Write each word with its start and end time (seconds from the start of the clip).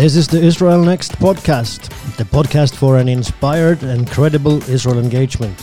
This 0.00 0.16
is 0.16 0.28
the 0.28 0.40
Israel 0.40 0.82
Next 0.82 1.12
podcast, 1.18 1.90
the 2.16 2.24
podcast 2.24 2.74
for 2.74 2.96
an 2.96 3.06
inspired 3.06 3.82
and 3.82 4.10
credible 4.10 4.62
Israel 4.66 4.98
engagement. 4.98 5.60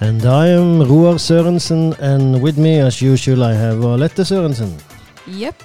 And 0.00 0.26
I 0.26 0.48
am 0.48 0.82
Roar 0.82 1.14
Sørensen, 1.14 1.98
and 1.98 2.42
with 2.42 2.58
me, 2.58 2.78
as 2.80 3.00
usual, 3.00 3.42
I 3.42 3.54
have 3.54 3.82
Alette 3.82 4.26
Sørensen. 4.26 4.78
Yep. 5.26 5.62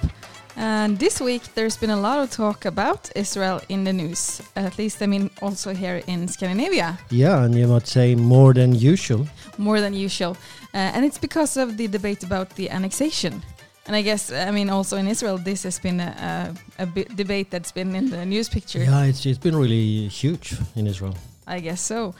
And 0.62 0.98
this 0.98 1.22
week 1.22 1.42
there's 1.54 1.78
been 1.78 1.88
a 1.88 1.96
lot 1.96 2.18
of 2.18 2.30
talk 2.30 2.66
about 2.66 3.10
Israel 3.16 3.62
in 3.70 3.82
the 3.84 3.94
news. 3.94 4.42
At 4.56 4.76
least, 4.76 5.00
I 5.00 5.06
mean, 5.06 5.30
also 5.40 5.72
here 5.72 6.02
in 6.06 6.28
Scandinavia. 6.28 6.98
Yeah, 7.08 7.44
and 7.44 7.54
you 7.54 7.66
might 7.66 7.86
say 7.86 8.14
more 8.14 8.52
than 8.52 8.74
usual. 8.74 9.26
More 9.56 9.80
than 9.80 9.94
usual. 9.94 10.36
Uh, 10.74 10.94
and 10.94 11.02
it's 11.06 11.16
because 11.16 11.56
of 11.56 11.78
the 11.78 11.88
debate 11.88 12.22
about 12.24 12.50
the 12.56 12.68
annexation. 12.68 13.42
And 13.86 13.96
I 13.96 14.02
guess, 14.02 14.30
I 14.30 14.50
mean, 14.50 14.68
also 14.68 14.98
in 14.98 15.08
Israel, 15.08 15.38
this 15.38 15.62
has 15.62 15.78
been 15.78 15.98
a, 15.98 16.54
a, 16.78 16.82
a 16.82 17.04
debate 17.14 17.50
that's 17.50 17.72
been 17.72 17.94
in 17.94 18.10
the 18.10 18.26
news 18.26 18.50
picture. 18.50 18.80
Yeah, 18.80 19.04
it's, 19.04 19.24
it's 19.24 19.38
been 19.38 19.56
really 19.56 20.08
huge 20.08 20.56
in 20.76 20.86
Israel. 20.86 21.16
I 21.46 21.60
guess 21.60 21.80
so. 21.80 22.14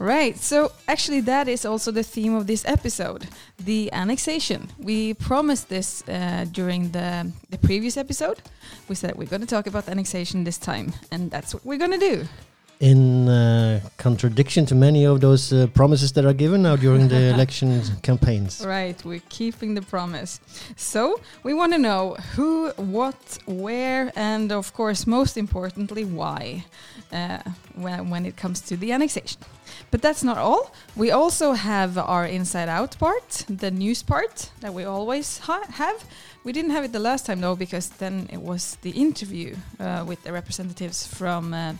Right. 0.00 0.34
So 0.38 0.72
actually, 0.88 1.20
that 1.20 1.46
is 1.46 1.66
also 1.66 1.90
the 1.92 2.02
theme 2.02 2.34
of 2.34 2.46
this 2.46 2.64
episode: 2.64 3.28
the 3.62 3.92
annexation. 3.92 4.70
We 4.78 5.12
promised 5.12 5.68
this 5.68 6.02
uh, 6.08 6.46
during 6.50 6.92
the 6.92 7.30
the 7.50 7.58
previous 7.58 7.98
episode. 7.98 8.40
We 8.88 8.94
said 8.94 9.14
we're 9.16 9.28
going 9.28 9.42
to 9.42 9.54
talk 9.54 9.66
about 9.66 9.88
annexation 9.88 10.44
this 10.44 10.56
time, 10.56 10.94
and 11.10 11.30
that's 11.30 11.52
what 11.52 11.66
we're 11.66 11.78
going 11.78 12.00
to 12.00 12.16
do 12.16 12.26
in 12.80 13.28
uh, 13.28 13.78
contradiction 13.98 14.64
to 14.64 14.74
many 14.74 15.04
of 15.04 15.20
those 15.20 15.52
uh, 15.52 15.66
promises 15.74 16.12
that 16.12 16.24
are 16.24 16.32
given 16.32 16.62
now 16.62 16.76
during 16.76 17.08
the 17.08 17.28
election 17.34 17.82
campaigns. 18.02 18.64
Right, 18.66 19.04
we're 19.04 19.22
keeping 19.28 19.74
the 19.74 19.82
promise. 19.82 20.40
So 20.76 21.20
we 21.42 21.52
want 21.52 21.72
to 21.74 21.78
know 21.78 22.16
who, 22.34 22.70
what, 22.76 23.38
where, 23.46 24.10
and 24.16 24.50
of 24.50 24.72
course, 24.72 25.06
most 25.06 25.36
importantly, 25.36 26.06
why 26.06 26.64
uh, 27.12 27.42
when, 27.74 28.08
when 28.08 28.24
it 28.24 28.36
comes 28.36 28.62
to 28.62 28.76
the 28.78 28.92
annexation. 28.92 29.42
But 29.90 30.02
that's 30.02 30.22
not 30.22 30.38
all. 30.38 30.72
We 30.94 31.10
also 31.10 31.52
have 31.52 31.98
our 31.98 32.24
inside 32.24 32.68
out 32.68 32.96
part, 32.98 33.44
the 33.48 33.70
news 33.70 34.02
part 34.02 34.50
that 34.60 34.72
we 34.72 34.84
always 34.84 35.38
ha 35.38 35.64
have. 35.70 36.04
We 36.44 36.52
didn't 36.52 36.70
have 36.70 36.84
it 36.84 36.92
the 36.92 37.00
last 37.00 37.26
time 37.26 37.40
though, 37.40 37.56
because 37.56 37.88
then 37.98 38.28
it 38.32 38.40
was 38.40 38.76
the 38.82 38.90
interview 38.90 39.56
uh, 39.80 40.04
with 40.06 40.22
the 40.22 40.32
representatives 40.32 41.06
from 41.06 41.52
uh, 41.52 41.74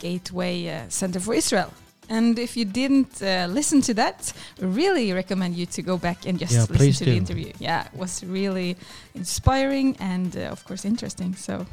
Gateway 0.00 0.68
uh, 0.68 0.88
Center 0.88 1.20
for 1.20 1.34
Israel. 1.34 1.72
And 2.10 2.38
if 2.38 2.54
you 2.56 2.66
didn't 2.66 3.22
uh, 3.22 3.46
listen 3.48 3.80
to 3.82 3.94
that, 3.94 4.32
really 4.60 5.12
recommend 5.12 5.56
you 5.56 5.66
to 5.66 5.82
go 5.82 5.96
back 5.96 6.26
and 6.26 6.38
just 6.38 6.52
yeah, 6.52 6.66
listen 6.68 6.92
to 6.92 7.04
do. 7.04 7.10
the 7.10 7.16
interview. 7.16 7.52
Yeah, 7.58 7.86
it 7.86 7.94
was 7.94 8.22
really 8.24 8.76
inspiring 9.14 9.96
and, 9.98 10.36
uh, 10.36 10.52
of 10.52 10.64
course, 10.66 10.84
interesting. 10.84 11.34
So 11.34 11.66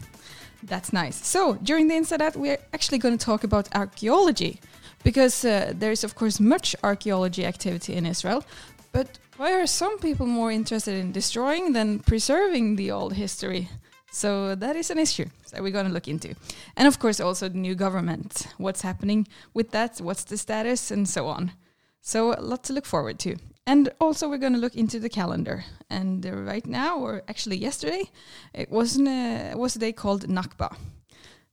that's 0.64 0.94
nice. 0.94 1.26
So 1.28 1.56
during 1.56 1.90
the 1.90 1.96
Inside 1.96 2.22
Out, 2.22 2.38
we're 2.38 2.60
actually 2.74 3.00
going 3.00 3.18
to 3.18 3.26
talk 3.26 3.44
about 3.44 3.68
archaeology 3.76 4.62
because 5.04 5.46
uh, 5.46 5.74
there 5.76 5.92
is, 5.92 6.04
of 6.04 6.16
course, 6.16 6.40
much 6.40 6.76
archaeology 6.84 7.46
activity 7.46 7.94
in 7.94 8.06
Israel. 8.06 8.44
But 8.92 9.20
why 9.38 9.54
are 9.54 9.68
some 9.68 9.98
people 10.00 10.26
more 10.26 10.52
interested 10.52 10.96
in 10.96 11.12
destroying 11.12 11.74
than 11.74 12.00
preserving 12.00 12.76
the 12.76 12.92
old 12.92 13.14
history? 13.14 13.70
So 14.12 14.56
that 14.56 14.76
is 14.76 14.92
an 14.92 15.00
issue 15.00 15.26
that 15.52 15.64
we're 15.64 15.72
going 15.72 15.88
to 15.88 15.94
look 15.94 16.08
into. 16.08 16.36
And 16.76 16.88
of 16.88 17.00
course, 17.00 17.20
also 17.20 17.48
the 17.48 17.58
new 17.58 17.76
government. 17.76 18.48
What's 18.58 18.82
happening 18.82 19.28
with 19.54 19.72
that? 19.72 20.00
What's 20.00 20.26
the 20.26 20.38
status? 20.38 20.92
And 20.92 21.08
so 21.08 21.28
on. 21.28 21.54
So 22.02 22.34
a 22.34 22.42
lot 22.42 22.64
to 22.66 22.74
look 22.74 22.86
forward 22.86 23.20
to. 23.20 23.38
And 23.66 23.90
also, 24.02 24.28
we're 24.28 24.38
going 24.38 24.54
to 24.54 24.60
look 24.60 24.76
into 24.76 25.00
the 25.00 25.10
calendar. 25.10 25.64
And 25.90 26.26
uh, 26.26 26.34
right 26.34 26.66
now, 26.66 26.98
or 26.98 27.22
actually 27.28 27.58
yesterday, 27.58 28.10
it 28.54 28.68
it 28.70 29.58
was 29.58 29.76
a 29.76 29.80
day 29.80 29.94
called 29.94 30.28
Nakba. 30.28 30.76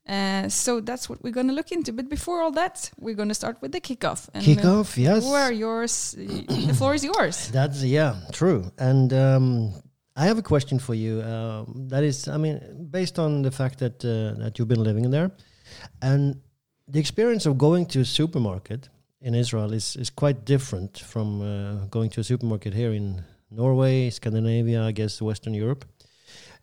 Uh, 0.09 0.49
so 0.49 0.81
that's 0.81 1.09
what 1.09 1.23
we're 1.23 1.33
going 1.33 1.49
to 1.49 1.53
look 1.53 1.71
into. 1.71 1.93
But 1.93 2.09
before 2.09 2.41
all 2.41 2.53
that, 2.53 2.91
we're 2.99 3.15
going 3.15 3.29
to 3.29 3.35
start 3.35 3.61
with 3.61 3.73
the 3.73 3.81
kickoff. 3.81 4.29
And 4.33 4.43
kickoff, 4.43 4.97
uh, 4.97 5.03
yes. 5.03 5.25
Who 5.25 5.35
are 5.35 5.53
yours? 5.53 6.15
the 6.17 6.75
floor 6.75 6.95
is 6.95 7.05
yours. 7.05 7.49
That's 7.49 7.85
yeah, 7.85 8.17
true. 8.33 8.73
And 8.79 9.13
um, 9.13 9.75
I 10.17 10.25
have 10.25 10.39
a 10.39 10.43
question 10.43 10.79
for 10.79 10.95
you. 10.95 11.23
Um, 11.23 11.89
that 11.89 12.05
is, 12.05 12.27
I 12.27 12.39
mean, 12.39 12.89
based 12.91 13.19
on 13.19 13.43
the 13.43 13.51
fact 13.51 13.79
that 13.81 14.03
uh, 14.05 14.43
that 14.43 14.59
you've 14.59 14.69
been 14.69 14.83
living 14.83 15.11
there, 15.11 15.31
and 16.01 16.41
the 16.89 16.99
experience 16.99 17.45
of 17.45 17.59
going 17.59 17.87
to 17.87 18.01
a 18.01 18.05
supermarket 18.05 18.89
in 19.21 19.35
Israel 19.35 19.73
is 19.73 19.97
is 19.97 20.11
quite 20.11 20.45
different 20.45 20.99
from 20.99 21.43
uh, 21.43 21.87
going 21.91 22.11
to 22.11 22.21
a 22.21 22.25
supermarket 22.25 22.73
here 22.73 22.93
in 22.93 23.23
Norway, 23.51 24.11
Scandinavia, 24.11 24.83
I 24.83 24.93
guess 24.93 25.21
Western 25.21 25.55
Europe. 25.55 25.85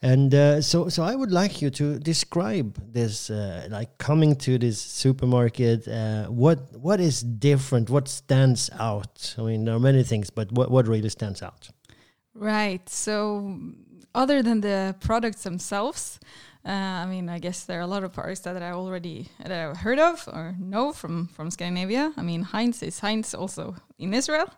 And 0.01 0.33
uh, 0.35 0.61
so, 0.61 0.89
so 0.89 1.03
I 1.03 1.15
would 1.15 1.31
like 1.31 1.61
you 1.61 1.69
to 1.71 1.97
describe 1.99 2.79
this, 2.93 3.29
uh, 3.29 3.67
like 3.71 3.97
coming 3.97 4.35
to 4.37 4.57
this 4.57 4.79
supermarket. 4.79 5.87
Uh, 5.87 6.25
what 6.25 6.59
what 6.77 6.99
is 6.99 7.21
different? 7.21 7.89
What 7.89 8.07
stands 8.07 8.69
out? 8.79 9.35
I 9.37 9.41
mean, 9.41 9.65
there 9.65 9.75
are 9.75 9.79
many 9.79 10.03
things, 10.03 10.29
but 10.29 10.51
what 10.51 10.69
what 10.69 10.87
really 10.87 11.09
stands 11.09 11.41
out? 11.41 11.69
Right. 12.33 12.87
So, 12.89 13.57
other 14.13 14.43
than 14.43 14.61
the 14.61 14.95
products 14.99 15.43
themselves, 15.43 16.19
I 16.71 17.05
mean, 17.05 17.29
I 17.29 17.39
guess 17.39 17.65
there 17.65 17.77
are 17.79 17.83
a 17.83 17.87
lot 17.87 18.03
of 18.03 18.13
products 18.13 18.41
that 18.41 18.61
I 18.61 18.71
already 18.71 19.29
that 19.39 19.51
I've 19.51 19.77
heard 19.77 19.99
of 19.99 20.27
or 20.27 20.55
know 20.59 20.91
from 20.91 21.27
from 21.27 21.51
Scandinavia. 21.51 22.13
I 22.17 22.21
mean, 22.21 22.41
Heinz 22.41 22.81
is 22.81 22.99
Heinz 22.99 23.33
also 23.35 23.75
in 23.99 24.13
Israel, 24.13 24.49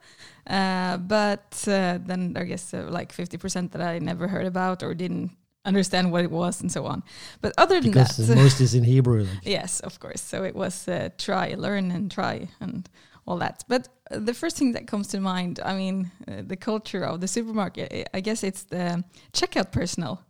uh, 0.50 0.98
but 0.98 1.64
uh, 1.68 2.00
then 2.06 2.36
I 2.38 2.44
guess 2.44 2.74
uh, 2.74 2.88
like 2.90 3.12
fifty 3.12 3.38
percent 3.38 3.72
that 3.74 3.82
I 3.82 4.00
never 4.00 4.28
heard 4.28 4.46
about 4.46 4.84
or 4.84 4.94
didn't 4.94 5.32
understand 5.66 6.12
what 6.12 6.24
it 6.24 6.32
was 6.32 6.62
and 6.62 6.72
so 6.72 6.86
on. 6.86 7.04
But 7.42 7.54
other 7.58 7.82
than 7.82 7.92
because 7.92 8.16
that, 8.18 8.36
most 8.36 8.62
is 8.62 8.74
in 8.80 8.84
Hebrew. 8.84 9.24
Like. 9.24 9.44
yes, 9.44 9.82
of 9.82 10.00
course. 10.00 10.22
So 10.22 10.44
it 10.44 10.56
was 10.56 10.88
uh, 10.88 11.10
try, 11.18 11.56
learn, 11.58 11.92
and 11.92 12.10
try, 12.10 12.48
and 12.62 12.90
all 13.28 13.38
that. 13.38 13.64
But 13.68 13.90
uh, 14.10 14.20
the 14.20 14.34
first 14.34 14.58
thing 14.58 14.72
that 14.72 14.88
comes 14.88 15.08
to 15.10 15.20
mind, 15.20 15.60
I 15.64 15.76
mean, 15.76 16.12
uh, 16.28 16.44
the 16.48 16.56
culture 16.56 17.04
of 17.04 17.20
the 17.20 17.28
supermarket, 17.28 18.10
I 18.14 18.22
guess 18.22 18.44
it's 18.44 18.64
the 18.64 19.04
checkout 19.34 19.72
personnel. 19.72 20.24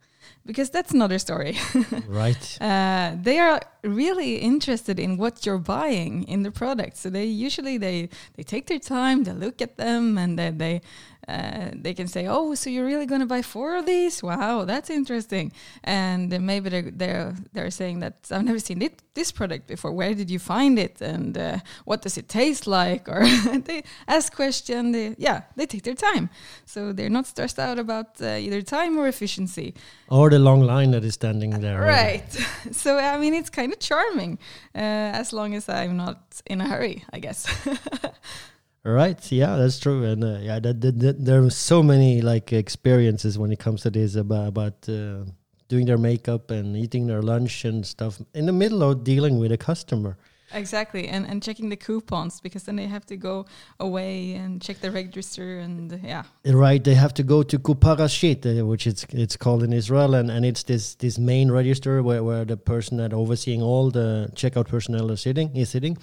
Because 0.47 0.69
that's 0.69 0.94
another 0.94 1.19
story. 1.19 1.58
right. 2.08 2.58
Uh, 2.62 3.16
they 3.22 3.38
are 3.38 3.59
really 3.84 4.38
interested 4.38 4.97
in 4.97 5.18
what 5.18 5.46
you're 5.46 5.59
buying 5.59 6.24
in 6.24 6.44
the 6.44 6.52
product. 6.52 6.97
So 6.97 7.09
they 7.09 7.25
usually 7.25 7.78
they 7.78 8.09
they 8.35 8.44
take 8.44 8.68
their 8.68 8.80
time, 8.80 9.25
they 9.25 9.34
look 9.34 9.62
at 9.62 9.78
them, 9.78 10.18
and 10.18 10.40
then 10.40 10.58
they 10.58 10.81
uh, 11.27 11.71
they 11.73 11.93
can 11.93 12.07
say, 12.07 12.25
"Oh, 12.27 12.55
so 12.55 12.69
you're 12.69 12.85
really 12.85 13.05
going 13.05 13.21
to 13.21 13.27
buy 13.27 13.41
four 13.41 13.75
of 13.75 13.85
these? 13.85 14.23
Wow, 14.23 14.65
that's 14.65 14.89
interesting." 14.89 15.51
And 15.83 16.29
maybe 16.41 16.69
they're 16.69 16.91
they're 16.91 17.35
they're 17.53 17.71
saying 17.71 17.99
that 17.99 18.15
I've 18.31 18.45
never 18.45 18.59
seen 18.59 18.81
it, 18.81 19.01
this 19.13 19.31
product 19.31 19.67
before. 19.67 19.91
Where 19.91 20.13
did 20.13 20.29
you 20.29 20.39
find 20.39 20.79
it? 20.79 21.01
And 21.01 21.37
uh, 21.37 21.57
what 21.85 22.01
does 22.01 22.17
it 22.17 22.29
taste 22.29 22.67
like? 22.67 23.07
Or 23.17 23.25
they 23.59 23.83
ask 24.07 24.35
questions. 24.35 24.93
They, 24.93 25.16
yeah, 25.17 25.41
they 25.55 25.66
take 25.66 25.83
their 25.83 25.95
time, 25.95 26.29
so 26.66 26.93
they're 26.93 27.09
not 27.09 27.25
stressed 27.25 27.59
out 27.59 27.79
about 27.79 28.21
uh, 28.21 28.45
either 28.45 28.61
time 28.61 28.97
or 28.97 29.07
efficiency. 29.07 29.73
Or 30.09 30.29
the 30.29 30.39
long 30.39 30.61
line 30.61 30.91
that 30.91 31.03
is 31.03 31.16
standing 31.16 31.59
there. 31.61 31.81
Right. 31.81 32.31
so 32.72 32.97
I 32.97 33.17
mean, 33.17 33.34
it's 33.34 33.49
kind 33.49 33.73
of 33.73 33.79
charming, 33.79 34.37
uh, 34.75 35.22
as 35.22 35.34
long 35.34 35.55
as 35.55 35.67
I'm 35.67 35.97
not 35.97 36.41
in 36.46 36.61
a 36.61 36.67
hurry, 36.67 37.03
I 37.11 37.19
guess. 37.19 37.47
Right. 38.84 39.32
Yeah, 39.32 39.58
that's 39.58 39.79
true. 39.79 40.06
And 40.06 40.24
uh, 40.24 40.38
yeah, 40.40 40.59
that, 40.59 40.79
that, 40.82 41.00
that, 41.00 41.26
there 41.26 41.44
are 41.44 41.50
so 41.50 41.84
many 41.84 42.22
like 42.22 42.53
experiences 42.53 43.38
when 43.38 43.52
it 43.52 43.59
comes 43.59 43.82
to 43.82 43.90
this 43.90 44.16
about 44.16 44.47
about 44.47 44.88
uh, 44.88 45.26
doing 45.68 45.85
their 45.85 45.97
makeup 45.97 46.52
and 46.52 46.78
eating 46.78 47.08
their 47.08 47.22
lunch 47.22 47.66
and 47.66 47.85
stuff 47.85 48.22
in 48.34 48.46
the 48.46 48.53
middle 48.53 48.82
of 48.84 49.03
dealing 49.03 49.40
with 49.40 49.52
a 49.52 49.58
customer. 49.58 50.18
Exactly, 50.53 51.09
and 51.09 51.26
and 51.26 51.44
checking 51.44 51.70
the 51.70 51.76
coupons 51.76 52.40
because 52.40 52.64
then 52.64 52.78
they 52.78 52.88
have 52.88 53.05
to 53.08 53.17
go 53.17 53.46
away 53.79 54.34
and 54.34 54.61
check 54.61 54.79
the 54.79 54.91
register 54.91 55.59
and 55.59 55.99
yeah. 56.03 56.23
Right, 56.46 56.82
they 56.82 56.96
have 56.96 57.14
to 57.16 57.23
go 57.23 57.44
to 57.44 57.59
Kuparashit, 57.59 58.66
which 58.66 58.88
it's 58.88 59.05
it's 59.09 59.35
called 59.35 59.64
in 59.64 59.73
Israel, 59.73 60.16
and, 60.16 60.32
and 60.32 60.46
it's 60.46 60.64
this 60.64 60.96
this 60.96 61.20
main 61.20 61.52
register 61.52 62.02
where, 62.02 62.23
where 62.23 62.46
the 62.46 62.55
person 62.55 62.97
that 62.97 63.14
overseeing 63.14 63.61
all 63.61 63.91
the 63.91 64.29
checkout 64.35 64.67
personnel 64.70 65.11
is 65.11 65.22
sitting 65.22 65.53
is 65.55 65.70
sitting, 65.70 65.97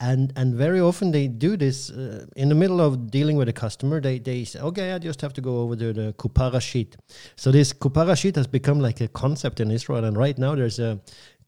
and 0.00 0.32
and 0.34 0.54
very 0.54 0.80
often 0.80 1.12
they 1.12 1.28
do 1.28 1.58
this 1.58 1.90
uh, 1.90 2.24
in 2.36 2.48
the 2.48 2.54
middle 2.54 2.80
of 2.80 3.10
dealing 3.10 3.36
with 3.36 3.48
a 3.48 3.52
customer. 3.52 4.00
They 4.00 4.18
they 4.18 4.44
say, 4.44 4.60
okay, 4.60 4.92
I 4.92 4.98
just 4.98 5.20
have 5.20 5.34
to 5.34 5.42
go 5.42 5.60
over 5.60 5.76
to 5.76 5.92
the 5.92 6.14
Kuparashit. 6.14 6.94
So 7.36 7.50
this 7.50 7.74
Kuparashit 7.74 8.36
has 8.36 8.46
become 8.46 8.80
like 8.80 9.02
a 9.02 9.08
concept 9.08 9.60
in 9.60 9.70
Israel, 9.70 10.04
and 10.04 10.16
right 10.16 10.38
now 10.38 10.54
there's 10.54 10.78
a 10.78 11.00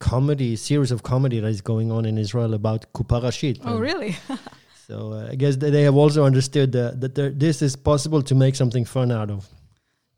comedy 0.03 0.57
series 0.57 0.91
of 0.91 1.05
comedy 1.05 1.39
that 1.39 1.47
is 1.47 1.61
going 1.61 1.93
on 1.93 2.05
in 2.05 2.19
Israel 2.19 2.55
about 2.55 2.93
Kuparashit. 2.93 3.61
Oh, 3.65 3.79
really? 3.79 4.17
so 4.89 5.13
uh, 5.13 5.29
I 5.31 5.37
guess 5.37 5.55
they 5.57 5.85
have 5.85 5.95
also 5.95 6.25
understood 6.25 6.75
uh, 6.75 6.91
that 6.97 7.15
there, 7.15 7.31
this 7.31 7.63
is 7.63 7.77
possible 7.77 8.21
to 8.23 8.35
make 8.35 8.57
something 8.57 8.85
fun 8.85 9.13
out 9.13 9.31
of. 9.31 9.49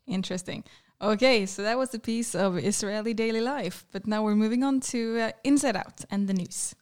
Interesting. 0.07 0.63
Okay, 0.99 1.45
so 1.45 1.61
that 1.61 1.77
was 1.77 1.93
a 1.93 1.99
piece 1.99 2.33
of 2.33 2.57
Israeli 2.57 3.13
daily 3.13 3.41
life, 3.41 3.85
but 3.91 4.07
now 4.07 4.23
we're 4.23 4.41
moving 4.45 4.63
on 4.63 4.79
to 4.91 4.99
uh, 5.19 5.31
Inside 5.43 5.75
Out 5.75 6.03
and 6.09 6.27
the 6.27 6.33
news. 6.33 6.73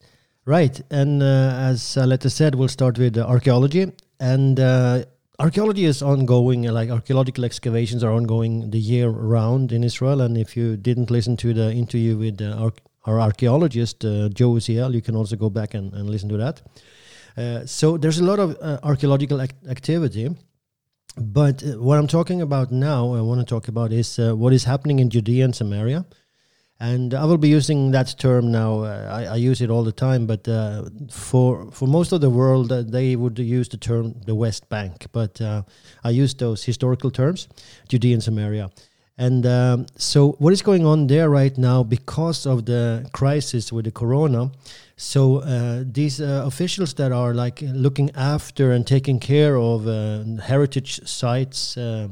Right, 0.46 0.80
and 0.90 1.22
uh, 1.22 1.72
as 1.72 1.98
Aletta 1.98 2.30
said, 2.30 2.56
we'll 2.56 2.76
start 2.80 2.98
with 2.98 3.18
uh, 3.18 3.26
archaeology, 3.26 3.92
and 4.20 4.60
uh, 4.60 5.04
archaeology 5.40 5.86
is 5.86 6.02
ongoing. 6.02 6.64
Like 6.64 6.90
archaeological 6.90 7.44
excavations 7.44 8.04
are 8.04 8.12
ongoing 8.12 8.72
the 8.72 8.80
year 8.80 9.10
round 9.10 9.72
in 9.72 9.84
Israel. 9.84 10.22
And 10.22 10.38
if 10.38 10.56
you 10.56 10.78
didn't 10.78 11.12
listen 11.12 11.36
to 11.38 11.54
the 11.54 11.74
interview 11.74 12.18
with 12.18 12.42
uh, 12.42 12.70
our, 13.06 13.20
archaeologist 13.20 14.06
uh, 14.06 14.30
Joe 14.30 14.52
Uziel, 14.52 14.94
you 14.94 15.02
can 15.02 15.16
also 15.16 15.36
go 15.36 15.50
back 15.50 15.74
and, 15.74 15.94
and 15.94 16.10
listen 16.10 16.30
to 16.30 16.38
that. 16.38 16.62
Uh, 17.38 17.66
so 17.66 17.98
there's 17.98 18.20
a 18.20 18.24
lot 18.24 18.40
of 18.40 18.56
uh, 18.62 18.80
archaeological 18.84 19.42
ac- 19.42 19.54
activity. 19.70 20.36
But 21.18 21.64
uh, 21.64 21.82
what 21.82 21.98
I'm 21.98 22.08
talking 22.08 22.42
about 22.42 22.72
now, 22.72 23.14
I 23.14 23.22
want 23.22 23.40
to 23.40 23.46
talk 23.46 23.68
about 23.68 23.92
is 23.92 24.20
uh, 24.20 24.36
what 24.36 24.54
is 24.54 24.64
happening 24.64 25.00
in 25.00 25.10
Judea 25.10 25.46
and 25.46 25.56
Samaria. 25.56 26.06
And 26.80 27.14
I 27.14 27.24
will 27.26 27.38
be 27.38 27.48
using 27.48 27.92
that 27.92 28.16
term 28.18 28.52
now. 28.52 28.82
Uh, 28.82 29.10
I, 29.12 29.24
I 29.26 29.36
use 29.36 29.62
it 29.62 29.70
all 29.70 29.84
the 29.84 29.92
time, 29.92 30.26
but 30.26 30.46
for 31.12 31.72
for 31.72 31.88
most 31.88 32.12
of 32.12 32.20
the 32.20 32.30
world, 32.30 32.70
they 32.70 33.16
would 33.16 33.40
use 33.40 33.70
the 33.70 33.78
term 33.78 34.16
the 34.26 34.36
West 34.36 34.68
Bank. 34.70 35.08
But 35.12 35.40
I 35.40 36.10
use 36.10 36.34
those 36.34 36.66
historical 36.66 37.12
terms, 37.12 37.48
Judea 37.88 38.16
and 38.16 38.24
Samaria. 38.24 38.70
And 39.18 39.46
um, 39.46 39.86
so, 39.96 40.32
what 40.40 40.54
is 40.54 40.64
going 40.64 40.86
on 40.88 41.06
there 41.06 41.30
right 41.30 41.56
now 41.56 41.84
because 41.84 42.48
of 42.48 42.66
the 42.66 43.08
crisis 43.14 43.72
with 43.72 43.86
the 43.86 43.92
corona? 43.92 44.52
So, 44.96 45.38
uh, 45.38 45.84
these 45.86 46.20
uh, 46.20 46.44
officials 46.46 46.96
that 46.96 47.12
are 47.12 47.36
like 47.36 47.62
looking 47.62 48.10
after 48.16 48.72
and 48.72 48.88
taking 48.88 49.20
care 49.20 49.56
of 49.56 49.88
uh, 49.88 50.24
heritage 50.42 51.08
sites, 51.08 51.78
uh, 51.78 52.08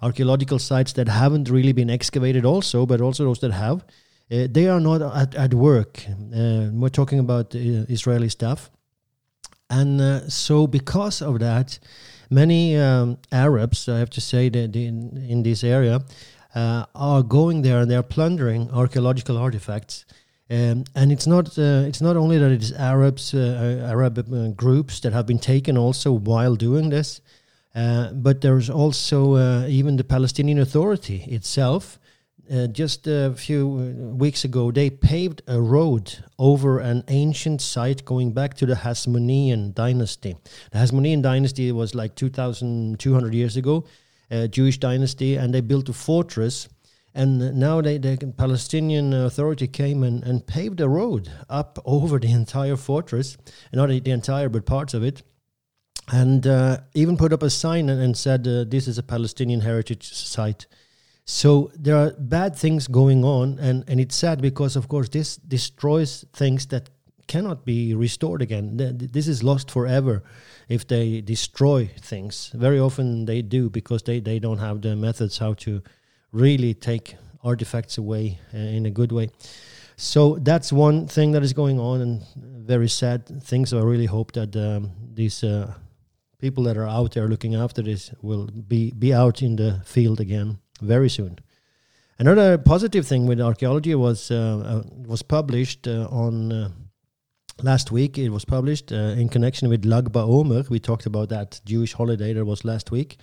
archaeological 0.00 0.58
sites 0.58 0.94
that 0.94 1.08
haven't 1.08 1.50
really 1.50 1.72
been 1.72 1.90
excavated, 1.90 2.46
also, 2.46 2.86
but 2.86 3.02
also 3.02 3.24
those 3.24 3.40
that 3.40 3.52
have, 3.52 3.84
uh, 4.30 4.46
they 4.50 4.66
are 4.66 4.80
not 4.80 5.02
at, 5.02 5.34
at 5.34 5.52
work. 5.52 6.06
Uh, 6.08 6.70
we're 6.72 6.88
talking 6.88 7.18
about 7.18 7.54
Israeli 7.54 8.30
staff. 8.30 8.70
And 9.68 10.32
so, 10.32 10.66
because 10.66 11.20
of 11.20 11.40
that, 11.40 11.78
many 12.30 12.76
um, 12.76 13.18
Arabs, 13.30 13.88
I 13.88 13.98
have 13.98 14.10
to 14.10 14.20
say, 14.20 14.48
that 14.48 14.74
in, 14.74 15.16
in 15.28 15.42
this 15.42 15.64
area, 15.64 16.00
uh, 16.56 16.86
are 16.94 17.22
going 17.22 17.62
there 17.62 17.80
and 17.80 17.90
they're 17.90 18.02
plundering 18.02 18.70
archaeological 18.70 19.36
artifacts. 19.36 20.06
Um, 20.48 20.84
and 20.94 21.12
it's 21.12 21.26
not 21.26 21.58
uh, 21.58 21.84
it's 21.88 22.00
not 22.00 22.16
only 22.16 22.38
that 22.38 22.52
it 22.52 22.62
is 22.62 22.72
Arabs 22.72 23.34
uh, 23.34 23.84
Arab 23.90 24.18
uh, 24.18 24.48
groups 24.50 25.00
that 25.00 25.12
have 25.12 25.26
been 25.26 25.40
taken 25.40 25.76
also 25.76 26.12
while 26.12 26.54
doing 26.54 26.88
this, 26.88 27.20
uh, 27.74 28.12
but 28.12 28.40
there's 28.40 28.70
also 28.70 29.34
uh, 29.34 29.66
even 29.68 29.96
the 29.96 30.04
Palestinian 30.04 30.58
Authority 30.58 31.24
itself. 31.28 31.98
Uh, 32.48 32.68
just 32.68 33.08
a 33.08 33.34
few 33.34 33.66
weeks 34.16 34.44
ago, 34.44 34.70
they 34.70 34.88
paved 34.88 35.42
a 35.48 35.60
road 35.60 36.16
over 36.38 36.78
an 36.78 37.02
ancient 37.08 37.60
site 37.60 38.04
going 38.04 38.30
back 38.30 38.54
to 38.54 38.66
the 38.66 38.74
Hasmonean 38.74 39.74
dynasty. 39.74 40.36
The 40.70 40.78
Hasmonean 40.78 41.22
dynasty 41.22 41.72
was 41.72 41.96
like 41.96 42.14
2,200 42.14 43.34
years 43.34 43.56
ago, 43.56 43.84
uh, 44.30 44.46
Jewish 44.46 44.78
dynasty, 44.78 45.36
and 45.36 45.52
they 45.52 45.60
built 45.60 45.88
a 45.88 45.92
fortress. 45.92 46.68
And 47.14 47.58
now 47.58 47.80
they, 47.80 47.96
the 47.96 48.34
Palestinian 48.36 49.14
Authority 49.14 49.66
came 49.66 50.02
and, 50.02 50.22
and 50.22 50.46
paved 50.46 50.80
a 50.80 50.88
road 50.88 51.30
up 51.48 51.78
over 51.84 52.18
the 52.18 52.30
entire 52.30 52.76
fortress, 52.76 53.38
not 53.72 53.88
the 53.88 54.10
entire, 54.10 54.48
but 54.50 54.66
parts 54.66 54.92
of 54.92 55.02
it 55.02 55.22
and 56.12 56.46
uh, 56.46 56.78
even 56.94 57.16
put 57.16 57.32
up 57.32 57.42
a 57.42 57.50
sign 57.50 57.88
and, 57.88 58.00
and 58.00 58.16
said 58.16 58.46
uh, 58.46 58.64
this 58.64 58.86
is 58.86 58.98
a 58.98 59.02
Palestinian 59.02 59.60
heritage 59.60 60.12
site. 60.12 60.66
So 61.24 61.72
there 61.74 61.96
are 61.96 62.12
bad 62.12 62.54
things 62.54 62.86
going 62.86 63.24
on, 63.24 63.58
and, 63.58 63.84
and 63.88 63.98
it's 63.98 64.14
sad 64.14 64.40
because, 64.40 64.76
of 64.76 64.88
course, 64.88 65.08
this 65.08 65.36
destroys 65.36 66.24
things 66.32 66.66
that 66.66 66.88
cannot 67.26 67.64
be 67.64 67.94
restored 67.94 68.42
again. 68.42 68.76
This 68.76 69.28
is 69.28 69.42
lost 69.42 69.70
forever 69.70 70.22
if 70.68 70.86
they 70.86 71.20
destroy 71.20 71.90
things. 72.00 72.50
Very 72.54 72.78
often 72.78 73.24
they 73.24 73.42
do 73.42 73.70
because 73.70 74.02
they, 74.02 74.20
they 74.20 74.38
don't 74.38 74.58
have 74.58 74.80
the 74.80 74.96
methods 74.96 75.38
how 75.38 75.54
to 75.54 75.82
really 76.32 76.74
take 76.74 77.16
artifacts 77.42 77.98
away 77.98 78.38
uh, 78.54 78.58
in 78.58 78.86
a 78.86 78.90
good 78.90 79.12
way. 79.12 79.30
So 79.96 80.36
that's 80.40 80.72
one 80.72 81.06
thing 81.06 81.32
that 81.32 81.42
is 81.42 81.54
going 81.54 81.78
on, 81.80 82.00
and 82.02 82.22
very 82.66 82.88
sad 82.88 83.26
things. 83.42 83.70
So 83.70 83.78
I 83.78 83.82
really 83.82 84.06
hope 84.06 84.32
that 84.32 84.54
um, 84.54 84.90
these 85.14 85.42
uh, 85.42 85.72
people 86.38 86.64
that 86.64 86.76
are 86.76 86.86
out 86.86 87.12
there 87.14 87.28
looking 87.28 87.54
after 87.54 87.82
this 87.82 88.12
will 88.20 88.46
be 88.46 88.90
be 88.90 89.14
out 89.14 89.42
in 89.42 89.56
the 89.56 89.80
field 89.84 90.20
again 90.20 90.58
very 90.82 91.08
soon. 91.08 91.38
Another 92.18 92.58
positive 92.58 93.06
thing 93.06 93.26
with 93.26 93.40
archaeology 93.40 93.94
was 93.94 94.30
uh, 94.30 94.36
uh, 94.36 94.82
was 95.06 95.22
published 95.22 95.88
uh, 95.88 96.08
on 96.10 96.52
uh, 96.52 96.70
last 97.62 97.90
week. 97.90 98.18
It 98.18 98.30
was 98.30 98.44
published 98.44 98.92
uh, 98.92 99.14
in 99.16 99.28
connection 99.28 99.68
with 99.68 99.84
Lag 99.84 100.12
BaOmer. 100.12 100.68
We 100.68 100.78
talked 100.78 101.06
about 101.06 101.28
that 101.30 101.60
Jewish 101.64 101.92
holiday 101.92 102.32
that 102.32 102.44
was 102.44 102.64
last 102.64 102.90
week, 102.90 103.18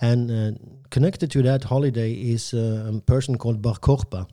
and 0.00 0.30
uh, 0.30 0.58
connected 0.90 1.30
to 1.32 1.42
that 1.42 1.64
holiday 1.64 2.12
is 2.12 2.54
uh, 2.54 2.92
a 2.94 3.00
person 3.00 3.38
called 3.38 3.62
Bar 3.62 3.76
Kokhba. 3.76 4.26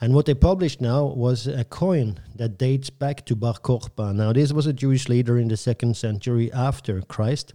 And 0.00 0.14
what 0.14 0.26
they 0.26 0.34
published 0.34 0.80
now 0.80 1.06
was 1.06 1.48
a 1.48 1.64
coin 1.64 2.20
that 2.36 2.56
dates 2.56 2.88
back 2.88 3.26
to 3.26 3.34
Bar 3.34 3.54
Kokhba. 3.54 4.14
Now, 4.14 4.32
this 4.32 4.52
was 4.52 4.66
a 4.66 4.72
Jewish 4.72 5.08
leader 5.08 5.38
in 5.38 5.48
the 5.48 5.56
second 5.56 5.96
century 5.96 6.52
after 6.52 7.02
Christ, 7.02 7.54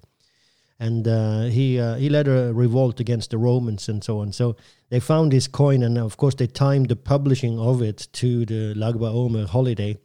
and 0.78 1.08
uh, 1.08 1.44
he 1.44 1.80
uh, 1.80 1.96
he 1.96 2.10
led 2.10 2.28
a 2.28 2.54
revolt 2.54 3.00
against 3.00 3.30
the 3.30 3.38
Romans 3.38 3.88
and 3.88 4.04
so 4.04 4.20
on. 4.20 4.34
So 4.34 4.58
they 4.90 5.00
found 5.00 5.32
this 5.32 5.48
coin, 5.48 5.84
and 5.84 5.98
of 5.98 6.18
course 6.18 6.36
they 6.36 6.48
timed 6.48 6.90
the 6.90 6.98
publishing 6.98 7.58
of 7.58 7.82
it 7.82 8.08
to 8.14 8.46
the 8.46 8.74
Lag 8.76 8.96
BaOmer 8.96 9.48
holiday. 9.48 9.98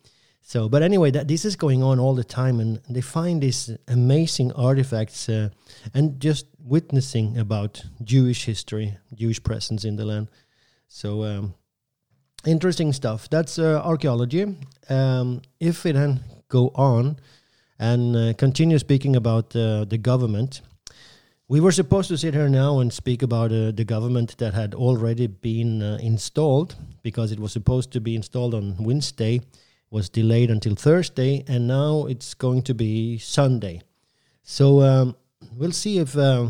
So, 0.48 0.66
but 0.66 0.82
anyway, 0.82 1.10
that 1.10 1.28
this 1.28 1.44
is 1.44 1.56
going 1.56 1.82
on 1.82 2.00
all 2.00 2.14
the 2.14 2.24
time, 2.24 2.58
and 2.58 2.80
they 2.88 3.02
find 3.02 3.42
these 3.42 3.76
amazing 3.86 4.50
artifacts 4.52 5.28
uh, 5.28 5.50
and 5.92 6.18
just 6.18 6.46
witnessing 6.58 7.36
about 7.36 7.84
Jewish 8.02 8.46
history, 8.46 8.96
Jewish 9.14 9.42
presence 9.42 9.84
in 9.84 9.96
the 9.96 10.04
land. 10.04 10.28
So. 10.88 11.24
Um, 11.24 11.54
interesting 12.46 12.92
stuff. 12.92 13.28
That's 13.28 13.58
uh, 13.58 13.82
archaeology. 13.84 14.56
Um, 14.88 15.42
if 15.60 15.84
we 15.84 15.92
then 15.92 16.20
go 16.48 16.70
on 16.74 17.18
and 17.78 18.16
uh, 18.16 18.32
continue 18.34 18.78
speaking 18.78 19.16
about 19.16 19.54
uh, 19.56 19.84
the 19.84 19.98
government, 19.98 20.62
we 21.48 21.60
were 21.60 21.72
supposed 21.72 22.08
to 22.08 22.18
sit 22.18 22.34
here 22.34 22.48
now 22.48 22.78
and 22.78 22.92
speak 22.92 23.22
about 23.22 23.52
uh, 23.52 23.72
the 23.72 23.84
government 23.84 24.36
that 24.38 24.54
had 24.54 24.74
already 24.74 25.26
been 25.26 25.82
uh, 25.82 25.98
installed 26.00 26.76
because 27.02 27.32
it 27.32 27.40
was 27.40 27.52
supposed 27.52 27.90
to 27.92 28.00
be 28.00 28.14
installed 28.14 28.54
on 28.54 28.76
Wednesday, 28.78 29.40
was 29.90 30.08
delayed 30.08 30.50
until 30.50 30.74
Thursday, 30.74 31.44
and 31.48 31.66
now 31.66 32.06
it's 32.06 32.34
going 32.34 32.62
to 32.62 32.74
be 32.74 33.18
Sunday. 33.18 33.82
So 34.42 34.82
um, 34.82 35.16
we'll 35.56 35.72
see 35.72 35.98
if 35.98 36.16
uh, 36.16 36.48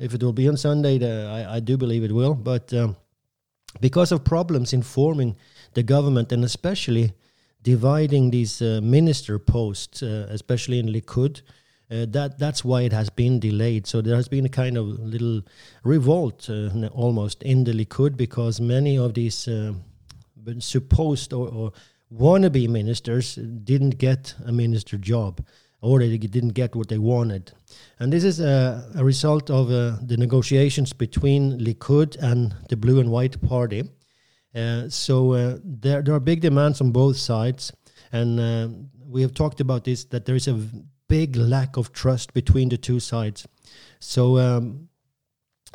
if 0.00 0.14
it 0.14 0.22
will 0.22 0.32
be 0.32 0.48
on 0.48 0.56
Sunday. 0.56 0.98
The, 0.98 1.46
I, 1.48 1.56
I 1.56 1.60
do 1.60 1.76
believe 1.76 2.04
it 2.04 2.12
will, 2.12 2.34
but. 2.34 2.72
Um, 2.72 2.96
because 3.80 4.10
of 4.10 4.24
problems 4.24 4.72
in 4.72 4.82
forming 4.82 5.36
the 5.74 5.82
government 5.82 6.32
and 6.32 6.44
especially 6.44 7.12
dividing 7.62 8.30
these 8.30 8.60
uh, 8.62 8.80
minister 8.82 9.38
posts, 9.38 10.02
uh, 10.02 10.26
especially 10.30 10.78
in 10.78 10.86
Likud, 10.86 11.42
uh, 11.90 12.06
that 12.08 12.38
that's 12.38 12.64
why 12.64 12.82
it 12.82 12.92
has 12.92 13.10
been 13.10 13.38
delayed. 13.38 13.86
So 13.86 14.00
there 14.00 14.16
has 14.16 14.28
been 14.28 14.46
a 14.46 14.48
kind 14.48 14.76
of 14.76 14.86
little 14.86 15.42
revolt 15.84 16.48
uh, 16.48 16.86
almost 16.92 17.42
in 17.42 17.64
the 17.64 17.72
Likud 17.72 18.16
because 18.16 18.60
many 18.60 18.96
of 18.96 19.14
these 19.14 19.46
uh, 19.48 19.74
supposed 20.58 21.32
or, 21.32 21.48
or 21.48 21.72
wannabe 22.12 22.68
ministers 22.68 23.36
didn't 23.36 23.98
get 23.98 24.34
a 24.44 24.52
minister 24.52 24.96
job 24.96 25.44
or 25.82 25.98
they 25.98 26.18
didn't 26.18 26.50
get 26.50 26.74
what 26.74 26.88
they 26.88 26.98
wanted. 26.98 27.52
And 27.98 28.12
this 28.12 28.24
is 28.24 28.40
a, 28.40 28.90
a 28.96 29.04
result 29.04 29.50
of 29.50 29.70
uh, 29.70 29.96
the 30.02 30.16
negotiations 30.16 30.92
between 30.92 31.58
Likud 31.58 32.16
and 32.20 32.54
the 32.68 32.76
Blue 32.76 33.00
and 33.00 33.10
White 33.10 33.40
Party. 33.40 33.84
Uh, 34.54 34.88
so 34.88 35.32
uh, 35.32 35.58
there, 35.64 36.02
there 36.02 36.14
are 36.14 36.20
big 36.20 36.40
demands 36.40 36.80
on 36.80 36.90
both 36.90 37.16
sides. 37.16 37.72
And 38.12 38.40
uh, 38.40 38.68
we 39.06 39.22
have 39.22 39.32
talked 39.32 39.60
about 39.60 39.84
this 39.84 40.04
that 40.04 40.26
there 40.26 40.34
is 40.34 40.48
a 40.48 40.60
big 41.08 41.36
lack 41.36 41.76
of 41.76 41.92
trust 41.92 42.34
between 42.34 42.68
the 42.68 42.76
two 42.76 43.00
sides. 43.00 43.46
So 44.00 44.38
um, 44.38 44.88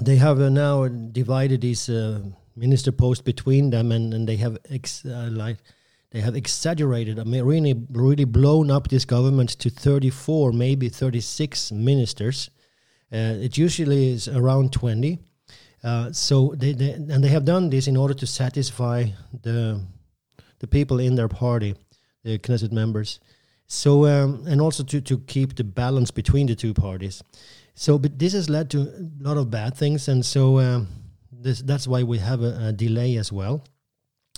they 0.02 0.18
have 0.18 0.40
uh, 0.40 0.50
now 0.50 0.88
divided 0.88 1.62
these 1.62 1.90
uh, 1.90 2.22
minister 2.56 2.92
posts 2.92 3.22
between 3.22 3.70
them, 3.70 3.92
and, 3.92 4.14
and 4.14 4.28
they 4.28 4.38
have 4.38 4.58
ex- 4.70 5.06
like 5.06 5.58
they 6.16 6.22
have 6.22 6.38
exaggerated. 6.38 7.20
I 7.20 7.26
mean, 7.26 7.44
really, 7.44 7.74
really 7.92 8.24
blown 8.24 8.72
up 8.72 8.88
this 8.88 9.04
government 9.04 9.50
to 9.60 9.70
34, 9.70 10.54
maybe 10.54 10.88
36 10.88 11.74
ministers. 11.74 12.50
Uh, 13.12 13.36
it 13.44 13.58
usually 13.58 14.14
is 14.14 14.30
around 14.30 14.72
20. 14.72 15.20
Uh, 15.84 16.14
so 16.14 16.54
they, 16.56 16.72
they 16.72 16.92
and 16.92 17.22
they 17.22 17.28
have 17.28 17.44
done 17.44 17.70
this 17.70 17.88
in 17.88 17.98
order 17.98 18.14
to 18.14 18.26
satisfy 18.26 19.08
the 19.44 19.82
the 20.60 20.68
people 20.68 21.02
in 21.02 21.16
their 21.16 21.28
party, 21.28 21.76
the 22.24 22.40
Knesset 22.40 22.72
members. 22.72 23.20
So 23.68 24.06
um, 24.06 24.46
and 24.48 24.62
also 24.62 24.84
to 24.86 25.02
to 25.02 25.20
keep 25.20 25.58
the 25.58 25.66
balance 25.66 26.12
between 26.12 26.48
the 26.48 26.56
two 26.56 26.74
parties. 26.74 27.22
So, 27.74 28.00
but 28.00 28.18
this 28.18 28.32
has 28.32 28.50
led 28.50 28.70
to 28.70 28.80
a 28.80 29.10
lot 29.20 29.36
of 29.36 29.52
bad 29.52 29.76
things, 29.76 30.08
and 30.08 30.26
so 30.26 30.60
um, 30.60 30.88
this 31.30 31.62
that's 31.62 31.90
why 31.90 32.04
we 32.04 32.20
have 32.20 32.42
a, 32.42 32.68
a 32.68 32.72
delay 32.72 33.18
as 33.18 33.34
well. 33.34 33.66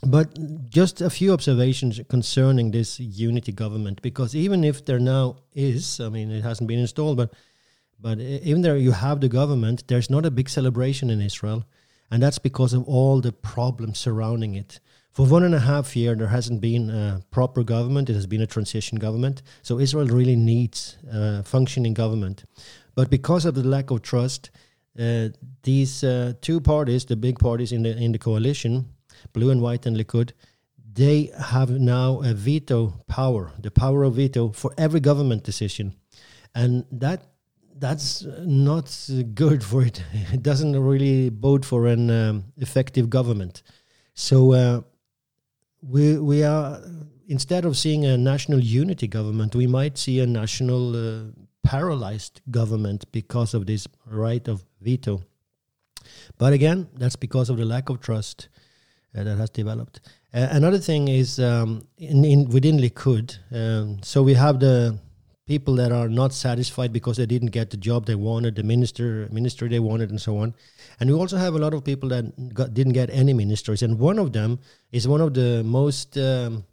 But 0.06 0.70
just 0.70 1.02
a 1.02 1.10
few 1.10 1.34
observations 1.34 2.00
concerning 2.08 2.72
this 2.72 3.00
unity 3.00 3.52
government, 3.52 4.02
because 4.02 4.36
even 4.36 4.64
if 4.64 4.86
there 4.86 5.00
now 5.00 5.38
is, 5.54 6.00
I 6.00 6.10
mean, 6.10 6.32
it 6.32 6.44
hasn't 6.44 6.68
been 6.68 6.80
installed, 6.80 7.18
but 7.18 7.34
but 8.00 8.20
even 8.20 8.62
there 8.62 8.78
you 8.78 8.92
have 8.92 9.22
the 9.22 9.30
government, 9.30 9.88
there's 9.88 10.10
not 10.10 10.24
a 10.24 10.30
big 10.30 10.50
celebration 10.50 11.10
in 11.10 11.20
Israel, 11.20 11.66
and 12.12 12.22
that's 12.22 12.38
because 12.38 12.74
of 12.74 12.84
all 12.88 13.22
the 13.22 13.32
problems 13.32 13.98
surrounding 13.98 14.54
it. 14.54 14.80
For 15.12 15.26
one 15.26 15.44
and 15.44 15.56
a 15.56 15.60
half 15.60 15.96
year, 15.96 16.14
there 16.14 16.28
hasn't 16.28 16.62
been 16.62 16.92
a 16.92 17.24
proper 17.32 17.64
government. 17.64 18.08
It 18.08 18.14
has 18.14 18.28
been 18.28 18.42
a 18.42 18.46
transition 18.46 19.00
government. 19.00 19.42
So 19.64 19.80
Israel 19.80 20.06
really 20.06 20.36
needs 20.36 20.96
a 21.12 21.42
functioning 21.42 21.96
government. 21.96 22.46
But 22.94 23.10
because 23.10 23.44
of 23.46 23.56
the 23.56 23.64
lack 23.64 23.90
of 23.90 24.04
trust, 24.04 24.52
uh, 25.00 25.30
these 25.64 26.04
uh, 26.04 26.34
two 26.42 26.62
parties, 26.62 27.06
the 27.06 27.16
big 27.16 27.40
parties 27.40 27.72
in 27.72 27.82
the 27.82 27.98
in 27.98 28.12
the 28.12 28.20
coalition, 28.20 28.90
Blue 29.34 29.50
and 29.50 29.62
White 29.62 29.86
and 29.86 29.96
Likud, 29.98 30.32
they 30.94 31.32
have 31.40 31.70
now 31.70 32.22
a 32.22 32.34
veto 32.34 32.94
power, 33.08 33.52
the 33.60 33.72
power 33.72 34.04
of 34.04 34.16
veto 34.16 34.52
for 34.52 34.74
every 34.78 35.00
government 35.00 35.44
decision, 35.44 35.96
and 36.56 36.86
that 36.92 37.22
that's 37.80 38.26
not 38.40 39.10
good 39.36 39.64
for 39.64 39.84
it. 39.84 40.04
It 40.34 40.42
doesn't 40.42 40.76
really 40.80 41.30
bode 41.30 41.66
for 41.66 41.86
an 41.88 42.10
um, 42.10 42.46
effective 42.58 43.10
government. 43.10 43.62
So 44.14 44.54
uh, 44.54 44.82
we 45.82 46.18
we 46.18 46.44
are 46.44 46.82
instead 47.28 47.66
of 47.66 47.78
seeing 47.78 48.06
a 48.06 48.18
national 48.18 48.60
unity 48.60 49.08
government, 49.08 49.56
we 49.56 49.68
might 49.68 49.98
see 49.98 50.20
a 50.20 50.26
national 50.26 50.96
uh, 50.96 51.32
paralyzed 51.64 52.42
government 52.50 53.12
because 53.12 53.54
of 53.54 53.66
this 53.66 53.88
right 54.06 54.48
of 54.48 54.64
veto. 54.82 55.22
But 56.38 56.54
again, 56.54 56.88
that's 56.96 57.18
because 57.18 57.50
of 57.50 57.58
the 57.58 57.66
lack 57.66 57.90
of 57.90 58.00
trust 58.00 58.48
that 59.14 59.26
has 59.26 59.50
developed. 59.50 60.02
Uh, 60.34 60.48
another 60.52 60.78
thing 60.78 61.08
is 61.08 61.40
um, 61.40 61.88
in, 61.98 62.24
in 62.26 62.50
within 62.50 62.78
Likud. 62.78 63.38
Um, 63.52 64.04
so 64.04 64.22
we 64.24 64.34
have 64.34 64.60
the 64.60 65.00
people 65.48 65.76
that 65.76 65.92
are 65.92 66.10
not 66.10 66.34
satisfied 66.34 66.92
because 66.92 67.18
they 67.18 67.26
didn't 67.26 67.52
get 67.52 67.70
the 67.70 67.78
job 67.78 68.06
they 68.06 68.16
wanted, 68.16 68.56
the 68.56 68.64
minister 68.64 69.28
ministry 69.32 69.70
they 69.70 69.80
wanted, 69.80 70.10
and 70.10 70.22
so 70.22 70.38
on. 70.38 70.54
And 71.00 71.10
we 71.10 71.16
also 71.16 71.38
have 71.38 71.56
a 71.56 71.58
lot 71.58 71.74
of 71.74 71.84
people 71.84 72.10
that 72.10 72.54
got, 72.54 72.74
didn't 72.74 72.94
get 72.94 73.10
any 73.10 73.34
ministries. 73.34 73.82
And 73.82 73.98
one 73.98 74.20
of 74.20 74.34
them 74.34 74.60
is 74.92 75.08
one 75.08 75.22
of 75.22 75.34
the 75.34 75.64
most 75.64 76.18
um, 76.18 76.66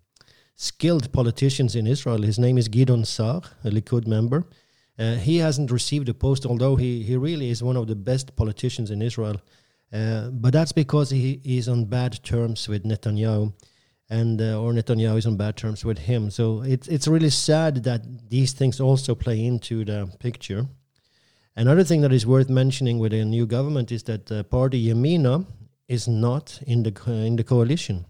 skilled 0.57 1.13
politicians 1.13 1.77
in 1.77 1.87
Israel. 1.87 2.23
His 2.23 2.39
name 2.39 2.59
is 2.59 2.69
Gideon 2.69 3.05
Sa'ar, 3.05 3.43
a 3.65 3.71
Likud 3.71 4.07
member. 4.07 4.45
Uh, 4.99 5.15
he 5.15 5.39
hasn't 5.39 5.71
received 5.71 6.09
a 6.09 6.15
post, 6.15 6.45
although 6.47 6.77
he, 6.77 7.03
he 7.03 7.17
really 7.17 7.51
is 7.51 7.63
one 7.63 7.77
of 7.77 7.87
the 7.87 7.97
best 7.97 8.37
politicians 8.37 8.91
in 8.91 9.03
Israel. 9.03 9.41
Uh, 9.95 10.29
but 10.31 10.53
that's 10.53 10.73
because 10.73 11.11
he 11.11 11.41
is 11.45 11.69
on 11.69 11.85
bad 11.85 12.19
terms 12.25 12.69
with 12.69 12.83
Netanyahu 12.83 13.53
and 14.11 14.41
uh, 14.41 14.61
or 14.61 14.73
Netanyahu 14.73 15.17
is 15.17 15.27
on 15.27 15.37
bad 15.37 15.57
terms 15.57 15.85
with 15.85 15.99
him. 15.99 16.31
So 16.31 16.63
it's 16.63 16.89
it's 16.89 17.07
really 17.07 17.31
sad 17.31 17.85
that 17.85 18.03
these 18.29 18.53
things 18.53 18.81
also 18.81 19.15
play 19.15 19.45
into 19.45 19.85
the 19.85 20.11
picture. 20.19 20.67
Another 21.57 21.85
thing 21.85 22.01
that 22.01 22.13
is 22.13 22.27
worth 22.27 22.51
mentioning 22.51 22.99
with 22.99 23.13
a 23.13 23.25
new 23.25 23.47
government 23.47 23.93
is 23.93 24.03
that 24.05 24.27
the 24.27 24.43
party 24.43 24.85
Yamina 24.85 25.47
is 25.87 26.09
not 26.09 26.61
in 26.67 26.83
the 26.83 26.91
co- 26.91 27.13
in 27.13 27.37
the 27.37 27.45
coalition, 27.45 28.07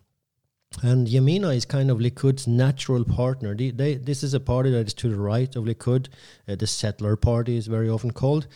and 0.82 1.06
Yamina 1.06 1.54
is 1.54 1.66
kind 1.66 1.90
of 1.90 1.98
Likud's 1.98 2.46
natural 2.46 3.04
partner. 3.04 3.54
They, 3.54 3.70
they, 3.70 3.94
this 3.94 4.22
is 4.22 4.34
a 4.34 4.40
party 4.40 4.70
that 4.70 4.86
is 4.86 4.94
to 4.94 5.10
the 5.10 5.16
right 5.16 5.54
of 5.54 5.64
Likud, 5.64 6.08
uh, 6.48 6.54
the 6.56 6.66
settler 6.66 7.16
party 7.16 7.56
is 7.56 7.66
very 7.66 7.88
often 7.88 8.10
called, 8.12 8.46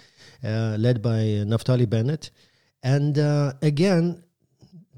uh, 0.42 0.76
led 0.78 1.02
by 1.02 1.44
Naftali 1.46 1.88
Bennett, 1.88 2.30
and 2.82 3.18
uh, 3.18 3.52
again 3.62 4.22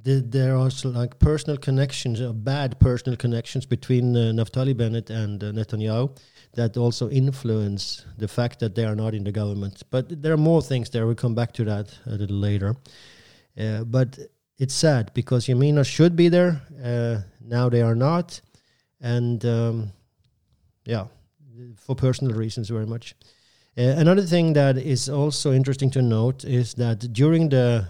the, 0.02 0.20
there 0.26 0.56
are 0.56 0.70
like 0.84 1.18
personal 1.18 1.58
connections, 1.58 2.20
uh, 2.20 2.32
bad 2.32 2.80
personal 2.80 3.16
connections 3.16 3.66
between 3.66 4.16
uh, 4.16 4.32
Naftali 4.32 4.74
Bennett 4.74 5.10
and 5.10 5.42
uh, 5.44 5.52
Netanyahu 5.52 6.16
that 6.54 6.76
also 6.76 7.10
influence 7.10 8.06
the 8.16 8.26
fact 8.26 8.60
that 8.60 8.74
they 8.74 8.84
are 8.84 8.96
not 8.96 9.14
in 9.14 9.24
the 9.24 9.32
government. 9.32 9.82
But 9.90 10.22
there 10.22 10.32
are 10.32 10.38
more 10.38 10.62
things 10.62 10.90
there. 10.90 11.06
We'll 11.06 11.14
come 11.16 11.34
back 11.34 11.52
to 11.52 11.64
that 11.64 11.94
a 12.06 12.12
little 12.12 12.36
later. 12.36 12.76
Uh, 13.58 13.84
but 13.84 14.18
it's 14.58 14.74
sad 14.74 15.12
because 15.14 15.46
Yamina 15.46 15.86
should 15.86 16.16
be 16.16 16.28
there. 16.28 16.62
Now 17.40 17.68
they 17.68 17.82
are 17.82 17.94
not. 17.94 18.40
And 19.00 19.44
um, 19.44 19.92
yeah, 20.84 21.06
for 21.76 21.94
personal 21.94 22.34
reasons, 22.34 22.68
very 22.68 22.86
much. 22.86 23.14
Uh, 23.80 23.94
another 23.96 24.20
thing 24.20 24.52
that 24.52 24.76
is 24.76 25.08
also 25.08 25.52
interesting 25.52 25.90
to 25.90 26.02
note 26.02 26.44
is 26.44 26.74
that 26.74 26.98
during 27.14 27.48
the 27.48 27.88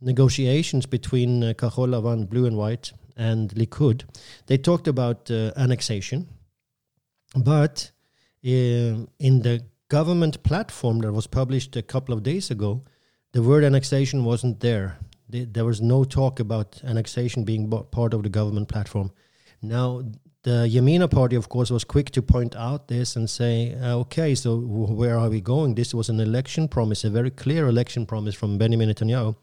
negotiations 0.00 0.86
between 0.86 1.42
uh, 1.42 1.52
Lavan, 1.52 2.28
Blue 2.28 2.46
and 2.46 2.56
White, 2.56 2.92
and 3.16 3.50
Likud, 3.56 4.04
they 4.46 4.56
talked 4.56 4.86
about 4.86 5.28
uh, 5.28 5.50
annexation. 5.56 6.28
But 7.34 7.90
uh, 8.44 9.10
in 9.18 9.42
the 9.42 9.64
government 9.88 10.44
platform 10.44 11.00
that 11.00 11.12
was 11.12 11.26
published 11.26 11.74
a 11.74 11.82
couple 11.82 12.14
of 12.14 12.22
days 12.22 12.48
ago, 12.52 12.84
the 13.32 13.42
word 13.42 13.64
annexation 13.64 14.24
wasn't 14.24 14.60
there. 14.60 14.96
There 15.28 15.64
was 15.64 15.80
no 15.80 16.04
talk 16.04 16.38
about 16.38 16.80
annexation 16.84 17.42
being 17.42 17.68
part 17.90 18.14
of 18.14 18.22
the 18.22 18.28
government 18.28 18.68
platform. 18.68 19.10
Now, 19.60 20.02
the 20.46 20.68
Yamina 20.68 21.10
party, 21.10 21.34
of 21.34 21.48
course, 21.48 21.72
was 21.72 21.82
quick 21.82 22.12
to 22.12 22.22
point 22.22 22.54
out 22.54 22.86
this 22.86 23.16
and 23.16 23.28
say, 23.28 23.74
uh, 23.82 23.96
okay, 23.96 24.32
so 24.32 24.56
where 24.56 25.18
are 25.18 25.28
we 25.28 25.40
going? 25.40 25.74
This 25.74 25.92
was 25.92 26.08
an 26.08 26.20
election 26.20 26.68
promise, 26.68 27.02
a 27.02 27.10
very 27.10 27.32
clear 27.32 27.66
election 27.66 28.06
promise 28.06 28.36
from 28.36 28.56
Benjamin 28.56 28.88
Netanyahu. 28.88 29.34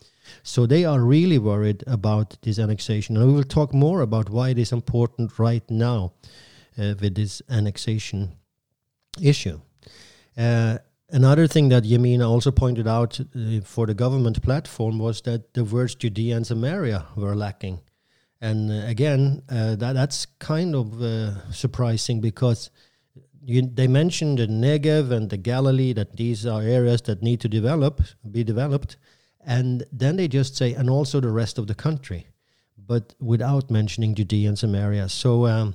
So 0.44 0.66
they 0.66 0.86
are 0.86 1.02
really 1.02 1.38
worried 1.38 1.84
about 1.88 2.38
this 2.44 2.58
annexation. 2.58 3.18
And 3.18 3.28
we 3.28 3.34
will 3.34 3.44
talk 3.44 3.74
more 3.74 4.00
about 4.00 4.30
why 4.30 4.52
it 4.52 4.58
is 4.58 4.72
important 4.72 5.38
right 5.38 5.70
now 5.70 6.14
uh, 6.80 6.96
with 7.02 7.16
this 7.16 7.42
annexation 7.50 8.38
issue. 9.22 9.60
Uh, 10.38 10.78
another 11.10 11.48
thing 11.48 11.68
that 11.68 11.84
Yamina 11.84 12.30
also 12.30 12.50
pointed 12.50 12.88
out 12.88 13.20
uh, 13.20 13.60
for 13.66 13.88
the 13.88 13.94
government 13.94 14.42
platform 14.42 15.00
was 15.00 15.20
that 15.24 15.54
the 15.54 15.66
words 15.66 15.96
Judea 15.96 16.38
and 16.38 16.48
Samaria 16.48 17.08
were 17.18 17.36
lacking. 17.36 17.82
And 18.44 18.72
uh, 18.72 18.88
again, 18.88 19.42
uh, 19.50 19.76
that, 19.76 19.94
that's 19.94 20.28
kind 20.40 20.76
of 20.76 21.02
uh, 21.02 21.52
surprising 21.52 22.22
because 22.22 22.70
you, 23.42 23.62
they 23.62 23.88
mentioned 23.88 24.38
the 24.40 24.48
Negev 24.48 25.12
and 25.12 25.30
the 25.30 25.38
Galilee, 25.38 25.94
that 25.94 26.18
these 26.18 26.46
are 26.46 26.62
areas 26.62 27.02
that 27.04 27.22
need 27.22 27.40
to 27.42 27.50
develop, 27.50 28.02
be 28.30 28.44
developed 28.44 28.98
and 29.46 29.84
then 29.92 30.16
they 30.16 30.28
just 30.28 30.56
say, 30.56 30.74
and 30.74 30.90
also 30.90 31.20
the 31.20 31.32
rest 31.32 31.58
of 31.58 31.68
the 31.68 31.76
country, 31.76 32.28
but 32.78 33.14
without 33.20 33.70
mentioning 33.70 34.16
Judea 34.16 34.50
and 34.50 34.60
Samaria. 34.60 35.10
So 35.10 35.46
um, 35.48 35.74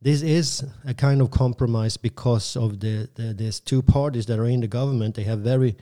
this 0.00 0.22
is 0.22 0.64
a 0.86 0.94
kind 0.94 1.20
of 1.20 1.30
compromise 1.30 1.96
because 1.96 2.56
of 2.56 2.80
the, 2.80 3.08
the 3.14 3.34
there's 3.34 3.60
two 3.60 3.82
parties 3.82 4.26
that 4.26 4.38
are 4.38 4.46
in 4.46 4.60
the 4.60 4.68
government. 4.68 5.16
They 5.16 5.24
have 5.24 5.40
very 5.40 5.76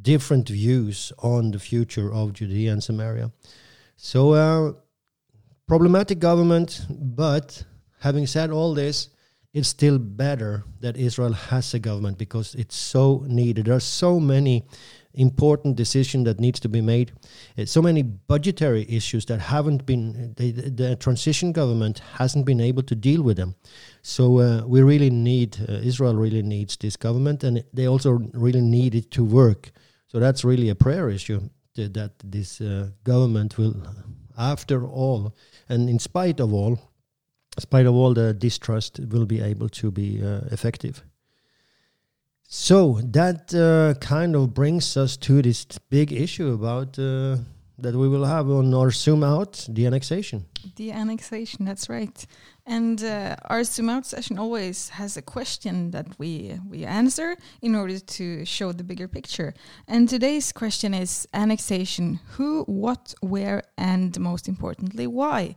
different 0.00 0.48
views 0.48 1.12
on 1.18 1.52
the 1.52 1.58
future 1.58 2.12
of 2.12 2.34
Judea 2.34 2.72
and 2.72 2.82
Samaria. 2.82 3.32
So 3.96 4.32
uh, 4.32 4.72
problematic 5.66 6.18
government, 6.18 6.86
but 6.90 7.64
having 8.00 8.26
said 8.26 8.50
all 8.50 8.74
this, 8.74 9.10
it's 9.54 9.68
still 9.68 9.98
better 9.98 10.64
that 10.80 10.96
Israel 10.96 11.32
has 11.32 11.72
a 11.74 11.78
government 11.78 12.18
because 12.18 12.54
it's 12.56 12.76
so 12.76 13.24
needed. 13.28 13.66
There 13.66 13.76
are 13.76 13.80
so 13.80 14.18
many 14.18 14.64
important 15.14 15.76
decision 15.76 16.24
that 16.24 16.40
needs 16.40 16.58
to 16.60 16.68
be 16.68 16.80
made. 16.80 17.12
Uh, 17.56 17.64
so 17.64 17.80
many 17.80 18.02
budgetary 18.02 18.84
issues 18.88 19.24
that 19.26 19.38
haven't 19.38 19.86
been 19.86 20.34
the, 20.36 20.96
transition 20.96 21.52
government 21.52 22.00
hasn't 22.18 22.44
been 22.44 22.60
able 22.60 22.82
to 22.82 22.94
deal 22.94 23.22
with 23.22 23.36
them. 23.36 23.54
So 24.02 24.40
uh, 24.40 24.62
we 24.66 24.82
really 24.82 25.10
need 25.10 25.56
uh, 25.68 25.74
Israel 25.74 26.16
really 26.16 26.42
needs 26.42 26.76
this 26.76 26.96
government, 26.96 27.44
and 27.44 27.62
they 27.72 27.86
also 27.86 28.10
really 28.32 28.60
need 28.60 28.94
it 28.94 29.10
to 29.12 29.24
work. 29.24 29.70
So 30.08 30.18
that's 30.18 30.44
really 30.44 30.68
a 30.68 30.74
prayer 30.74 31.08
issue 31.10 31.48
that, 31.76 31.94
that 31.94 32.12
this 32.24 32.60
uh, 32.60 32.90
government 33.04 33.56
will, 33.56 33.74
after 34.36 34.84
all, 34.84 35.34
and 35.68 35.88
in 35.88 35.98
spite 35.98 36.40
of 36.40 36.52
all, 36.52 36.78
spite 37.58 37.86
of 37.86 37.94
all 37.94 38.14
the 38.14 38.34
distrust, 38.34 39.00
will 39.10 39.26
be 39.26 39.40
able 39.40 39.68
to 39.68 39.90
be 39.90 40.22
uh, 40.22 40.40
effective. 40.50 41.02
So 42.42 43.00
that 43.02 43.54
uh, 43.54 43.98
kind 44.00 44.36
of 44.36 44.54
brings 44.54 44.96
us 44.96 45.16
to 45.18 45.42
this 45.42 45.64
big 45.90 46.12
issue 46.12 46.52
about 46.52 46.98
uh, 46.98 47.36
that 47.78 47.94
we 47.94 48.08
will 48.08 48.24
have 48.24 48.48
on 48.48 48.72
our 48.74 48.90
Zoom 48.90 49.24
out 49.24 49.66
the 49.68 49.86
annexation. 49.86 50.44
The 50.76 50.92
annexation, 50.92 51.64
that's 51.64 51.88
right. 51.88 52.26
And 52.66 53.04
uh, 53.04 53.36
our 53.44 53.62
Zoom 53.62 53.90
out 53.90 54.06
session 54.06 54.38
always 54.38 54.88
has 54.90 55.16
a 55.16 55.22
question 55.22 55.90
that 55.90 56.06
we 56.18 56.58
we 56.66 56.84
answer 56.84 57.36
in 57.60 57.74
order 57.74 57.98
to 57.98 58.44
show 58.46 58.72
the 58.72 58.84
bigger 58.84 59.06
picture. 59.06 59.52
And 59.86 60.08
today's 60.08 60.50
question 60.50 60.94
is 60.94 61.28
annexation: 61.34 62.20
who, 62.36 62.64
what, 62.64 63.14
where, 63.20 63.64
and 63.76 64.18
most 64.18 64.48
importantly, 64.48 65.06
why. 65.06 65.56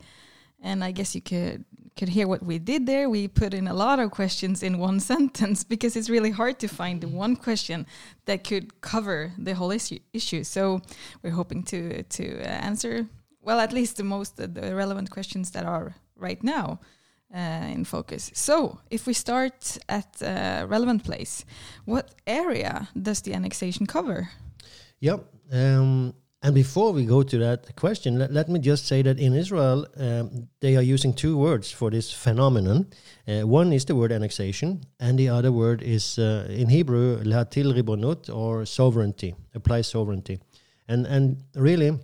And 0.61 0.83
I 0.83 0.91
guess 0.91 1.15
you 1.15 1.21
could 1.21 1.63
could 1.97 2.09
hear 2.09 2.27
what 2.27 2.43
we 2.43 2.59
did 2.59 2.85
there, 2.85 3.09
we 3.09 3.27
put 3.27 3.53
in 3.53 3.67
a 3.67 3.73
lot 3.73 3.99
of 3.99 4.11
questions 4.11 4.61
in 4.61 4.77
one 4.77 4.99
sentence 5.11 5.63
because 5.63 5.95
it's 5.95 6.09
really 6.09 6.31
hard 6.31 6.59
to 6.59 6.67
find 6.67 7.03
one 7.05 7.35
question 7.35 7.87
that 8.25 8.43
could 8.43 8.81
cover 8.81 9.31
the 9.37 9.55
whole 9.55 9.71
issue. 9.71 9.99
issue. 10.13 10.43
So 10.43 10.81
we're 11.23 11.31
hoping 11.31 11.63
to 11.63 12.03
to 12.03 12.41
uh, 12.41 12.67
answer 12.69 13.07
well, 13.47 13.61
at 13.61 13.71
least 13.71 13.95
the 13.95 14.03
most 14.03 14.39
uh, 14.39 14.47
the 14.47 14.75
relevant 14.75 15.09
questions 15.09 15.51
that 15.51 15.65
are 15.65 15.95
right 16.17 16.43
now 16.43 16.79
uh, 17.33 17.73
in 17.73 17.85
focus. 17.85 18.31
So, 18.33 18.79
if 18.89 19.05
we 19.05 19.13
start 19.13 19.77
at 19.89 20.21
a 20.21 20.65
relevant 20.67 21.03
place, 21.03 21.45
what 21.85 22.15
area 22.25 22.89
does 23.01 23.21
the 23.21 23.33
annexation 23.33 23.85
cover? 23.85 24.29
Yep. 24.99 25.25
Um, 25.51 26.13
and 26.43 26.53
before 26.53 26.93
we 26.93 27.05
go 27.05 27.23
to 27.23 27.37
that 27.39 27.75
question, 27.75 28.19
let, 28.19 28.31
let 28.31 28.47
me 28.47 28.59
just 28.59 28.85
say 28.85 29.01
that 29.01 29.19
in 29.19 29.33
Israel, 29.33 29.87
um, 29.97 30.47
they 30.61 30.75
are 30.75 30.83
using 30.83 31.13
two 31.13 31.37
words 31.37 31.71
for 31.71 31.89
this 31.89 32.11
phenomenon. 32.13 32.87
Uh, 33.27 33.41
one 33.41 33.73
is 33.73 33.85
the 33.85 33.95
word 33.95 34.11
annexation, 34.11 34.81
and 34.99 35.17
the 35.17 35.29
other 35.29 35.51
word 35.51 35.81
is 35.81 36.19
uh, 36.19 36.47
in 36.49 36.69
Hebrew, 36.69 37.23
latil 37.23 37.73
ribonut, 37.73 38.33
or 38.33 38.65
sovereignty, 38.65 39.35
apply 39.55 39.81
sovereignty. 39.81 40.39
And, 40.87 41.07
and 41.07 41.43
really, 41.55 41.99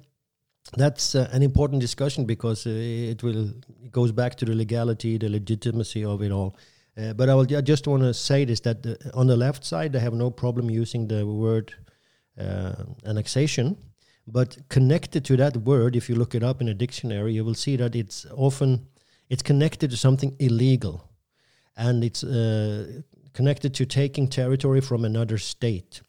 that's 0.78 1.16
uh, 1.16 1.30
an 1.32 1.44
important 1.44 1.82
discussion 1.82 2.26
because 2.26 2.66
uh, 2.66 2.72
it 2.72 3.22
will 3.24 3.50
it 3.84 3.92
goes 3.92 4.12
back 4.12 4.36
to 4.36 4.46
the 4.46 4.56
legality, 4.56 5.18
the 5.18 5.30
legitimacy 5.30 6.06
of 6.06 6.22
it 6.22 6.32
all. 6.32 6.56
Uh, 6.98 7.14
but 7.14 7.28
I, 7.28 7.36
will, 7.36 7.58
I 7.58 7.62
just 7.62 7.88
want 7.88 8.04
to 8.04 8.14
say 8.14 8.46
this 8.46 8.60
that 8.62 8.84
the, 8.84 9.12
on 9.14 9.28
the 9.28 9.36
left 9.36 9.66
side, 9.66 9.94
they 9.94 10.00
have 10.00 10.14
no 10.14 10.30
problem 10.30 10.70
using 10.70 11.08
the 11.08 11.26
word 11.26 11.74
uh, 12.40 12.74
annexation 13.06 13.78
but 14.28 14.58
connected 14.70 15.26
to 15.26 15.38
that 15.38 15.58
word, 15.58 15.96
if 15.96 16.10
you 16.10 16.16
look 16.16 16.34
it 16.34 16.44
up 16.44 16.62
in 16.62 16.70
a 16.70 16.74
dictionary, 16.74 17.34
you 17.34 17.44
will 17.44 17.56
see 17.56 17.76
that 17.76 17.96
it's 17.96 18.26
often 18.32 18.88
it's 19.30 19.44
connected 19.44 19.90
to 19.92 19.98
something 19.98 20.36
illegal, 20.40 21.10
and 21.76 22.04
it's 22.04 22.24
uh, 22.24 23.02
connected 23.34 23.74
to 23.76 23.86
taking 23.86 24.28
territory 24.28 24.80
from 24.80 25.04
another 25.04 25.38
state. 25.38 26.02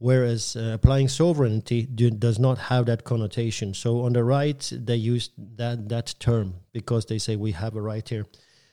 Whereas 0.00 0.54
uh, 0.54 0.72
applying 0.74 1.08
sovereignty 1.08 1.82
do, 1.82 2.10
does 2.10 2.38
not 2.38 2.58
have 2.58 2.86
that 2.86 3.02
connotation. 3.02 3.74
So 3.74 4.02
on 4.02 4.12
the 4.12 4.22
right, 4.22 4.72
they 4.72 4.94
use 4.94 5.30
that 5.56 5.88
that 5.88 6.14
term 6.20 6.54
because 6.72 7.06
they 7.06 7.18
say 7.18 7.34
we 7.34 7.52
have 7.52 7.74
a 7.74 7.82
right 7.82 8.08
here. 8.08 8.26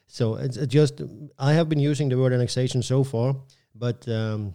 So 0.07 0.35
it's 0.35 0.57
just 0.67 1.01
I 1.39 1.53
have 1.53 1.67
been 1.67 1.79
using 1.79 2.09
the 2.09 2.17
word 2.17 2.33
annexation 2.33 2.83
so 2.83 3.03
far, 3.03 3.35
but 3.73 4.07
um, 4.07 4.53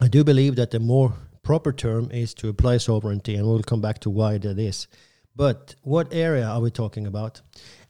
I 0.00 0.08
do 0.08 0.24
believe 0.24 0.56
that 0.56 0.70
the 0.70 0.80
more 0.80 1.12
proper 1.42 1.72
term 1.72 2.10
is 2.10 2.34
to 2.34 2.48
apply 2.48 2.78
sovereignty, 2.78 3.36
and 3.36 3.46
we'll 3.46 3.62
come 3.62 3.82
back 3.82 3.98
to 4.00 4.10
why 4.10 4.38
that 4.38 4.58
is. 4.58 4.88
But 5.36 5.74
what 5.82 6.12
area 6.12 6.46
are 6.46 6.60
we 6.60 6.70
talking 6.70 7.06
about? 7.06 7.42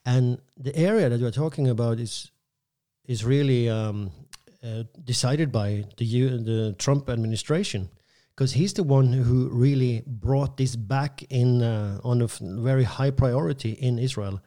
And 0.04 0.40
the 0.56 0.74
area 0.76 1.08
that 1.08 1.20
we're 1.20 1.30
talking 1.30 1.68
about 1.68 2.00
is 2.00 2.32
is 3.04 3.24
really 3.24 3.68
um, 3.68 4.10
uh, 4.62 4.84
decided 5.04 5.50
by 5.50 5.84
the 5.96 6.28
the 6.38 6.74
Trump 6.78 7.08
administration 7.08 7.90
because 8.34 8.52
he's 8.52 8.72
the 8.72 8.82
one 8.82 9.12
who 9.12 9.48
really 9.48 10.02
brought 10.06 10.56
this 10.56 10.76
back 10.76 11.22
in 11.30 11.62
uh, 11.62 12.00
on 12.02 12.22
a 12.22 12.28
very 12.40 12.84
high 12.84 13.10
priority 13.10 13.72
in 13.72 13.98
Israel. 13.98 14.40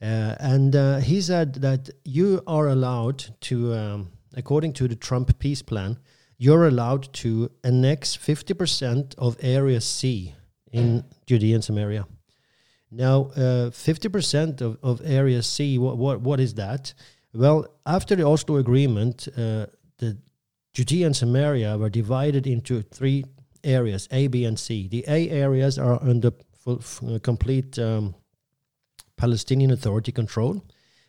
Uh, 0.00 0.34
and 0.40 0.74
uh, 0.74 0.98
he 0.98 1.20
said 1.20 1.54
that 1.54 1.88
you 2.04 2.42
are 2.46 2.68
allowed 2.68 3.24
to, 3.40 3.72
um, 3.72 4.10
according 4.34 4.72
to 4.72 4.88
the 4.88 4.96
Trump 4.96 5.38
peace 5.38 5.62
plan, 5.62 5.98
you're 6.38 6.66
allowed 6.66 7.12
to 7.12 7.50
annex 7.62 8.16
50% 8.16 9.14
of 9.16 9.36
Area 9.40 9.80
C 9.80 10.34
in 10.72 11.04
Judea 11.26 11.54
and 11.54 11.64
Samaria. 11.64 12.06
Now, 12.90 13.30
uh, 13.36 13.70
50% 13.70 14.60
of, 14.60 14.76
of 14.82 15.00
Area 15.04 15.42
C, 15.42 15.78
what, 15.78 15.96
what, 15.96 16.20
what 16.20 16.40
is 16.40 16.54
that? 16.54 16.94
Well, 17.34 17.66
after 17.86 18.14
the 18.14 18.26
Oslo 18.26 18.56
Agreement, 18.56 19.26
uh, 19.28 19.66
the 19.98 20.18
Judea 20.74 21.06
and 21.06 21.16
Samaria 21.16 21.78
were 21.78 21.88
divided 21.88 22.46
into 22.46 22.82
three 22.82 23.24
areas, 23.64 24.06
A, 24.10 24.26
B, 24.26 24.44
and 24.44 24.58
C. 24.58 24.86
The 24.88 25.04
A 25.08 25.30
areas 25.30 25.78
are 25.78 26.02
under 26.02 26.32
uh, 26.66 26.76
complete 27.22 27.78
um, 27.78 28.14
Palestinian 29.16 29.70
Authority 29.70 30.12
control. 30.12 30.62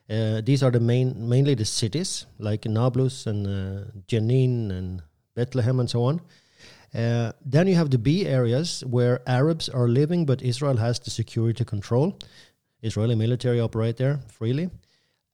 Uh, 0.10 0.42
these 0.42 0.64
are 0.64 0.72
the 0.72 0.80
main, 0.80 1.28
mainly 1.28 1.56
the 1.56 1.66
cities 1.66 2.26
like 2.40 2.66
Nablus 2.66 3.26
and 3.26 3.48
uh, 3.48 3.92
Jenin 4.08 4.72
and 4.72 5.02
Bethlehem, 5.36 5.80
and 5.80 5.90
so 5.90 6.04
on. 6.04 6.22
Uh, 6.94 7.32
then 7.44 7.68
you 7.68 7.76
have 7.76 7.90
the 7.90 7.98
B 7.98 8.26
areas 8.26 8.84
where 8.86 9.22
Arabs 9.28 9.68
are 9.68 9.88
living, 9.88 10.26
but 10.26 10.42
Israel 10.42 10.78
has 10.78 11.00
the 11.00 11.10
security 11.10 11.66
control. 11.66 12.18
Israeli 12.82 13.16
military 13.16 13.60
operate 13.60 13.98
there 13.98 14.20
freely. 14.28 14.70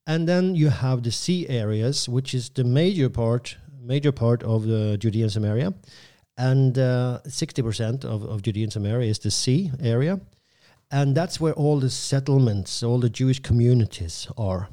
And 0.09 0.27
then 0.27 0.55
you 0.55 0.69
have 0.69 1.03
the 1.03 1.11
C 1.11 1.47
areas, 1.47 2.09
which 2.09 2.33
is 2.33 2.49
the 2.49 2.63
major 2.63 3.09
part, 3.11 3.57
major 3.79 4.11
part 4.11 4.41
of 4.41 4.65
the 4.65 4.97
Judea 4.97 5.25
and 5.25 5.31
Samaria. 5.31 5.71
And 6.35 6.79
uh, 6.79 7.19
60% 7.27 8.05
of, 8.05 8.23
of 8.23 8.41
Judea 8.41 8.71
Samaria 8.71 9.07
is 9.07 9.19
the 9.19 9.29
C 9.29 9.71
area. 9.79 10.19
And 10.89 11.15
that's 11.15 11.39
where 11.39 11.53
all 11.53 11.79
the 11.79 11.91
settlements, 11.91 12.81
all 12.81 12.97
the 12.99 13.11
Jewish 13.11 13.39
communities 13.39 14.27
are. 14.35 14.69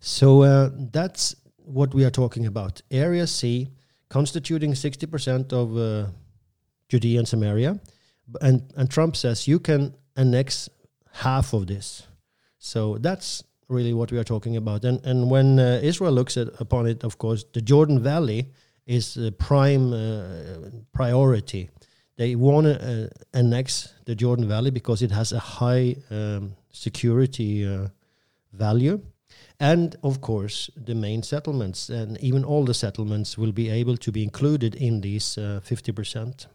So 0.00 0.42
uh, 0.42 0.68
that's 0.92 1.34
what 1.56 1.94
we 1.94 2.04
are 2.04 2.10
talking 2.10 2.44
about. 2.44 2.82
Area 2.90 3.26
C 3.26 3.70
constituting 4.10 4.72
60% 4.74 5.50
of 5.50 5.78
uh, 5.78 6.10
Judea 6.90 7.20
and 7.20 7.28
Samaria. 7.28 7.80
And, 8.42 8.70
and 8.76 8.90
Trump 8.90 9.16
says 9.16 9.48
you 9.48 9.60
can 9.60 9.94
annex 10.14 10.68
half 11.10 11.54
of 11.54 11.68
this. 11.68 12.06
So 12.58 12.98
that's 12.98 13.44
really 13.68 13.92
what 13.92 14.10
we 14.10 14.18
are 14.18 14.24
talking 14.24 14.56
about. 14.56 14.84
And, 14.84 15.04
and 15.04 15.30
when 15.30 15.58
uh, 15.58 15.80
Israel 15.82 16.12
looks 16.12 16.36
at, 16.36 16.48
upon 16.60 16.86
it, 16.86 17.04
of 17.04 17.18
course, 17.18 17.44
the 17.52 17.60
Jordan 17.60 18.02
Valley 18.02 18.50
is 18.86 19.14
the 19.14 19.32
prime 19.32 19.92
uh, 19.92 20.70
priority. 20.92 21.70
They 22.16 22.34
want 22.34 22.66
to 22.66 23.04
uh, 23.04 23.08
annex 23.32 23.94
the 24.06 24.14
Jordan 24.14 24.48
Valley 24.48 24.70
because 24.70 25.02
it 25.02 25.10
has 25.10 25.32
a 25.32 25.38
high 25.38 25.96
um, 26.10 26.56
security 26.72 27.66
uh, 27.66 27.88
value 28.52 29.00
and 29.60 29.96
of 30.02 30.20
course 30.20 30.70
the 30.76 30.94
main 30.94 31.22
settlements 31.22 31.88
and 31.88 32.18
even 32.20 32.44
all 32.44 32.64
the 32.64 32.74
settlements 32.74 33.36
will 33.36 33.52
be 33.52 33.68
able 33.68 33.96
to 33.96 34.12
be 34.12 34.22
included 34.22 34.74
in 34.74 35.00
these 35.00 35.36
uh, 35.36 35.60
50% 35.64 36.46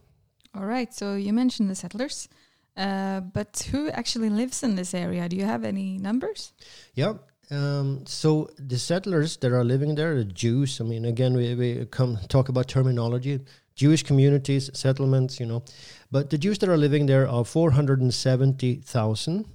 all 0.54 0.66
right 0.66 0.94
so 0.94 1.14
you 1.14 1.32
mentioned 1.32 1.70
the 1.70 1.74
settlers 1.74 2.28
uh, 2.76 3.20
but 3.20 3.68
who 3.70 3.88
actually 3.90 4.30
lives 4.30 4.62
in 4.62 4.74
this 4.74 4.94
area? 4.94 5.28
Do 5.28 5.36
you 5.36 5.44
have 5.44 5.64
any 5.64 5.98
numbers? 5.98 6.52
Yeah 6.94 7.14
um, 7.50 8.04
so 8.06 8.48
the 8.58 8.78
settlers 8.78 9.36
that 9.38 9.52
are 9.52 9.64
living 9.64 9.94
there 9.94 10.16
the 10.16 10.24
jews. 10.24 10.80
I 10.80 10.84
mean 10.84 11.04
again 11.04 11.34
we, 11.34 11.54
we 11.54 11.84
come 11.86 12.18
talk 12.28 12.48
about 12.48 12.68
terminology 12.68 13.40
jewish 13.74 14.02
communities 14.02 14.70
settlements 14.72 15.40
you 15.40 15.46
know. 15.46 15.64
But 16.10 16.30
the 16.30 16.38
jews 16.38 16.58
that 16.58 16.68
are 16.68 16.76
living 16.76 17.06
there 17.06 17.28
are 17.28 17.44
470000 17.44 19.46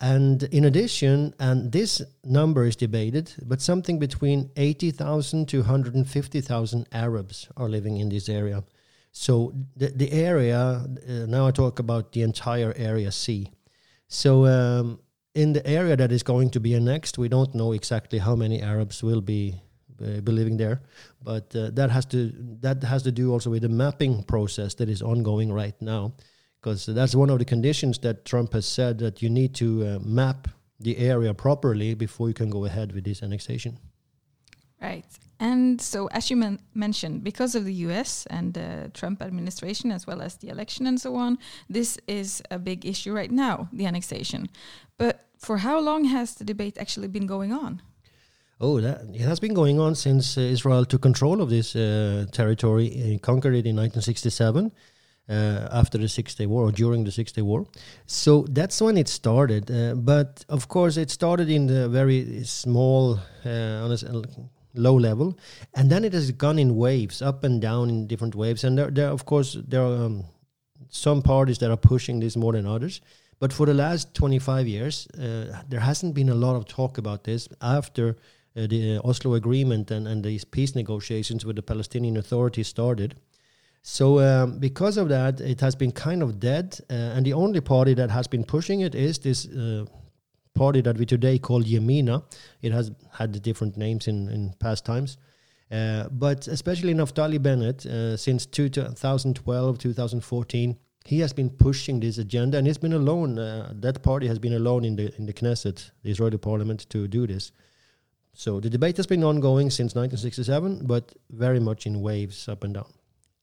and 0.00 0.42
in 0.42 0.64
addition, 0.64 1.34
and 1.38 1.70
this 1.70 2.02
number 2.24 2.64
is 2.64 2.76
debated, 2.76 3.32
but 3.42 3.62
something 3.62 4.00
between 4.00 4.50
80,000 4.56 5.48
to 5.48 5.60
150,000 5.60 6.88
Arabs 6.92 7.48
are 7.56 7.68
living 7.68 7.98
in 7.98 8.08
this 8.08 8.28
area. 8.28 8.64
So 9.16 9.54
the, 9.76 9.88
the 9.94 10.10
area, 10.10 10.58
uh, 10.58 11.26
now 11.26 11.46
I 11.46 11.52
talk 11.52 11.78
about 11.78 12.12
the 12.12 12.22
entire 12.22 12.74
area 12.76 13.12
C. 13.12 13.48
So 14.08 14.44
um, 14.46 14.98
in 15.36 15.52
the 15.52 15.64
area 15.64 15.96
that 15.96 16.10
is 16.10 16.24
going 16.24 16.50
to 16.50 16.60
be 16.60 16.74
annexed, 16.74 17.16
we 17.16 17.28
don't 17.28 17.54
know 17.54 17.72
exactly 17.72 18.18
how 18.18 18.34
many 18.34 18.60
Arabs 18.60 19.04
will 19.04 19.20
be 19.20 19.54
uh, 20.02 20.20
living 20.26 20.56
there, 20.56 20.82
but 21.22 21.54
uh, 21.54 21.70
that 21.74 21.90
has 21.90 22.04
to 22.06 22.32
that 22.60 22.82
has 22.82 23.04
to 23.04 23.12
do 23.12 23.32
also 23.32 23.50
with 23.50 23.62
the 23.62 23.68
mapping 23.68 24.24
process 24.24 24.74
that 24.74 24.88
is 24.88 25.00
ongoing 25.00 25.52
right 25.52 25.80
now 25.80 26.12
because 26.60 26.84
that's 26.84 27.14
one 27.14 27.30
of 27.30 27.38
the 27.38 27.44
conditions 27.44 28.00
that 28.00 28.24
Trump 28.24 28.52
has 28.52 28.66
said 28.66 28.98
that 28.98 29.22
you 29.22 29.30
need 29.30 29.54
to 29.54 29.86
uh, 29.86 29.98
map 30.02 30.48
the 30.80 30.98
area 30.98 31.32
properly 31.32 31.94
before 31.94 32.26
you 32.26 32.34
can 32.34 32.50
go 32.50 32.64
ahead 32.64 32.92
with 32.92 33.04
this 33.04 33.22
annexation. 33.22 33.78
Right. 34.82 35.04
And 35.40 35.80
so, 35.80 36.06
as 36.08 36.30
you 36.30 36.36
men 36.36 36.60
mentioned, 36.74 37.24
because 37.24 37.54
of 37.54 37.64
the 37.64 37.74
US 37.88 38.26
and 38.26 38.54
the 38.54 38.90
Trump 38.94 39.20
administration, 39.22 39.90
as 39.90 40.06
well 40.06 40.22
as 40.22 40.36
the 40.36 40.48
election 40.48 40.86
and 40.86 41.00
so 41.00 41.16
on, 41.16 41.38
this 41.68 41.98
is 42.06 42.42
a 42.50 42.58
big 42.58 42.86
issue 42.86 43.12
right 43.12 43.30
now, 43.30 43.68
the 43.72 43.86
annexation. 43.86 44.48
But 44.96 45.26
for 45.38 45.58
how 45.58 45.80
long 45.80 46.04
has 46.04 46.34
the 46.34 46.44
debate 46.44 46.78
actually 46.78 47.08
been 47.08 47.26
going 47.26 47.52
on? 47.52 47.82
Oh, 48.60 48.80
that 48.80 49.02
it 49.12 49.20
has 49.20 49.40
been 49.40 49.54
going 49.54 49.80
on 49.80 49.94
since 49.94 50.38
uh, 50.38 50.40
Israel 50.40 50.84
took 50.84 51.02
control 51.02 51.40
of 51.40 51.50
this 51.50 51.74
uh, 51.74 52.26
territory, 52.30 52.88
uh, 52.88 53.18
conquered 53.18 53.54
it 53.54 53.66
in 53.66 53.76
1967 53.76 54.70
uh, 55.28 55.68
after 55.72 55.98
the 55.98 56.08
Six 56.08 56.34
Day 56.34 56.46
War 56.46 56.68
or 56.68 56.72
during 56.72 57.04
the 57.04 57.10
Six 57.10 57.32
Day 57.32 57.42
War. 57.42 57.66
So 58.06 58.46
that's 58.48 58.80
when 58.80 58.96
it 58.96 59.08
started. 59.08 59.70
Uh, 59.70 59.94
but 59.94 60.44
of 60.48 60.68
course, 60.68 60.96
it 60.96 61.10
started 61.10 61.50
in 61.50 61.66
the 61.66 61.88
very 61.88 62.44
small, 62.44 63.18
uh, 63.44 63.84
on 63.84 63.90
low 64.74 64.94
level, 64.94 65.38
and 65.74 65.90
then 65.90 66.04
it 66.04 66.12
has 66.12 66.30
gone 66.32 66.58
in 66.58 66.76
waves, 66.76 67.22
up 67.22 67.44
and 67.44 67.60
down 67.60 67.88
in 67.88 68.06
different 68.06 68.34
waves. 68.34 68.64
And 68.64 68.76
there, 68.76 68.90
there 68.90 69.08
of 69.08 69.24
course, 69.24 69.56
there 69.68 69.82
are 69.82 70.06
um, 70.06 70.24
some 70.88 71.22
parties 71.22 71.58
that 71.58 71.70
are 71.70 71.76
pushing 71.76 72.20
this 72.20 72.36
more 72.36 72.52
than 72.52 72.66
others. 72.66 73.00
But 73.40 73.52
for 73.52 73.66
the 73.66 73.74
last 73.74 74.14
25 74.14 74.66
years, 74.68 75.06
uh, 75.08 75.62
there 75.68 75.80
hasn't 75.80 76.14
been 76.14 76.28
a 76.28 76.34
lot 76.34 76.56
of 76.56 76.66
talk 76.66 76.98
about 76.98 77.24
this 77.24 77.48
after. 77.60 78.16
Uh, 78.56 78.68
the 78.68 79.00
Oslo 79.02 79.34
Agreement 79.34 79.90
and, 79.90 80.06
and 80.06 80.24
these 80.24 80.44
peace 80.44 80.76
negotiations 80.76 81.44
with 81.44 81.56
the 81.56 81.62
Palestinian 81.62 82.16
Authority 82.16 82.62
started, 82.62 83.16
So 83.86 84.18
um, 84.20 84.58
because 84.58 84.96
of 84.96 85.10
that, 85.10 85.42
it 85.42 85.60
has 85.60 85.74
been 85.74 85.92
kind 85.92 86.22
of 86.22 86.40
dead, 86.40 86.80
uh, 86.88 86.94
and 86.94 87.26
the 87.26 87.34
only 87.34 87.60
party 87.60 87.92
that 87.94 88.10
has 88.10 88.26
been 88.26 88.42
pushing 88.42 88.80
it 88.80 88.94
is 88.94 89.18
this 89.18 89.46
uh, 89.46 89.84
party 90.54 90.80
that 90.82 90.98
we 90.98 91.06
today 91.06 91.38
call 91.38 91.62
Yamina. 91.62 92.22
It 92.62 92.72
has 92.72 92.92
had 93.12 93.40
different 93.42 93.76
names 93.76 94.08
in, 94.08 94.28
in 94.28 94.54
past 94.58 94.84
times. 94.84 95.18
Uh, 95.70 96.08
but 96.10 96.46
especially 96.46 96.94
Naftali 96.94 97.42
Bennett, 97.42 97.84
uh, 97.86 98.16
since 98.16 98.46
2012, 98.46 99.78
2014, 99.78 100.76
he 101.04 101.20
has 101.20 101.32
been 101.32 101.50
pushing 101.50 102.00
this 102.00 102.18
agenda, 102.18 102.56
and 102.58 102.66
he's 102.66 102.78
been 102.78 102.92
alone. 102.92 103.38
Uh, 103.38 103.72
that 103.74 104.02
party 104.02 104.26
has 104.26 104.38
been 104.38 104.54
alone 104.54 104.84
in 104.84 104.96
the 104.96 105.14
in 105.18 105.26
the 105.26 105.32
Knesset, 105.32 105.90
the 106.02 106.10
Israeli 106.10 106.38
parliament, 106.38 106.88
to 106.90 107.06
do 107.08 107.26
this. 107.26 107.52
So 108.32 108.58
the 108.60 108.70
debate 108.70 108.96
has 108.96 109.06
been 109.06 109.22
ongoing 109.22 109.70
since 109.70 109.94
1967, 109.94 110.86
but 110.86 111.14
very 111.30 111.60
much 111.60 111.86
in 111.86 112.00
waves, 112.00 112.48
up 112.48 112.64
and 112.64 112.74
down. 112.74 112.92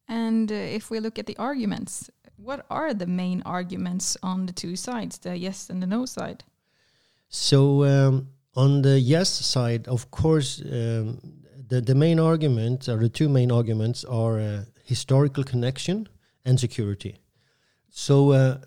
And 0.08 0.52
uh, 0.52 0.56
if 0.56 0.90
we 0.90 1.00
look 1.00 1.20
at 1.20 1.28
the 1.28 1.38
arguments, 1.38 2.10
what 2.36 2.66
are 2.70 2.94
the 2.94 3.06
main 3.06 3.44
arguments 3.46 4.18
on 4.24 4.48
the 4.48 4.54
two 4.54 4.76
sides, 4.76 5.20
the 5.20 5.38
yes 5.38 5.70
and 5.70 5.82
the 5.82 5.88
no 5.88 6.06
side? 6.06 6.44
So 7.32 7.86
um, 7.86 8.28
on 8.56 8.82
the 8.82 9.00
yes 9.00 9.30
side, 9.30 9.88
of 9.88 10.12
course, 10.12 10.62
um, 10.62 11.20
the 11.70 11.80
the 11.80 11.96
main 11.96 12.20
argument 12.20 12.90
or 12.90 12.98
the 12.98 13.10
two 13.10 13.30
main 13.30 13.52
arguments 13.52 14.04
are 14.04 14.40
uh, 14.40 14.66
historical 14.84 15.44
connection 15.44 16.10
and 16.44 16.60
security. 16.60 17.16
So 17.90 18.32
uh, 18.32 18.58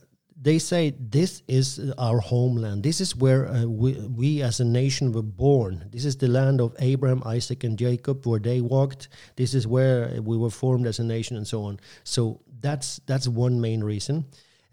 they 0.40 0.58
say 0.58 0.94
this 0.98 1.42
is 1.46 1.92
our 1.98 2.20
homeland. 2.20 2.82
This 2.82 3.00
is 3.00 3.14
where 3.14 3.48
uh, 3.48 3.64
we, 3.66 3.92
we 3.92 4.42
as 4.42 4.60
a 4.60 4.64
nation 4.64 5.12
were 5.12 5.22
born. 5.22 5.84
This 5.90 6.06
is 6.06 6.16
the 6.16 6.28
land 6.28 6.60
of 6.60 6.74
Abraham, 6.78 7.22
Isaac, 7.26 7.64
and 7.64 7.78
Jacob, 7.78 8.26
where 8.26 8.40
they 8.40 8.62
walked. 8.62 9.08
This 9.36 9.52
is 9.52 9.66
where 9.66 10.20
we 10.22 10.38
were 10.38 10.50
formed 10.50 10.86
as 10.86 10.98
a 10.98 11.04
nation, 11.04 11.36
and 11.36 11.46
so 11.46 11.64
on. 11.64 11.80
So 12.04 12.40
that's 12.60 12.98
that's 13.06 13.28
one 13.28 13.60
main 13.60 13.84
reason, 13.84 14.24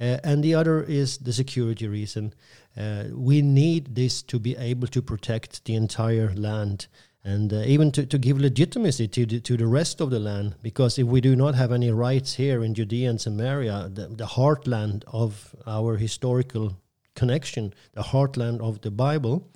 uh, 0.02 0.18
and 0.24 0.44
the 0.44 0.56
other 0.56 0.82
is 0.82 1.20
the 1.20 1.32
security 1.32 1.88
reason. 1.88 2.34
Uh, 2.76 3.04
we 3.14 3.42
need 3.42 3.96
this 3.96 4.24
to 4.24 4.40
be 4.40 4.58
able 4.58 4.88
to 4.88 5.02
protect 5.02 5.64
the 5.66 5.76
entire 5.76 6.34
land 6.34 6.88
and 7.24 7.54
uh, 7.54 7.58
even 7.58 7.92
to, 7.92 8.06
to 8.06 8.18
give 8.18 8.40
legitimacy 8.40 9.08
to 9.08 9.26
the, 9.28 9.40
to 9.40 9.56
the 9.56 9.68
rest 9.68 10.02
of 10.02 10.10
the 10.10 10.20
land. 10.20 10.56
Because 10.64 10.98
if 10.98 11.06
we 11.06 11.22
do 11.22 11.36
not 11.36 11.54
have 11.54 11.72
any 11.72 11.92
rights 11.92 12.34
here 12.34 12.64
in 12.64 12.74
Judea 12.74 13.12
and 13.12 13.22
Samaria, 13.22 13.92
the, 13.94 14.08
the 14.08 14.26
heartland 14.26 15.04
of 15.08 15.56
our 15.68 15.98
historical 15.98 16.76
connection, 17.16 17.74
the 17.94 18.02
heartland 18.02 18.60
of 18.60 18.82
the 18.82 18.90
Bible, 18.90 19.48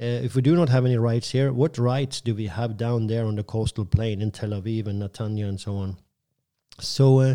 uh, 0.00 0.04
if 0.04 0.36
we 0.36 0.42
do 0.42 0.54
not 0.54 0.68
have 0.68 0.84
any 0.84 0.96
rights 0.96 1.30
here, 1.30 1.52
what 1.52 1.76
rights 1.76 2.20
do 2.20 2.36
we 2.36 2.46
have 2.46 2.76
down 2.76 3.08
there 3.08 3.24
on 3.24 3.34
the 3.34 3.42
coastal 3.42 3.84
plain 3.84 4.22
in 4.22 4.30
Tel 4.30 4.50
Aviv 4.50 4.86
and 4.86 5.02
Netanya 5.02 5.48
and 5.48 5.60
so 5.60 5.74
on? 5.74 5.96
So 6.78 7.18
uh, 7.18 7.34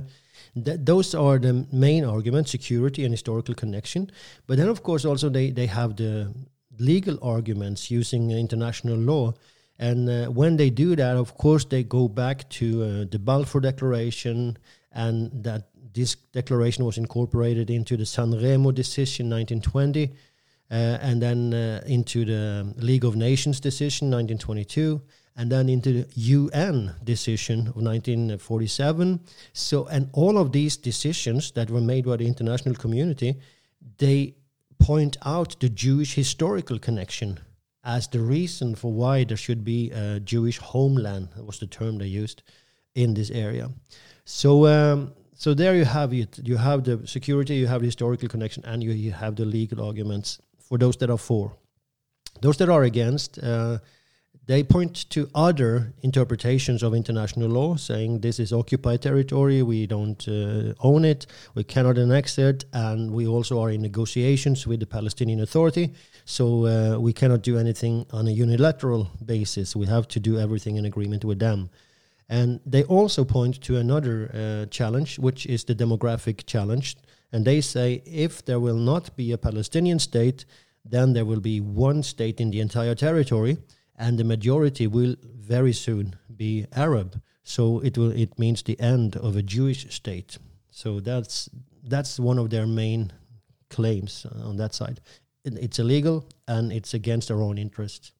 th- 0.53 0.79
those 0.83 1.15
are 1.15 1.39
the 1.39 1.65
main 1.71 2.05
arguments: 2.05 2.51
security 2.51 3.03
and 3.03 3.13
historical 3.13 3.55
connection. 3.55 4.11
But 4.47 4.57
then, 4.57 4.69
of 4.69 4.83
course, 4.83 5.05
also 5.05 5.29
they 5.29 5.51
they 5.51 5.67
have 5.67 5.95
the 5.95 6.33
legal 6.79 7.17
arguments 7.21 7.91
using 7.91 8.31
international 8.31 8.97
law 8.97 9.33
and 9.79 10.09
uh, 10.09 10.27
when 10.27 10.57
they 10.57 10.69
do 10.69 10.95
that, 10.95 11.17
of 11.17 11.35
course, 11.37 11.65
they 11.65 11.83
go 11.83 12.07
back 12.07 12.47
to 12.49 12.83
uh, 12.83 13.05
the 13.09 13.19
Balfour 13.19 13.61
Declaration, 13.61 14.57
and 14.91 15.43
that 15.43 15.69
this 15.93 16.15
declaration 16.15 16.85
was 16.85 16.97
incorporated 16.97 17.69
into 17.69 17.97
the 17.97 18.05
San 18.05 18.31
Remo 18.31 18.71
decision 18.71 19.29
1920, 19.29 20.11
uh, 20.69 20.73
and 20.73 21.21
then 21.21 21.53
uh, 21.53 21.81
into 21.85 22.23
the 22.25 22.73
League 22.77 23.03
of 23.03 23.15
Nations 23.15 23.59
decision 23.59 24.11
1922, 24.11 25.01
and 25.35 25.51
then 25.51 25.69
into 25.69 25.91
the 25.93 26.07
UN 26.15 26.95
decision 27.03 27.59
of 27.59 27.75
1947. 27.77 29.19
So, 29.53 29.85
and 29.87 30.09
all 30.13 30.37
of 30.37 30.51
these 30.51 30.77
decisions 30.77 31.51
that 31.51 31.69
were 31.69 31.81
made 31.81 32.05
by 32.05 32.17
the 32.17 32.27
international 32.27 32.75
community, 32.75 33.39
they 33.97 34.35
point 34.79 35.17
out 35.25 35.59
the 35.59 35.69
Jewish 35.69 36.13
historical 36.13 36.77
connection 36.77 37.39
as 37.83 38.07
the 38.07 38.19
reason 38.19 38.75
for 38.75 38.91
why 38.91 39.23
there 39.23 39.37
should 39.37 39.63
be 39.63 39.91
a 39.91 40.19
Jewish 40.19 40.57
homeland. 40.59 41.29
Was 41.37 41.59
the 41.59 41.67
term 41.67 41.97
they 41.97 42.07
used 42.07 42.43
in 42.95 43.13
this 43.13 43.31
area. 43.31 43.69
So, 44.25 44.67
um, 44.67 45.13
so 45.35 45.53
there 45.53 45.75
you 45.75 45.85
have 45.85 46.13
it. 46.13 46.39
You 46.43 46.57
have 46.57 46.83
the 46.83 47.05
security, 47.07 47.55
you 47.55 47.67
have 47.67 47.81
the 47.81 47.87
historical 47.87 48.29
connection, 48.29 48.63
and 48.65 48.83
you, 48.83 48.91
you 48.91 49.11
have 49.11 49.35
the 49.35 49.45
legal 49.45 49.85
arguments 49.85 50.39
for 50.59 50.77
those 50.77 50.97
that 50.97 51.09
are 51.09 51.17
for. 51.17 51.55
Those 52.41 52.57
that 52.57 52.69
are 52.69 52.83
against, 52.83 53.39
uh, 53.39 53.79
they 54.45 54.61
point 54.61 55.09
to 55.09 55.29
other 55.33 55.93
interpretations 56.01 56.83
of 56.83 56.93
international 56.93 57.47
law, 57.47 57.75
saying 57.75 58.19
this 58.19 58.39
is 58.39 58.51
occupied 58.51 59.01
territory, 59.01 59.61
we 59.61 59.87
don't 59.87 60.27
uh, 60.27 60.73
own 60.81 61.05
it, 61.05 61.25
we 61.55 61.63
cannot 61.63 61.97
annex 61.97 62.37
it, 62.37 62.65
and 62.73 63.11
we 63.11 63.25
also 63.25 63.61
are 63.61 63.71
in 63.71 63.81
negotiations 63.81 64.67
with 64.67 64.81
the 64.81 64.85
Palestinian 64.85 65.39
Authority, 65.39 65.93
so 66.25 66.65
uh, 66.65 66.99
we 66.99 67.13
cannot 67.13 67.41
do 67.41 67.57
anything 67.57 68.05
on 68.11 68.27
a 68.27 68.31
unilateral 68.31 69.09
basis. 69.25 69.75
We 69.75 69.85
have 69.85 70.09
to 70.09 70.19
do 70.19 70.37
everything 70.37 70.75
in 70.75 70.85
agreement 70.85 71.23
with 71.23 71.39
them. 71.39 71.69
And 72.27 72.59
they 72.65 72.83
also 72.83 73.23
point 73.23 73.61
to 73.61 73.77
another 73.77 74.29
uh, 74.33 74.65
challenge, 74.69 75.19
which 75.19 75.45
is 75.45 75.63
the 75.63 75.75
demographic 75.75 76.45
challenge. 76.45 76.97
And 77.31 77.45
they 77.45 77.61
say 77.61 78.01
if 78.05 78.43
there 78.43 78.59
will 78.59 78.77
not 78.77 79.15
be 79.15 79.31
a 79.31 79.37
Palestinian 79.37 79.99
state, 79.99 80.45
then 80.83 81.13
there 81.13 81.25
will 81.25 81.39
be 81.39 81.59
one 81.61 82.03
state 82.03 82.41
in 82.41 82.51
the 82.51 82.59
entire 82.59 82.95
territory 82.95 83.57
and 84.03 84.17
the 84.17 84.23
majority 84.23 84.85
will 84.85 85.15
very 85.23 85.73
soon 85.73 86.15
be 86.35 86.65
Arab. 86.75 87.21
So 87.43 87.79
it 87.79 87.97
will 87.97 88.11
it 88.11 88.37
means 88.37 88.61
the 88.63 88.79
end 88.79 89.15
of 89.15 89.35
a 89.35 89.41
Jewish 89.41 89.87
state. 89.89 90.37
So 90.69 90.99
that's 90.99 91.49
that's 91.83 92.19
one 92.19 92.39
of 92.41 92.49
their 92.49 92.67
main 92.67 93.11
claims 93.69 94.25
on 94.49 94.57
that 94.57 94.73
side. 94.75 94.99
It's 95.45 95.79
illegal 95.79 96.25
and 96.47 96.71
it's 96.71 96.93
against 96.93 97.31
our 97.31 97.41
own 97.41 97.57
interests. 97.57 98.11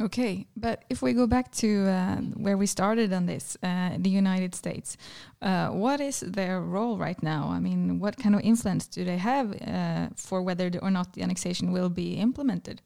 Okay, 0.00 0.46
but 0.56 0.84
if 0.88 1.02
we 1.02 1.12
go 1.12 1.26
back 1.26 1.52
to 1.52 1.68
uh, 1.86 2.16
where 2.44 2.56
we 2.56 2.66
started 2.66 3.12
on 3.12 3.26
this, 3.26 3.58
uh, 3.62 3.90
the 3.98 4.08
United 4.08 4.54
States, 4.54 4.96
uh, 5.42 5.68
what 5.68 6.00
is 6.00 6.20
their 6.20 6.62
role 6.62 6.96
right 6.96 7.22
now? 7.22 7.50
I 7.50 7.60
mean, 7.60 8.00
what 8.00 8.16
kind 8.16 8.34
of 8.34 8.40
influence 8.40 8.86
do 8.86 9.04
they 9.04 9.18
have 9.18 9.52
uh, 9.60 10.08
for 10.16 10.40
whether 10.40 10.70
or 10.80 10.90
not 10.90 11.12
the 11.12 11.22
annexation 11.22 11.72
will 11.72 11.90
be 11.90 12.14
implemented? 12.14 12.80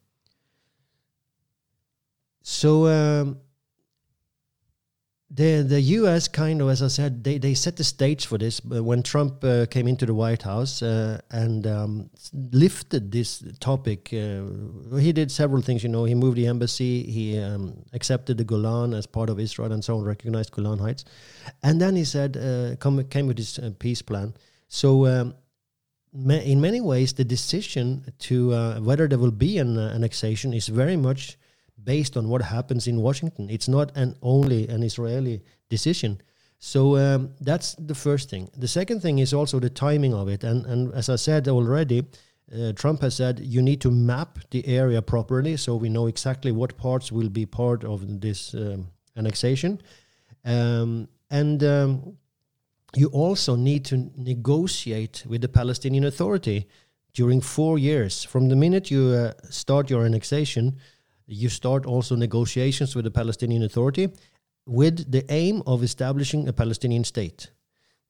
So 2.49 2.87
um, 2.87 3.41
the 5.29 5.63
the 5.63 5.81
U.S. 5.99 6.29
kind 6.29 6.63
of, 6.63 6.69
as 6.69 6.81
I 6.81 6.87
said, 6.87 7.25
they, 7.25 7.39
they 7.39 7.55
set 7.55 7.75
the 7.77 7.83
stage 7.83 8.27
for 8.27 8.39
this 8.39 8.65
when 8.65 9.03
Trump 9.03 9.43
uh, 9.43 9.67
came 9.67 9.89
into 9.89 10.07
the 10.07 10.15
White 10.15 10.43
House 10.43 10.81
uh, 10.81 11.21
and 11.33 11.67
um, 11.67 12.11
lifted 12.53 13.11
this 13.11 13.43
topic. 13.59 14.11
Uh, 14.13 14.97
he 14.97 15.13
did 15.13 15.33
several 15.33 15.61
things. 15.61 15.83
You 15.83 15.89
know, 15.89 16.05
he 16.05 16.15
moved 16.15 16.37
the 16.37 16.47
embassy, 16.47 17.03
he 17.03 17.37
um, 17.37 17.83
accepted 17.93 18.39
the 18.39 18.45
Golan 18.45 18.95
as 18.95 19.07
part 19.07 19.29
of 19.29 19.41
Israel, 19.41 19.73
and 19.73 19.85
so 19.85 19.99
on, 19.99 20.05
recognized 20.05 20.53
Golan 20.53 20.79
Heights, 20.79 21.05
and 21.65 21.81
then 21.81 21.97
he 21.97 22.05
said, 22.05 22.37
uh, 22.37 22.77
come, 22.77 23.03
came 23.09 23.27
with 23.27 23.39
this 23.39 23.59
uh, 23.59 23.73
peace 23.77 24.03
plan. 24.03 24.35
So. 24.69 25.07
Um, 25.07 25.35
in 26.15 26.63
many 26.63 26.81
ways, 26.81 27.13
the 27.13 27.25
decision 27.25 28.11
to 28.21 28.55
uh, 28.55 28.81
whether 28.81 29.07
there 29.07 29.19
will 29.19 29.31
be 29.31 29.59
an 29.59 29.77
annexation 29.77 30.55
is 30.55 30.67
very 30.69 30.97
much 30.97 31.37
based 31.83 32.17
on 32.17 32.29
what 32.29 32.43
happens 32.43 32.87
in 32.87 33.01
Washington. 33.01 33.49
It's 33.51 33.69
not 33.69 33.97
an 33.97 34.17
only 34.23 34.69
an 34.69 34.83
Israeli 34.83 35.43
decision. 35.69 36.21
So 36.59 36.97
um, 36.97 37.31
that's 37.41 37.75
the 37.75 37.95
first 37.95 38.31
thing. 38.31 38.49
The 38.57 38.69
second 38.69 39.01
thing 39.01 39.19
is 39.19 39.35
also 39.35 39.61
the 39.61 39.71
timing 39.71 40.15
of 40.15 40.29
it. 40.29 40.43
And, 40.43 40.65
and 40.67 40.93
as 40.95 41.09
I 41.09 41.17
said 41.17 41.49
already, 41.49 42.05
uh, 42.53 42.73
Trump 42.73 43.03
has 43.03 43.15
said 43.15 43.41
you 43.41 43.61
need 43.61 43.81
to 43.83 43.91
map 43.91 44.39
the 44.51 44.67
area 44.67 45.03
properly 45.03 45.57
so 45.57 45.77
we 45.77 45.89
know 45.89 46.07
exactly 46.07 46.53
what 46.53 46.77
parts 46.77 47.13
will 47.13 47.29
be 47.29 47.45
part 47.45 47.85
of 47.85 48.21
this 48.21 48.55
um, 48.55 48.89
annexation. 49.17 49.81
Um, 50.45 51.09
and 51.31 51.63
um, 51.65 52.17
you 52.95 53.09
also 53.09 53.57
need 53.57 53.85
to 53.87 54.11
negotiate 54.17 55.25
with 55.29 55.41
the 55.41 55.49
Palestinian 55.49 56.05
Authority 56.05 56.69
during 57.15 57.41
four 57.41 57.79
years. 57.79 58.25
From 58.25 58.49
the 58.49 58.57
minute 58.57 58.91
you 58.91 59.09
uh, 59.09 59.33
start 59.51 59.91
your 59.91 60.05
annexation, 60.05 60.79
you 61.27 61.49
start 61.49 61.87
also 61.87 62.17
negotiations 62.17 62.95
with 62.95 63.05
the 63.05 63.11
Palestinian 63.11 63.63
Authority 63.63 64.09
with 64.67 65.11
the 65.11 65.25
aim 65.33 65.63
of 65.67 65.83
establishing 65.83 66.49
a 66.49 66.53
Palestinian 66.53 67.05
state. 67.05 67.51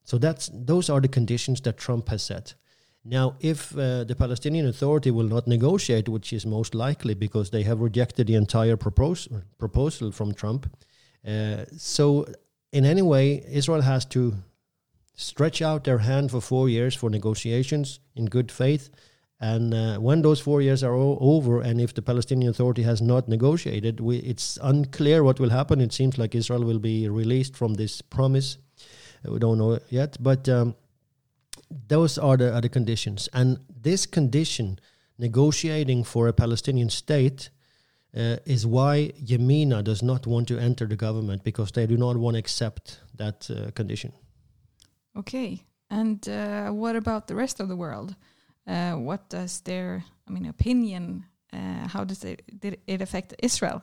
So 0.03 0.17
that's 0.17 0.49
those 0.53 0.89
are 0.89 1.01
the 1.01 1.07
conditions 1.07 1.61
that 1.61 1.77
Trump 1.77 2.09
has 2.09 2.23
set. 2.23 2.55
Now, 3.03 3.35
if 3.39 3.77
uh, 3.77 4.03
the 4.03 4.15
Palestinian 4.15 4.67
Authority 4.67 5.11
will 5.11 5.27
not 5.27 5.47
negotiate, 5.47 6.09
which 6.09 6.33
is 6.33 6.45
most 6.45 6.75
likely 6.75 7.13
because 7.13 7.49
they 7.49 7.63
have 7.63 7.79
rejected 7.79 8.27
the 8.27 8.35
entire 8.35 8.75
propos- 8.75 9.29
proposal 9.57 10.11
from 10.11 10.33
Trump, 10.33 10.69
uh, 11.25 11.65
so 11.77 12.25
in 12.71 12.85
any 12.85 13.01
way, 13.01 13.45
Israel 13.49 13.81
has 13.81 14.05
to 14.05 14.33
stretch 15.15 15.61
out 15.61 15.83
their 15.83 15.99
hand 15.99 16.31
for 16.31 16.41
four 16.41 16.69
years 16.69 16.95
for 16.95 17.09
negotiations 17.09 17.99
in 18.15 18.25
good 18.25 18.51
faith 18.51 18.89
and 19.39 19.73
uh, 19.73 19.97
when 19.97 20.23
those 20.23 20.39
four 20.39 20.61
years 20.61 20.83
are 20.83 20.95
over, 20.95 21.61
and 21.61 21.79
if 21.79 21.93
the 21.93 22.01
Palestinian 22.01 22.49
Authority 22.49 22.81
has 22.83 23.01
not 23.01 23.27
negotiated, 23.27 23.99
we, 23.99 24.17
it's 24.17 24.57
unclear 24.63 25.23
what 25.23 25.39
will 25.39 25.51
happen. 25.51 25.79
It 25.79 25.93
seems 25.93 26.17
like 26.17 26.33
Israel 26.33 26.63
will 26.63 26.79
be 26.79 27.07
released 27.07 27.55
from 27.55 27.75
this 27.75 28.01
promise. 28.01 28.57
We 29.23 29.37
don't 29.37 29.59
know 29.59 29.79
yet, 29.89 30.17
but 30.19 30.49
um, 30.49 30.75
those 31.87 32.17
are 32.17 32.35
the, 32.37 32.53
are 32.53 32.61
the 32.61 32.69
conditions. 32.69 33.29
And 33.31 33.59
this 33.81 34.07
condition, 34.07 34.79
negotiating 35.19 36.05
for 36.05 36.27
a 36.27 36.33
Palestinian 36.33 36.89
state, 36.89 37.51
uh, 38.15 38.37
is 38.45 38.65
why 38.65 39.11
Yamina 39.23 39.83
does 39.83 40.01
not 40.01 40.25
want 40.25 40.47
to 40.47 40.57
enter 40.57 40.87
the 40.87 40.95
government 40.95 41.43
because 41.43 41.71
they 41.73 41.85
do 41.85 41.97
not 41.97 42.17
want 42.17 42.35
to 42.35 42.39
accept 42.39 43.01
that 43.15 43.47
uh, 43.51 43.69
condition. 43.71 44.13
Okay. 45.15 45.63
And 45.91 46.27
uh, 46.27 46.69
what 46.69 46.95
about 46.95 47.27
the 47.27 47.35
rest 47.35 47.59
of 47.59 47.67
the 47.67 47.75
world? 47.75 48.15
Uh, 48.67 48.93
what 48.93 49.29
does 49.29 49.61
their, 49.61 50.03
I 50.27 50.31
mean, 50.31 50.45
opinion? 50.45 51.25
Uh, 51.53 51.87
how 51.87 52.03
does 52.03 52.23
it 52.23 52.41
did 52.59 52.77
it 52.87 53.01
affect 53.01 53.33
Israel? 53.41 53.81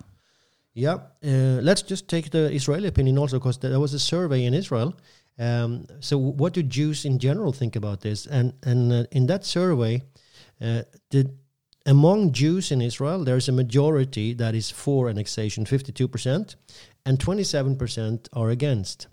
Yeah, 0.74 0.98
uh, 1.24 1.60
let's 1.62 1.82
just 1.82 2.08
take 2.08 2.30
the 2.30 2.52
Israeli 2.52 2.88
opinion 2.88 3.18
also, 3.18 3.38
because 3.38 3.58
there 3.58 3.80
was 3.80 3.94
a 3.94 3.98
survey 3.98 4.44
in 4.44 4.54
Israel. 4.54 4.94
Um, 5.38 5.86
so, 6.00 6.18
what 6.18 6.52
do 6.52 6.62
Jews 6.62 7.04
in 7.04 7.18
general 7.18 7.52
think 7.52 7.76
about 7.76 8.00
this? 8.00 8.26
And 8.26 8.52
and 8.62 9.06
in 9.10 9.26
that 9.26 9.44
survey, 9.44 10.02
did 11.10 11.38
among 11.86 12.32
Jews 12.32 12.70
in 12.72 12.80
Israel, 12.80 13.24
there's 13.24 13.48
a 13.48 13.52
majority 13.52 14.34
that 14.34 14.54
is 14.54 14.70
for 14.70 15.08
annexation, 15.08 15.64
52%, 15.64 16.56
and 17.04 17.18
27% 17.18 18.28
are 18.32 18.50
against. 18.50 19.08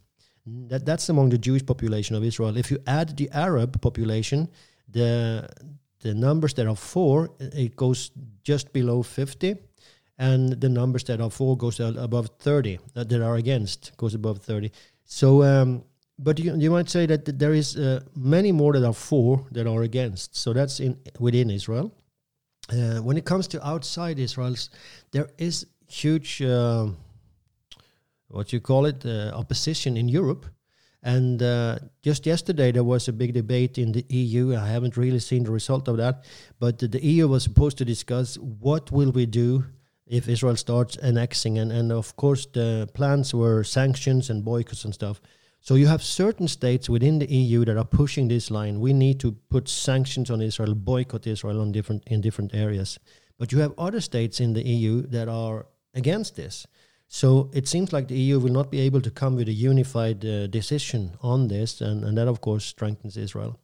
That, 0.46 0.86
that's 0.86 1.10
among 1.10 1.30
the 1.30 1.38
Jewish 1.38 1.66
population 1.66 2.16
of 2.16 2.24
Israel. 2.24 2.58
If 2.58 2.72
you 2.72 2.80
add 2.88 3.18
the 3.18 3.30
Arab 3.32 3.82
population, 3.82 4.50
the 4.92 5.48
the 6.00 6.14
numbers 6.14 6.54
that 6.54 6.68
are 6.68 6.76
for 6.76 7.30
it 7.40 7.76
goes 7.76 8.12
just 8.44 8.74
below 8.74 9.04
50 9.04 9.56
and 10.18 10.60
the 10.60 10.70
numbers 10.70 11.04
that 11.04 11.22
are 11.22 11.30
for 11.30 11.58
goes 11.58 11.80
above 11.80 12.30
30 12.40 12.80
uh, 12.96 13.04
that 13.04 13.22
are 13.22 13.36
against 13.36 13.96
goes 13.98 14.16
above 14.16 14.40
30 14.40 14.72
so 15.06 15.44
um, 15.44 15.84
but 16.24 16.40
you, 16.40 16.56
you 16.56 16.70
might 16.70 16.90
say 16.90 17.06
that 17.08 17.40
there 17.40 17.54
is 17.54 17.76
uh, 17.76 18.02
many 18.16 18.52
more 18.52 18.74
that 18.74 18.86
are 18.86 18.94
for 18.94 19.46
that 19.52 19.66
are 19.68 19.82
against. 19.82 20.36
So 20.36 20.54
that's 20.54 20.80
in 20.80 20.98
within 21.20 21.50
israel. 21.50 21.92
Uh, 22.72 23.00
when 23.02 23.18
it 23.18 23.26
comes 23.26 23.48
to 23.48 23.68
outside 23.68 24.20
Israel, 24.20 24.56
there 25.12 25.28
is 25.38 25.66
huge, 25.88 26.42
uh, 26.42 26.88
what 28.30 28.54
you 28.54 28.62
call 28.62 28.86
it, 28.86 29.06
uh, 29.06 29.32
opposition 29.34 29.98
in 29.98 30.08
Europe. 30.08 30.46
And 31.04 31.42
uh, 31.42 31.80
just 32.04 32.26
yesterday, 32.26 32.72
there 32.72 32.84
was 32.84 33.08
a 33.08 33.14
big 33.14 33.34
debate 33.34 33.78
in 33.78 33.92
the 33.92 34.06
EU. 34.10 34.56
I 34.56 34.68
haven't 34.68 34.98
really 34.98 35.20
seen 35.20 35.44
the 35.44 35.52
result 35.52 35.88
of 35.88 35.98
that, 35.98 36.26
but 36.60 36.78
the, 36.78 37.04
EU 37.04 37.28
was 37.28 37.44
supposed 37.44 37.78
to 37.80 37.86
discuss 37.86 38.36
what 38.38 38.92
will 38.92 39.12
we 39.12 39.26
do 39.26 39.66
if 40.06 40.28
Israel 40.28 40.56
starts 40.56 40.98
annexing, 40.98 41.58
and, 41.58 41.72
and 41.72 41.92
of 41.92 42.16
course 42.18 42.46
the 42.46 42.88
plans 42.94 43.34
were 43.34 43.64
sanctions 43.64 44.30
and 44.30 44.44
boycotts 44.44 44.84
and 44.86 44.94
stuff. 44.94 45.22
So 45.62 45.76
you 45.76 45.88
have 45.88 46.04
certain 46.04 46.48
states 46.48 46.90
within 46.90 47.20
the 47.20 47.32
EU 47.32 47.66
that 47.66 47.78
are 47.78 47.86
pushing 47.86 48.28
this 48.28 48.52
line. 48.52 48.80
We 48.80 48.94
need 48.94 49.20
to 49.22 49.32
put 49.50 49.70
sanctions 49.70 50.30
on 50.30 50.42
Israel, 50.42 50.76
boycott 50.76 51.28
Israel 51.28 51.62
on 51.62 51.72
different 51.72 52.04
in 52.08 52.20
different 52.20 52.54
areas. 52.54 53.00
But 53.38 53.52
you 53.52 53.60
have 53.60 53.74
other 53.78 54.02
states 54.02 54.40
in 54.40 54.54
the 54.54 54.64
EU 54.64 55.04
that 55.08 55.28
are 55.28 55.68
against 55.94 56.36
this. 56.36 56.68
So 57.14 57.50
it 57.52 57.68
seems 57.68 57.92
like 57.92 58.08
the 58.08 58.18
EU 58.18 58.40
will 58.40 58.54
not 58.54 58.72
be 58.72 58.80
able 58.80 59.02
to 59.02 59.12
come 59.12 59.36
with 59.36 59.50
a 59.50 59.52
unified 59.52 60.24
uh, 60.26 60.48
decision 60.48 61.12
on 61.22 61.50
this, 61.50 61.82
and, 61.82 62.06
and 62.06 62.18
that 62.18 62.30
of 62.30 62.40
course 62.40 62.64
strengthens 62.64 63.18
Israel. 63.18 63.60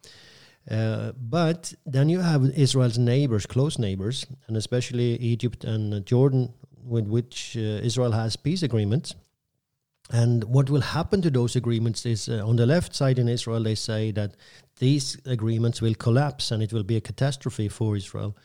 Uh, 0.69 1.13
but 1.17 1.73
then 1.85 2.09
you 2.09 2.19
have 2.19 2.43
Israel's 2.57 2.97
neighbors, 2.97 3.45
close 3.45 3.79
neighbors, 3.79 4.25
and 4.47 4.57
especially 4.57 5.15
Egypt 5.19 5.63
and 5.63 6.05
Jordan, 6.05 6.53
with 6.83 7.07
which 7.07 7.55
uh, 7.55 7.61
Israel 7.87 8.11
has 8.11 8.35
peace 8.35 8.63
agreements. 8.63 9.15
And 10.11 10.43
what 10.43 10.69
will 10.69 10.81
happen 10.81 11.21
to 11.21 11.29
those 11.29 11.55
agreements 11.55 12.05
is 12.05 12.27
uh, 12.27 12.45
on 12.45 12.57
the 12.57 12.65
left 12.65 12.93
side 12.93 13.17
in 13.17 13.29
Israel, 13.29 13.63
they 13.63 13.75
say 13.75 14.11
that 14.11 14.35
these 14.79 15.17
agreements 15.25 15.81
will 15.81 15.95
collapse 15.95 16.51
and 16.51 16.61
it 16.61 16.73
will 16.73 16.83
be 16.83 16.97
a 16.97 17.01
catastrophe 17.01 17.69
for 17.69 17.95
Israel. 17.95 18.35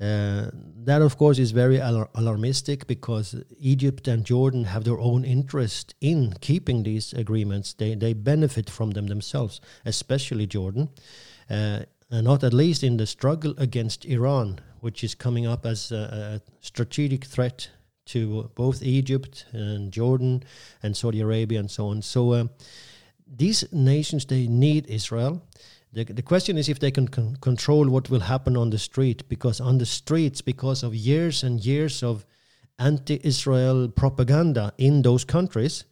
Uh, 0.00 0.50
that, 0.84 1.00
of 1.00 1.16
course, 1.16 1.38
is 1.38 1.52
very 1.52 1.78
alar- 1.78 2.10
alarmistic 2.14 2.86
because 2.86 3.36
Egypt 3.58 4.08
and 4.08 4.24
Jordan 4.24 4.64
have 4.64 4.84
their 4.84 4.98
own 4.98 5.24
interest 5.24 5.94
in 6.00 6.34
keeping 6.40 6.82
these 6.82 7.12
agreements. 7.12 7.74
They, 7.74 7.94
they 7.94 8.12
benefit 8.12 8.68
from 8.68 8.90
them 8.92 9.06
themselves, 9.06 9.60
especially 9.84 10.46
Jordan, 10.46 10.88
uh, 11.48 11.80
and 12.10 12.24
not 12.24 12.42
at 12.42 12.52
least 12.52 12.82
in 12.82 12.96
the 12.96 13.06
struggle 13.06 13.54
against 13.58 14.04
Iran, 14.04 14.58
which 14.80 15.04
is 15.04 15.14
coming 15.14 15.46
up 15.46 15.64
as 15.64 15.92
a, 15.92 16.40
a 16.42 16.52
strategic 16.60 17.24
threat 17.24 17.70
to 18.06 18.50
both 18.56 18.82
Egypt 18.82 19.46
and 19.52 19.92
Jordan 19.92 20.42
and 20.82 20.96
Saudi 20.96 21.20
Arabia 21.20 21.60
and 21.60 21.70
so 21.70 21.86
on. 21.88 22.02
So 22.02 22.32
uh, 22.32 22.44
these 23.26 23.64
nations 23.72 24.26
they 24.26 24.46
need 24.46 24.86
Israel. 24.88 25.42
The, 25.92 26.04
the 26.04 26.22
question 26.22 26.56
is 26.56 26.68
if 26.68 26.78
they 26.78 26.90
can 26.90 27.08
con- 27.08 27.36
control 27.40 27.88
what 27.88 28.08
will 28.08 28.20
happen 28.20 28.56
on 28.56 28.70
the 28.70 28.78
street, 28.78 29.28
because 29.28 29.60
on 29.60 29.78
the 29.78 29.86
streets, 29.86 30.40
because 30.40 30.82
of 30.82 30.94
years 30.94 31.42
and 31.42 31.64
years 31.64 32.02
of 32.02 32.24
anti-Israel 32.78 33.88
propaganda 33.88 34.72
in 34.78 35.02
those 35.02 35.24
countries, 35.24 35.84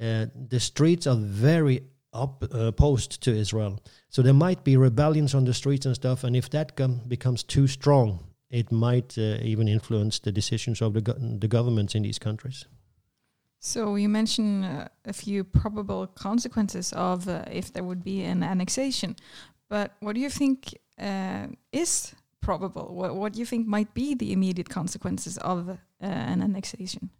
uh, 0.00 0.26
the 0.48 0.60
streets 0.60 1.06
are 1.06 1.16
very 1.16 1.80
uh, 2.12 2.26
opposed 2.52 3.22
to 3.22 3.30
Israel. 3.30 3.82
So 4.10 4.22
there 4.22 4.34
might 4.34 4.62
be 4.62 4.76
rebellions 4.76 5.34
on 5.34 5.44
the 5.44 5.54
streets 5.54 5.86
and 5.86 5.94
stuff, 5.94 6.24
and 6.24 6.36
if 6.36 6.50
that 6.50 6.76
com- 6.76 7.00
becomes 7.08 7.42
too 7.42 7.66
strong, 7.66 8.24
it 8.50 8.70
might 8.70 9.16
uh, 9.18 9.38
even 9.42 9.68
influence 9.68 10.18
the 10.18 10.32
decisions 10.32 10.82
of 10.82 10.92
the, 10.92 11.00
go 11.00 11.14
the 11.14 11.48
governments 11.48 11.94
in 11.94 12.02
these 12.02 12.18
countries. 12.18 12.66
So 13.66 13.96
you 13.96 14.08
mentioned 14.08 14.64
uh, 14.64 14.86
a 15.06 15.12
few 15.12 15.42
probable 15.42 16.06
consequences 16.06 16.92
of 16.92 17.28
uh, 17.28 17.42
if 17.50 17.72
there 17.72 17.82
would 17.82 18.04
be 18.04 18.22
an 18.22 18.44
annexation, 18.44 19.16
but 19.68 19.90
what 19.98 20.14
do 20.14 20.20
you 20.20 20.30
think 20.30 20.78
uh, 21.00 21.48
is 21.72 22.14
probable? 22.40 22.94
What, 22.94 23.16
what 23.16 23.32
do 23.32 23.40
you 23.40 23.46
think 23.46 23.66
might 23.66 23.92
be 23.92 24.14
the 24.14 24.30
immediate 24.32 24.68
consequences 24.68 25.36
of 25.38 25.68
uh, 25.68 25.76
an 26.00 26.42
annexation? 26.42 27.10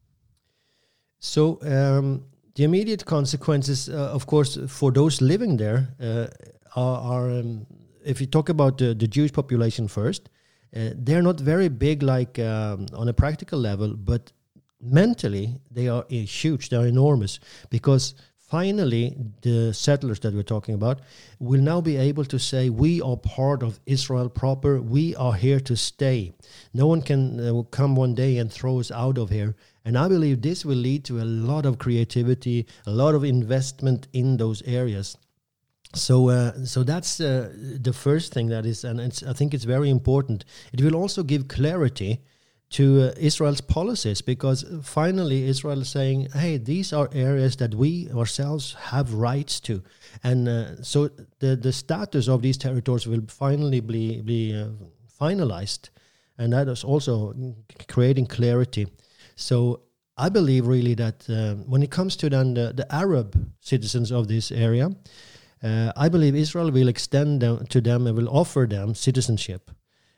So 1.19 1.59
um, 1.63 2.23
the 2.55 2.63
immediate 2.63 3.05
consequences, 3.05 3.89
uh, 3.89 4.15
of 4.15 4.27
course, 4.27 4.57
for 4.69 4.93
those 4.93 5.21
living 5.21 5.57
there 5.57 5.89
are, 6.77 6.99
are 7.15 7.29
um, 7.29 7.67
if 8.05 8.21
you 8.21 8.29
talk 8.29 8.51
about 8.51 8.79
the, 8.79 8.95
the 8.95 9.09
Jewish 9.09 9.33
population 9.33 9.89
first, 9.89 10.29
uh, 10.77 10.91
they're 10.95 11.23
not 11.23 11.41
very 11.41 11.69
big, 11.69 12.05
like 12.05 12.39
um, 12.39 12.87
on 12.95 13.09
a 13.09 13.13
practical 13.13 13.59
level, 13.59 13.97
but 13.97 14.31
mentally 14.81 15.61
they 15.71 15.89
are 15.89 16.05
uh, 16.05 16.15
huge. 16.15 16.69
They 16.69 16.77
are 16.77 16.87
enormous 16.87 17.41
because 17.71 18.15
finally 18.39 19.17
the 19.43 19.73
settlers 19.75 20.21
that 20.21 20.33
we're 20.33 20.43
talking 20.43 20.75
about 20.75 21.01
will 21.41 21.61
now 21.61 21.81
be 21.81 21.97
able 21.97 22.25
to 22.25 22.39
say 22.39 22.71
we 22.71 23.03
are 23.03 23.17
part 23.17 23.62
of 23.62 23.81
israel 23.87 24.29
proper. 24.29 24.81
We 24.81 25.17
are 25.17 25.35
here 25.35 25.61
to 25.61 25.77
stay. 25.77 26.33
No 26.73 26.87
one 26.87 27.03
can 27.03 27.41
uh, 27.41 27.62
come 27.65 27.97
one 27.97 28.15
day 28.15 28.39
and 28.39 28.53
throw 28.53 28.79
us 28.79 28.91
out 28.91 29.19
of 29.19 29.31
here. 29.31 29.57
And 29.85 29.97
i 29.97 30.09
believe 30.09 30.43
this 30.43 30.65
will 30.65 30.77
lead 30.77 31.05
to 31.07 31.21
a 31.21 31.25
lot 31.25 31.67
of 31.67 31.79
creativity 31.79 32.67
a 32.87 32.91
lot 32.91 33.15
of 33.15 33.25
investment 33.25 34.09
in 34.12 34.37
those 34.37 34.62
areas. 34.62 35.17
So 35.95 36.29
uh, 36.29 36.65
so 36.65 36.83
that's 36.83 37.21
uh, 37.21 37.53
the 37.83 37.93
first 37.93 38.33
thing 38.33 38.49
that 38.49 38.67
is 38.67 38.85
and 38.85 39.01
I 39.01 39.33
think 39.33 39.55
it's 39.55 39.65
very 39.65 39.91
important. 39.91 40.45
It 40.73 40.81
will 40.81 40.97
also 40.97 41.23
give 41.23 41.49
clarity 41.49 42.21
to 42.69 43.03
uh, 43.03 43.15
Israel's 43.17 43.61
policies 43.61 44.21
because 44.21 44.65
finally 44.83 45.49
Israel 45.49 45.81
is 45.83 45.89
saying 45.89 46.29
hey 46.35 46.59
these 46.59 46.93
are 46.93 47.09
areas 47.13 47.57
that 47.57 47.75
we 47.75 48.11
ourselves 48.13 48.75
have 48.91 49.15
rights 49.15 49.61
to. 49.61 49.83
And 50.23 50.49
uh, 50.49 50.83
so 50.83 51.09
the 51.39 51.57
the 51.57 51.73
status 51.73 52.29
of 52.29 52.43
these 52.43 52.59
territories 52.59 53.07
will 53.07 53.23
finally 53.29 53.81
be 53.81 54.21
be 54.23 54.55
uh, 54.55 54.69
finalized. 55.21 55.91
And 56.39 56.53
that 56.53 56.69
is 56.69 56.85
also 56.85 57.35
creating 57.89 58.27
clarity. 58.27 58.87
So 59.37 59.81
I 60.19 60.29
believe 60.29 60.67
really 60.67 60.95
that 60.95 61.29
uh, 61.31 61.55
when 61.65 61.83
it 61.83 61.91
comes 61.91 62.17
to 62.17 62.29
then 62.29 62.55
the, 62.55 62.73
the 62.75 62.87
Arab 62.95 63.37
citizens 63.61 64.11
of 64.11 64.29
this 64.29 64.51
area 64.51 64.91
uh, 65.63 65.93
I 65.97 66.09
believe 66.09 66.35
Israel 66.35 66.71
will 66.71 66.89
extend 66.89 67.41
them 67.41 67.67
to 67.67 67.81
them 67.81 68.07
and 68.07 68.17
will 68.17 68.29
offer 68.29 68.67
them 68.69 68.95
citizenship. 68.95 69.71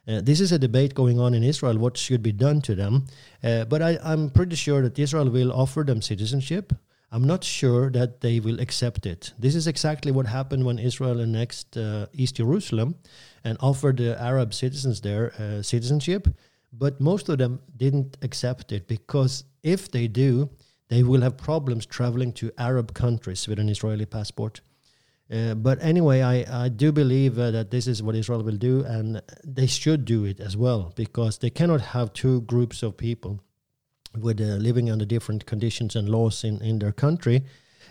Uh, 0.09 0.23
this 0.23 0.41
is 0.41 0.53
a 0.53 0.59
debate 0.59 0.95
going 0.95 1.21
on 1.21 1.35
in 1.35 1.45
Israel 1.45 1.77
what 1.77 1.97
should 1.99 2.23
be 2.23 2.33
done 2.33 2.63
to 2.63 2.75
them. 2.75 3.05
Uh, 3.45 3.65
but 3.67 3.83
I, 3.83 3.99
am 4.03 4.31
pretty 4.31 4.57
sure 4.57 4.81
that 4.83 4.99
Israel 4.99 5.29
will 5.29 5.53
offer 5.53 5.83
them 5.83 6.01
citizenship. 6.01 6.73
I'm 7.13 7.25
not 7.25 7.45
sure 7.45 7.91
that 7.91 8.21
they 8.23 8.41
will 8.41 8.59
accept 8.59 9.05
it. 9.05 9.33
This 9.39 9.55
is 9.55 9.67
exactly 9.67 10.11
what 10.11 10.27
happened 10.27 10.65
when 10.65 10.79
Israel 10.79 11.21
annexed 11.21 11.77
uh, 11.77 12.07
East 12.13 12.37
Jerusalem 12.37 12.97
and 13.45 13.59
offered 13.61 13.99
the 13.99 14.21
Arab 14.21 14.55
citizens 14.55 15.01
there 15.03 15.33
uh, 15.39 15.63
citizenship. 15.63 16.29
But 16.73 17.01
most 17.01 17.29
of 17.29 17.39
them 17.39 17.61
didn't 17.77 18.17
accept 18.23 18.73
it 18.73 18.89
because 18.89 19.45
if 19.63 19.91
they 19.91 20.07
do, 20.07 20.51
they 20.89 21.03
will 21.03 21.21
have 21.21 21.37
problems 21.37 21.85
traveling 21.85 22.33
to 22.35 22.51
Arab 22.59 22.95
countries 22.95 23.47
with 23.47 23.59
an 23.59 23.69
Israeli 23.69 24.07
passport. 24.07 24.61
Uh, 25.31 25.55
but 25.55 25.79
anyway, 25.83 26.23
I, 26.23 26.65
I 26.65 26.69
do 26.69 26.91
believe 26.91 27.39
uh, 27.39 27.51
that 27.51 27.71
this 27.71 27.87
is 27.87 28.03
what 28.03 28.15
Israel 28.15 28.43
will 28.43 28.57
do, 28.57 28.83
and 28.85 29.21
they 29.45 29.67
should 29.67 30.05
do 30.05 30.25
it 30.25 30.41
as 30.41 30.57
well 30.57 30.93
because 30.97 31.39
they 31.39 31.51
cannot 31.51 31.81
have 31.81 32.13
two 32.13 32.41
groups 32.43 32.83
of 32.83 32.97
people 32.97 33.41
with 34.19 34.41
uh, 34.41 34.57
living 34.57 34.91
under 34.91 35.05
different 35.05 35.45
conditions 35.45 35.95
and 35.95 36.09
laws 36.09 36.45
in, 36.45 36.63
in 36.63 36.79
their 36.79 36.93
country. 36.93 37.45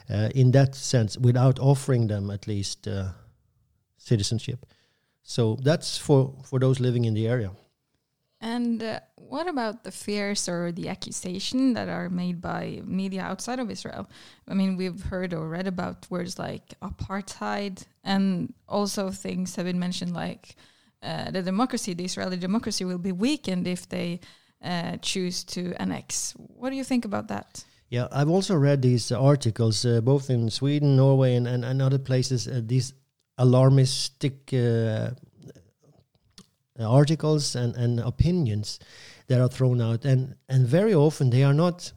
uh, 0.09 0.29
in 0.35 0.51
that 0.51 0.75
sense 0.75 1.17
without 1.17 1.59
offering 1.59 2.07
them 2.07 2.29
at 2.29 2.47
least 2.47 2.87
uh, 2.87 3.09
citizenship. 3.97 4.65
So 5.23 5.57
that's 5.61 5.97
for, 5.97 6.33
for 6.45 6.59
those 6.59 6.79
living 6.79 7.05
in 7.05 7.13
the 7.13 7.27
area. 7.27 7.51
And 8.39 8.83
uh, 8.83 8.99
what 9.15 9.47
about 9.47 9.83
the 9.83 9.91
fears 9.91 10.47
or 10.47 10.71
the 10.71 10.89
accusation 10.89 11.73
that 11.73 11.89
are 11.89 12.09
made 12.09 12.39
by 12.39 12.81
media 12.85 13.21
outside 13.21 13.59
of 13.59 13.71
Israel? 13.71 14.07
I 14.47 14.53
mean, 14.53 14.77
we've 14.77 15.01
heard 15.03 15.33
or 15.33 15.47
read 15.49 15.67
about 15.67 16.05
words 16.11 16.37
like 16.37 16.75
apartheid, 16.81 17.83
and 18.03 18.53
also 18.67 19.09
things 19.09 19.55
have 19.55 19.65
been 19.65 19.79
mentioned 19.79 20.13
like 20.13 20.55
uh, 21.01 21.31
the 21.31 21.41
democracy, 21.41 21.93
the 21.93 22.05
Israeli 22.05 22.37
democracy, 22.37 22.85
will 22.85 22.99
be 22.99 23.11
weakened 23.11 23.67
if 23.67 23.89
they 23.89 24.19
uh, 24.63 24.97
choose 24.97 25.43
to 25.43 25.73
annex. 25.81 26.33
What 26.37 26.69
do 26.69 26.75
you 26.75 26.83
think 26.83 27.05
about 27.05 27.27
that? 27.29 27.63
Yeah, 27.89 28.07
I've 28.11 28.29
also 28.29 28.55
read 28.55 28.81
these 28.81 29.11
articles, 29.11 29.85
uh, 29.85 30.01
both 30.01 30.29
in 30.29 30.49
Sweden, 30.49 30.95
Norway, 30.95 31.35
and, 31.35 31.47
and, 31.47 31.63
and 31.63 31.81
other 31.81 31.99
places, 31.99 32.47
uh, 32.47 32.61
these 32.63 32.93
alarmistic 33.39 34.53
uh, 34.53 35.11
articles 36.85 37.55
and, 37.55 37.75
and 37.75 37.99
opinions 37.99 38.79
that 39.27 39.41
are 39.41 39.49
thrown 39.49 39.81
out 39.81 40.05
and 40.05 40.35
and 40.49 40.67
very 40.67 40.93
often 40.93 41.29
they 41.29 41.43
are 41.43 41.53
not 41.53 41.91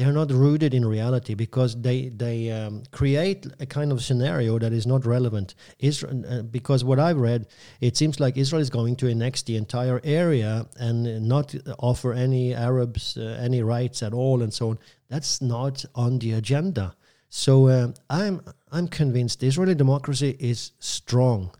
they 0.00 0.06
are 0.06 0.12
not 0.12 0.30
rooted 0.30 0.72
in 0.72 0.86
reality 0.86 1.34
because 1.34 1.78
they 1.82 2.08
they 2.08 2.50
um, 2.50 2.84
create 2.90 3.46
a 3.60 3.66
kind 3.66 3.92
of 3.92 4.02
scenario 4.02 4.58
that 4.58 4.72
is 4.72 4.86
not 4.86 5.04
relevant. 5.04 5.54
Israel, 5.78 6.24
uh, 6.26 6.40
because 6.40 6.82
what 6.82 6.98
I've 6.98 7.18
read, 7.18 7.48
it 7.82 7.98
seems 7.98 8.18
like 8.18 8.38
Israel 8.38 8.62
is 8.62 8.70
going 8.70 8.96
to 8.96 9.10
annex 9.10 9.42
the 9.42 9.56
entire 9.56 10.00
area 10.02 10.66
and 10.78 11.28
not 11.28 11.54
offer 11.78 12.14
any 12.14 12.54
Arabs 12.54 13.18
uh, 13.18 13.38
any 13.42 13.62
rights 13.62 14.02
at 14.02 14.14
all, 14.14 14.40
and 14.40 14.54
so 14.54 14.70
on. 14.70 14.78
That's 15.10 15.42
not 15.42 15.84
on 15.94 16.18
the 16.18 16.32
agenda. 16.32 16.96
So 17.28 17.68
uh, 17.68 17.88
I'm 18.08 18.40
I'm 18.72 18.88
convinced 18.88 19.42
Israeli 19.42 19.74
democracy 19.74 20.34
is 20.40 20.72
strong, 20.78 21.54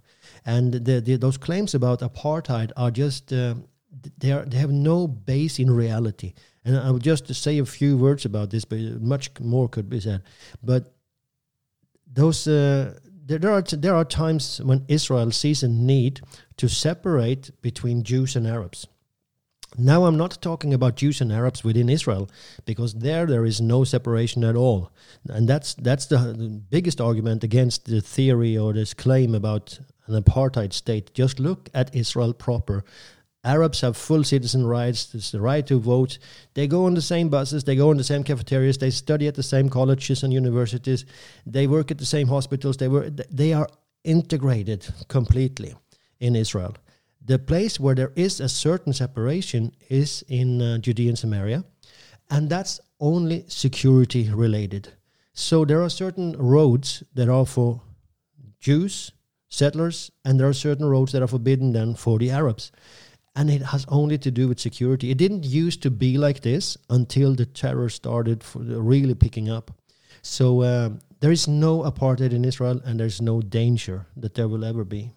and 0.45 0.73
the, 0.73 1.01
the, 1.01 1.17
those 1.17 1.39
claims 1.39 1.75
about 1.75 2.01
apartheid 2.01 2.73
are 2.77 2.91
just 2.91 3.33
uh, 3.33 3.55
they 4.19 4.33
are 4.33 4.45
they 4.45 4.59
have 4.59 4.73
no 4.73 5.07
base 5.07 5.59
in 5.59 5.71
reality. 5.71 6.35
And 6.65 6.77
I 6.77 6.91
will 6.91 6.99
just 6.99 7.35
say 7.35 7.59
a 7.59 7.65
few 7.65 7.97
words 7.97 8.25
about 8.25 8.51
this, 8.51 8.65
but 8.65 8.79
much 9.01 9.31
more 9.41 9.69
could 9.69 9.89
be 9.89 10.01
said. 10.01 10.23
But 10.63 10.93
those 12.07 12.47
uh, 12.47 12.99
there, 13.27 13.39
there 13.39 13.53
are 13.53 13.63
there 13.63 13.95
are 13.95 14.05
times 14.05 14.61
when 14.61 14.85
Israel 14.89 15.31
sees 15.31 15.63
a 15.63 15.69
need 15.69 16.21
to 16.57 16.69
separate 16.69 17.51
between 17.63 18.03
Jews 18.03 18.37
and 18.37 18.47
Arabs. 18.47 18.87
Now 19.79 20.05
I'm 20.05 20.17
not 20.17 20.43
talking 20.43 20.75
about 20.75 20.97
Jews 20.97 21.21
and 21.21 21.33
Arabs 21.33 21.63
within 21.63 21.89
Israel 21.89 22.29
because 22.65 22.95
there 22.95 23.27
there 23.27 23.47
is 23.47 23.61
no 23.61 23.85
separation 23.85 24.45
at 24.45 24.57
all, 24.57 24.91
and 25.29 25.49
that's 25.49 25.75
that's 25.75 26.07
the 26.07 26.63
biggest 26.71 27.01
argument 27.01 27.45
against 27.45 27.85
the 27.85 28.01
theory 28.01 28.59
or 28.59 28.73
this 28.73 28.95
claim 28.95 29.35
about 29.35 29.79
an 30.11 30.23
apartheid 30.23 30.73
state. 30.73 31.15
Just 31.15 31.39
look 31.41 31.69
at 31.75 31.95
Israel 31.95 32.33
proper 32.33 32.85
Arabs 33.43 33.81
have 33.81 33.97
full 33.97 34.23
citizen 34.23 34.67
rights. 34.67 35.07
There's 35.07 35.33
the 35.33 35.41
right 35.41 35.67
to 35.67 35.81
vote. 35.81 36.19
They 36.55 36.67
go 36.67 36.85
on 36.85 36.95
the 36.95 37.03
same 37.03 37.31
buses. 37.31 37.65
They 37.65 37.77
go 37.77 37.91
on 37.91 37.97
the 37.97 38.05
same 38.05 38.23
cafeterias. 38.23 38.79
They 38.79 38.91
study 38.91 39.27
at 39.29 39.35
the 39.35 39.43
same 39.43 39.71
colleges 39.71 40.23
and 40.23 40.33
universities. 40.33 41.07
They 41.47 41.67
work 41.67 41.91
at 41.91 41.99
the 41.99 42.07
same 42.07 42.29
hospitals. 42.29 42.77
They 42.77 42.89
were. 42.89 43.09
They 43.11 43.55
are 43.55 43.69
integrated 44.05 44.87
completely 45.09 45.75
in 46.19 46.37
Israel. 46.37 46.77
The 47.25 47.39
place 47.39 47.81
where 47.81 47.95
there 47.95 48.13
is 48.15 48.41
a 48.41 48.49
certain 48.49 48.93
separation 48.93 49.73
is 49.89 50.23
in 50.29 50.61
uh, 50.61 50.79
Judea 50.79 51.09
and 51.09 51.19
Samaria, 51.19 51.65
and 52.31 52.51
that's 52.51 52.81
only 52.99 53.45
security 53.49 54.29
related. 54.31 54.93
So 55.33 55.65
there 55.65 55.83
are 55.83 55.91
certain 55.91 56.33
roads 56.33 57.03
that 57.15 57.29
are 57.29 57.47
for 57.47 57.81
Jews, 58.59 59.13
settlers, 59.51 60.11
and 60.25 60.41
there 60.41 60.49
are 60.49 60.55
certain 60.55 60.87
roads 60.87 61.13
that 61.13 61.23
are 61.23 61.29
forbidden 61.29 61.73
then 61.73 61.95
for 61.95 62.19
the 62.19 62.31
Arabs 62.31 62.73
and 63.37 63.51
it 63.51 63.63
has 63.63 63.85
only 63.89 64.19
to 64.19 64.31
do 64.31 64.49
with 64.49 64.59
security. 64.59 65.11
It 65.11 65.19
didn't 65.19 65.45
used 65.45 65.83
to 65.83 65.91
be 65.91 66.19
like 66.19 66.41
this 66.41 66.77
until 66.89 67.35
the 67.35 67.47
terror 67.47 67.89
started 67.89 68.45
really 68.55 69.15
picking 69.15 69.49
up. 69.49 69.71
So 70.23 70.63
uh, 70.63 70.91
there 71.21 71.31
is 71.31 71.47
no 71.47 71.83
apartheid 71.83 72.33
in 72.33 72.45
Israel, 72.45 72.81
and 72.85 72.99
there's 72.99 73.21
no 73.21 73.41
danger 73.41 74.07
that 74.17 74.35
there 74.35 74.49
will 74.49 74.65
ever 74.65 74.85
be. 74.85 75.13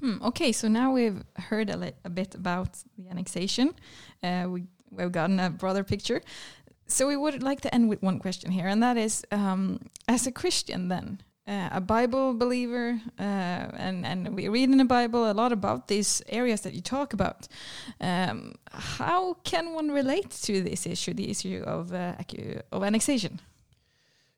Hmm, 0.00 0.22
okay, 0.22 0.52
so 0.52 0.68
now 0.68 0.92
we've 0.92 1.22
heard 1.36 1.70
a, 1.70 1.92
a 2.04 2.10
bit 2.10 2.34
about 2.34 2.78
the 2.96 3.08
annexation. 3.08 3.74
Uh, 4.22 4.46
we, 4.48 4.64
we've 4.90 5.12
gotten 5.12 5.40
a 5.40 5.50
broader 5.50 5.84
picture. 5.84 6.20
So 6.86 7.06
we 7.06 7.16
would 7.16 7.42
like 7.42 7.60
to 7.62 7.74
end 7.74 7.88
with 7.88 8.02
one 8.02 8.18
question 8.18 8.50
here, 8.50 8.66
and 8.66 8.82
that 8.82 8.96
is, 8.96 9.24
um, 9.30 9.80
as 10.06 10.26
a 10.26 10.32
Christian, 10.32 10.88
then, 10.88 11.20
uh, 11.48 11.68
a 11.72 11.80
Bible 11.80 12.34
believer, 12.34 13.00
uh, 13.18 13.22
and 13.22 14.04
and 14.04 14.36
we 14.36 14.48
read 14.48 14.70
in 14.70 14.78
the 14.78 14.84
Bible 14.84 15.30
a 15.30 15.32
lot 15.32 15.52
about 15.52 15.88
these 15.88 16.22
areas 16.28 16.60
that 16.60 16.74
you 16.74 16.82
talk 16.82 17.14
about. 17.14 17.48
Um, 18.00 18.54
how 18.70 19.34
can 19.44 19.72
one 19.72 19.90
relate 19.90 20.30
to 20.42 20.62
this 20.62 20.86
issue, 20.86 21.14
the 21.14 21.30
issue 21.30 21.62
of 21.66 21.92
uh, 21.92 22.12
of 22.70 22.82
annexation? 22.82 23.40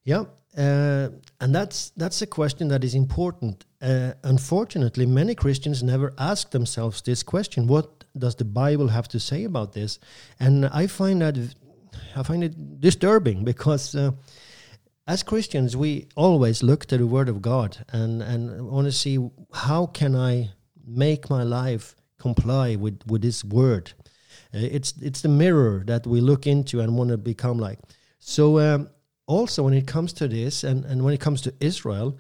Yeah, 0.05 0.25
uh, 0.57 1.09
and 1.41 1.55
that's 1.55 1.91
that's 1.97 2.23
a 2.23 2.27
question 2.27 2.69
that 2.69 2.85
is 2.85 2.95
important. 2.95 3.65
Uh, 3.83 4.13
unfortunately, 4.23 5.07
many 5.07 5.35
Christians 5.35 5.83
never 5.83 6.13
ask 6.17 6.51
themselves 6.51 7.03
this 7.03 7.25
question: 7.25 7.67
What 7.67 8.05
does 8.17 8.37
the 8.37 8.45
Bible 8.45 8.89
have 8.89 9.09
to 9.09 9.19
say 9.19 9.45
about 9.45 9.73
this? 9.73 9.99
And 10.39 10.67
I 10.67 10.87
find 10.87 11.21
that 11.21 11.37
I 12.17 12.23
find 12.23 12.45
it 12.45 12.81
disturbing 12.81 13.45
because 13.45 13.95
uh, 13.95 14.13
as 15.11 15.25
Christians, 15.25 15.77
we 15.77 16.07
always 16.15 16.63
look 16.63 16.87
to 16.87 16.97
the 16.97 17.07
Word 17.07 17.29
of 17.29 17.43
God 17.43 17.85
and, 17.93 18.23
and 18.23 18.71
want 18.71 18.87
to 18.87 18.93
see 18.93 19.19
how 19.53 19.87
can 19.87 20.15
I 20.15 20.51
make 20.87 21.29
my 21.29 21.43
life 21.43 21.97
comply 22.17 22.77
with, 22.77 23.01
with 23.09 23.23
this 23.23 23.45
Word. 23.45 23.93
Uh, 24.55 24.69
it's 24.77 24.95
it's 25.03 25.21
the 25.21 25.29
mirror 25.29 25.83
that 25.87 26.07
we 26.07 26.21
look 26.21 26.47
into 26.47 26.79
and 26.79 26.97
want 26.97 27.11
to 27.11 27.19
become 27.19 27.59
like. 27.59 27.81
So 28.21 28.61
um, 28.61 28.89
also 29.27 29.65
when 29.65 29.75
it 29.75 29.89
comes 29.89 30.13
to 30.13 30.29
this 30.29 30.63
and, 30.63 30.85
and 30.85 31.05
when 31.05 31.13
it 31.13 31.21
comes 31.21 31.41
to 31.43 31.55
Israel, 31.59 32.17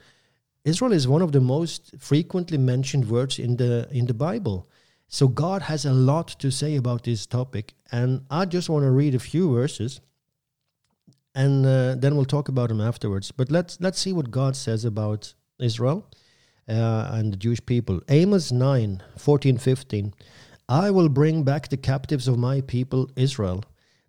Israel 0.65 0.93
is 0.93 1.07
one 1.07 1.23
of 1.23 1.31
the 1.31 1.41
most 1.41 1.95
frequently 1.97 2.59
mentioned 2.59 3.09
words 3.09 3.39
in 3.39 3.57
the 3.57 3.89
in 3.93 4.07
the 4.07 4.15
Bible. 4.15 4.69
So 5.07 5.29
God 5.29 5.63
has 5.63 5.85
a 5.85 5.93
lot 5.93 6.29
to 6.41 6.51
say 6.51 6.75
about 6.75 7.05
this 7.05 7.25
topic, 7.27 7.75
and 7.93 8.25
I 8.31 8.47
just 8.47 8.69
want 8.69 8.83
to 8.85 8.91
read 8.91 9.15
a 9.15 9.21
few 9.21 9.55
verses 9.55 10.01
and 11.35 11.65
uh, 11.65 11.95
then 11.97 12.17
we'll 12.17 12.25
talk 12.25 12.49
about 12.49 12.69
them 12.69 12.81
afterwards. 12.81 13.31
But 13.31 13.51
let's 13.51 13.79
let's 13.81 13.99
see 13.99 14.13
what 14.13 14.31
God 14.31 14.57
says 14.57 14.85
about 14.85 15.35
Israel 15.59 16.09
uh, 16.69 17.11
and 17.13 17.33
the 17.33 17.37
Jewish 17.37 17.65
people. 17.65 18.01
Amos 18.09 18.51
9, 18.53 19.03
14, 19.17 19.59
15. 19.59 20.15
I 20.69 20.91
will 20.91 21.09
bring 21.09 21.43
back 21.43 21.69
the 21.69 21.77
captives 21.77 22.29
of 22.29 22.39
my 22.39 22.61
people 22.61 23.11
Israel. 23.17 23.65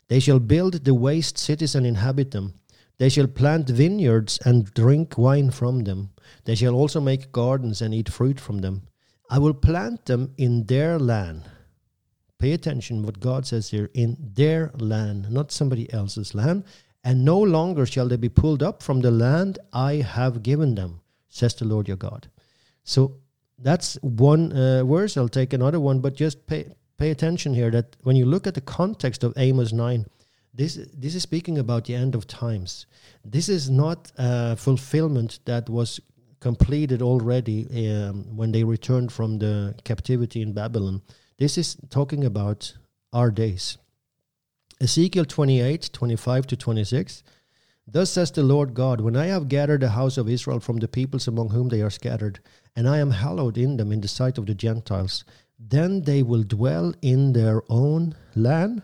They 0.08 0.20
shall 0.20 0.40
build 0.40 0.86
the 0.86 0.94
waste 0.94 1.38
cities 1.38 1.76
and 1.76 1.86
inhabit 1.86 2.32
them. 2.32 2.56
They 2.98 3.10
shall 3.10 3.28
plant 3.28 3.68
vineyards 3.70 4.38
and 4.46 4.72
drink 4.74 5.18
wine 5.18 5.50
from 5.50 5.86
them. 5.86 6.12
They 6.46 6.54
shall 6.54 6.76
also 6.76 7.02
make 7.02 7.32
gardens 7.32 7.82
and 7.82 7.94
eat 7.94 8.10
fruit 8.10 8.40
from 8.40 8.60
them. 8.60 8.84
I 9.30 9.40
will 9.40 9.54
plant 9.54 10.06
them 10.06 10.34
in 10.38 10.66
their 10.66 11.00
land. 11.00 11.50
Pay 12.38 12.52
attention 12.52 13.04
what 13.04 13.20
God 13.20 13.48
says 13.48 13.70
here 13.70 13.90
in 13.94 14.18
their 14.20 14.72
land, 14.76 15.32
not 15.32 15.52
somebody 15.52 15.92
else's 15.94 16.36
land 16.36 16.64
and 17.04 17.26
no 17.26 17.40
longer 17.40 17.86
shall 17.86 18.08
they 18.08 18.18
be 18.18 18.30
pulled 18.30 18.62
up 18.62 18.84
from 18.84 19.02
the 19.02 19.12
land 19.12 19.60
I 19.74 19.96
have 19.96 20.44
given 20.44 20.76
them, 20.76 21.02
says 21.30 21.56
the 21.56 21.66
Lord 21.66 21.88
your 21.88 21.98
God. 21.98 22.28
So 22.84 23.18
that's 23.58 23.96
one 24.02 24.52
uh, 24.52 24.84
verse. 24.84 25.18
I'll 25.18 25.30
take 25.30 25.54
another 25.54 25.80
one, 25.80 26.00
but 26.00 26.16
just 26.16 26.46
pay 26.48 26.66
pay 26.98 27.10
attention 27.10 27.54
here 27.54 27.72
that 27.72 27.96
when 28.04 28.16
you 28.16 28.26
look 28.26 28.46
at 28.46 28.54
the 28.54 28.62
context 28.62 29.24
of 29.24 29.34
Amos 29.38 29.74
nine, 29.74 30.06
this 30.54 30.80
this 30.94 31.16
is 31.16 31.24
speaking 31.24 31.58
about 31.58 31.86
the 31.86 31.96
end 31.96 32.16
of 32.16 32.28
times. 32.28 32.86
This 33.26 33.50
is 33.50 33.70
not 33.70 34.12
a 34.18 34.56
fulfillment 34.56 35.40
that 35.46 35.70
was 35.70 36.00
completed 36.40 37.02
already 37.02 37.68
um, 37.88 38.36
when 38.36 38.52
they 38.52 38.64
returned 38.64 39.12
from 39.12 39.40
the 39.40 39.76
captivity 39.84 40.42
in 40.42 40.54
Babylon. 40.54 41.02
This 41.38 41.58
is 41.58 41.78
talking 41.90 42.26
about 42.26 42.74
our 43.14 43.32
days. 43.32 43.78
Ezekiel 44.82 45.26
28 45.26 45.92
25 45.94 46.48
to 46.48 46.58
26. 46.58 47.24
Thus 47.86 48.10
says 48.10 48.32
the 48.32 48.42
Lord 48.42 48.74
God, 48.74 49.00
When 49.00 49.16
I 49.16 49.28
have 49.28 49.48
gathered 49.48 49.82
the 49.82 49.90
house 49.90 50.18
of 50.18 50.28
Israel 50.28 50.60
from 50.60 50.78
the 50.78 50.88
peoples 50.88 51.28
among 51.28 51.50
whom 51.50 51.70
they 51.70 51.82
are 51.82 51.92
scattered, 51.92 52.40
and 52.76 52.90
I 52.90 52.98
am 52.98 53.12
hallowed 53.12 53.60
in 53.60 53.78
them 53.78 53.92
in 53.92 54.02
the 54.02 54.08
sight 54.08 54.40
of 54.40 54.48
the 54.48 54.56
Gentiles, 54.56 55.24
then 55.60 56.02
they 56.02 56.24
will 56.24 56.42
dwell 56.42 56.96
in 57.04 57.34
their 57.34 57.62
own 57.70 58.16
land, 58.36 58.82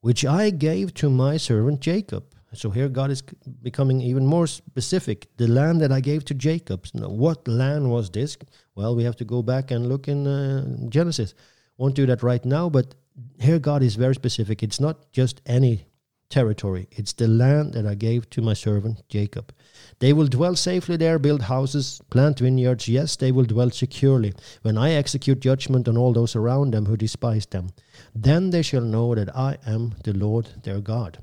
which 0.00 0.24
I 0.24 0.50
gave 0.50 0.94
to 0.94 1.08
my 1.08 1.36
servant 1.36 1.80
Jacob. 1.80 2.24
So 2.52 2.70
here 2.70 2.88
God 2.88 3.12
is 3.12 3.22
becoming 3.62 4.00
even 4.00 4.26
more 4.26 4.48
specific. 4.48 5.28
The 5.36 5.46
land 5.46 5.80
that 5.80 5.92
I 5.92 6.00
gave 6.00 6.24
to 6.24 6.34
Jacob. 6.34 6.86
Now, 6.92 7.10
what 7.10 7.46
land 7.46 7.88
was 7.88 8.10
this? 8.10 8.36
Well, 8.74 8.96
we 8.96 9.04
have 9.04 9.16
to 9.16 9.24
go 9.24 9.42
back 9.42 9.70
and 9.70 9.88
look 9.88 10.08
in 10.08 10.26
uh, 10.26 10.88
Genesis. 10.88 11.34
Won't 11.76 11.94
do 11.94 12.06
that 12.06 12.24
right 12.24 12.44
now, 12.44 12.68
but 12.68 12.94
here 13.38 13.58
God 13.58 13.82
is 13.82 13.96
very 13.96 14.14
specific. 14.14 14.62
It's 14.62 14.80
not 14.80 15.12
just 15.12 15.40
any 15.46 15.86
territory. 16.28 16.88
It's 16.90 17.12
the 17.12 17.28
land 17.28 17.74
that 17.74 17.86
I 17.86 17.94
gave 17.94 18.28
to 18.30 18.42
my 18.42 18.54
servant 18.54 19.02
Jacob. 19.08 19.52
They 20.00 20.12
will 20.12 20.26
dwell 20.26 20.56
safely 20.56 20.96
there, 20.96 21.18
build 21.18 21.42
houses, 21.42 22.00
plant 22.10 22.40
vineyards. 22.40 22.88
Yes, 22.88 23.16
they 23.16 23.32
will 23.32 23.44
dwell 23.44 23.70
securely 23.70 24.34
when 24.62 24.76
I 24.76 24.92
execute 24.92 25.40
judgment 25.40 25.88
on 25.88 25.96
all 25.96 26.12
those 26.12 26.34
around 26.34 26.72
them 26.74 26.86
who 26.86 26.96
despise 26.96 27.46
them. 27.46 27.70
Then 28.14 28.50
they 28.50 28.62
shall 28.62 28.82
know 28.82 29.14
that 29.14 29.34
I 29.36 29.58
am 29.66 29.94
the 30.04 30.12
Lord 30.12 30.48
their 30.64 30.80
God. 30.80 31.18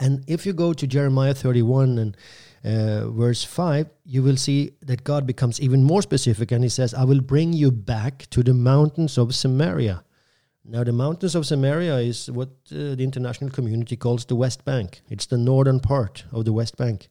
And 0.00 0.24
if 0.26 0.44
you 0.44 0.52
go 0.52 0.72
to 0.72 0.86
Jeremiah 0.86 1.34
31 1.34 1.98
and 1.98 2.16
uh, 2.64 3.10
verse 3.10 3.44
5, 3.44 3.88
you 4.04 4.22
will 4.22 4.36
see 4.36 4.72
that 4.82 5.04
God 5.04 5.26
becomes 5.26 5.60
even 5.60 5.84
more 5.84 6.02
specific 6.02 6.50
and 6.50 6.64
he 6.64 6.68
says, 6.68 6.94
I 6.94 7.04
will 7.04 7.20
bring 7.20 7.52
you 7.52 7.70
back 7.70 8.26
to 8.30 8.42
the 8.42 8.54
mountains 8.54 9.16
of 9.16 9.34
Samaria 9.34 10.02
now, 10.66 10.82
the 10.82 10.92
mountains 10.92 11.34
of 11.34 11.44
Samaria 11.44 11.98
is 11.98 12.30
what 12.30 12.48
uh, 12.72 12.94
the 12.94 13.04
international 13.04 13.50
community 13.50 13.96
calls 13.96 14.24
the 14.24 14.34
West 14.34 14.64
Bank. 14.64 15.02
It's 15.10 15.26
the 15.26 15.36
northern 15.36 15.78
part 15.78 16.24
of 16.32 16.46
the 16.46 16.54
West 16.54 16.78
Bank. 16.78 17.08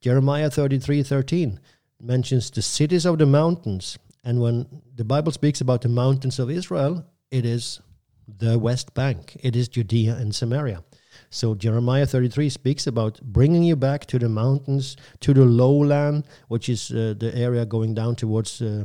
Jeremiah 0.00 0.50
33 0.50 1.02
13 1.02 1.60
mentions 2.00 2.50
the 2.50 2.62
cities 2.62 3.04
of 3.04 3.18
the 3.18 3.26
mountains. 3.26 3.98
And 4.24 4.40
when 4.40 4.82
the 4.94 5.04
Bible 5.04 5.32
speaks 5.32 5.60
about 5.60 5.82
the 5.82 5.90
mountains 5.90 6.38
of 6.38 6.50
Israel, 6.50 7.04
it 7.30 7.44
is 7.44 7.80
the 8.26 8.58
West 8.58 8.94
Bank, 8.94 9.36
it 9.42 9.54
is 9.54 9.68
Judea 9.68 10.16
and 10.16 10.34
Samaria. 10.34 10.82
So 11.28 11.54
Jeremiah 11.54 12.06
33 12.06 12.48
speaks 12.48 12.86
about 12.86 13.20
bringing 13.20 13.64
you 13.64 13.76
back 13.76 14.06
to 14.06 14.18
the 14.18 14.30
mountains, 14.30 14.96
to 15.20 15.34
the 15.34 15.44
lowland, 15.44 16.24
which 16.48 16.70
is 16.70 16.90
uh, 16.90 17.14
the 17.18 17.32
area 17.36 17.66
going 17.66 17.92
down 17.92 18.16
towards 18.16 18.62
uh, 18.62 18.84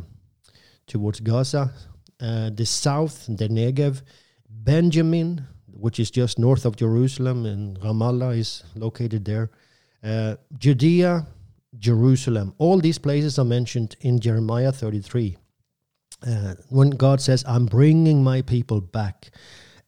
towards 0.87 1.21
Gaza, 1.21 1.71
the 2.19 2.65
south, 2.65 3.25
the 3.27 3.47
Negev, 3.47 4.01
Benjamin, 4.49 5.45
which 5.67 5.99
is 5.99 6.11
just 6.11 6.37
north 6.37 6.65
of 6.65 6.75
Jerusalem, 6.75 7.45
and 7.45 7.79
Ramallah 7.79 8.37
is 8.37 8.63
located 8.75 9.25
there. 9.25 9.49
Uh, 10.03 10.35
Judea, 10.57 11.27
Jerusalem. 11.77 12.53
All 12.57 12.79
these 12.79 12.97
places 12.97 13.37
are 13.39 13.45
mentioned 13.45 13.95
in 14.01 14.19
Jeremiah 14.19 14.71
33. 14.71 15.37
Uh, 16.25 16.55
when 16.69 16.89
God 16.89 17.21
says, 17.21 17.45
I'm 17.47 17.65
bringing 17.65 18.23
my 18.23 18.41
people 18.41 18.81
back. 18.81 19.31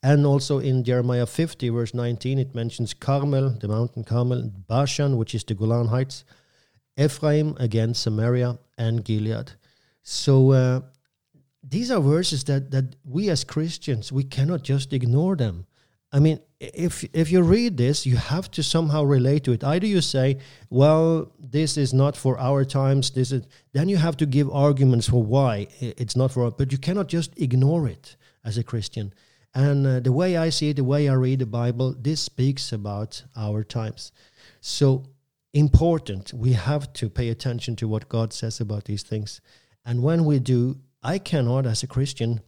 And 0.04 0.26
also 0.26 0.60
in 0.60 0.84
Jeremiah 0.84 1.26
50, 1.26 1.70
verse 1.70 1.94
19, 1.94 2.40
it 2.40 2.56
mentions 2.56 2.94
Carmel, 2.94 3.50
the 3.60 3.68
mountain 3.68 4.04
Carmel, 4.04 4.52
Bashan, 4.68 5.18
which 5.18 5.36
is 5.36 5.44
the 5.44 5.54
Golan 5.54 5.88
Heights, 5.88 6.24
Ephraim, 6.98 7.56
again, 7.60 7.94
Samaria, 7.94 8.58
and 8.78 9.04
Gilead. 9.04 9.52
So 10.02 10.52
uh, 10.52 10.82
these 11.64 11.92
are 11.92 12.00
verses 12.00 12.44
that 12.46 12.72
that 12.72 12.96
we 13.04 13.30
as 13.30 13.44
Christians 13.44 14.12
we 14.12 14.24
cannot 14.24 14.64
just 14.64 14.94
ignore 14.94 15.36
them. 15.36 15.66
I 16.14 16.20
mean, 16.20 16.40
if 16.60 17.06
if 17.14 17.32
you 17.32 17.42
read 17.42 17.78
this, 17.78 18.06
you 18.06 18.18
have 18.18 18.52
to 18.52 18.64
somehow 18.64 19.04
relate 19.04 19.44
to 19.46 19.54
it. 19.54 19.64
Either 19.64 19.88
you 19.88 20.02
say, 20.02 20.40
"Well, 20.70 21.32
this 21.40 21.78
is 21.78 21.94
not 21.94 22.18
for 22.18 22.38
our 22.40 22.66
times." 22.66 23.12
This 23.12 23.32
is 23.32 23.44
then 23.72 23.88
you 23.88 23.98
have 23.98 24.18
to 24.18 24.26
give 24.26 24.50
arguments 24.50 25.08
for 25.08 25.24
why 25.24 25.68
it's 25.80 26.16
not 26.16 26.32
for. 26.32 26.52
But 26.52 26.72
you 26.72 26.78
cannot 26.78 27.08
just 27.08 27.32
ignore 27.40 27.88
it 27.88 28.18
as 28.44 28.58
a 28.58 28.64
Christian. 28.64 29.14
And 29.54 29.86
uh, 29.86 30.00
the 30.00 30.12
way 30.12 30.38
I 30.38 30.50
see 30.50 30.70
it, 30.70 30.78
the 30.78 30.84
way 30.84 31.10
I 31.10 31.14
read 31.14 31.40
the 31.40 31.46
Bible, 31.46 31.94
this 31.98 32.22
speaks 32.22 32.72
about 32.72 33.24
our 33.36 33.64
times. 33.64 34.12
So 34.62 35.04
important. 35.54 36.34
We 36.34 36.54
have 36.54 36.94
to 36.94 37.10
pay 37.10 37.30
attention 37.30 37.76
to 37.78 37.88
what 37.88 38.10
God 38.10 38.34
says 38.34 38.62
about 38.62 38.86
these 38.86 39.04
things. 39.04 39.42
And 39.86 40.04
when 40.04 40.26
we 40.26 40.40
do, 40.40 40.80
I 41.04 41.18
cannot, 41.18 41.66
as 41.66 41.84
a 41.84 41.88
Christian, 41.88 42.42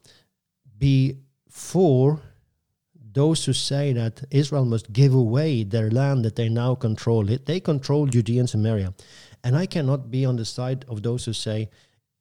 be 0.77 1.17
for 1.49 2.21
those 3.13 3.45
who 3.45 3.53
say 3.53 3.93
that 3.93 4.23
Israel 4.31 4.65
must 4.65 4.91
give 4.91 5.13
away 5.13 5.63
their 5.63 5.89
land 5.91 6.25
that 6.25 6.35
they 6.35 6.49
now 6.49 6.75
control. 6.75 7.29
It 7.29 7.45
they 7.45 7.59
control 7.59 8.07
Judea 8.07 8.39
and 8.39 8.49
Samaria, 8.49 8.93
and 9.43 9.55
I 9.55 9.65
cannot 9.65 10.09
be 10.09 10.25
on 10.25 10.35
the 10.35 10.45
side 10.45 10.85
of 10.87 11.03
those 11.03 11.25
who 11.25 11.33
say, 11.33 11.69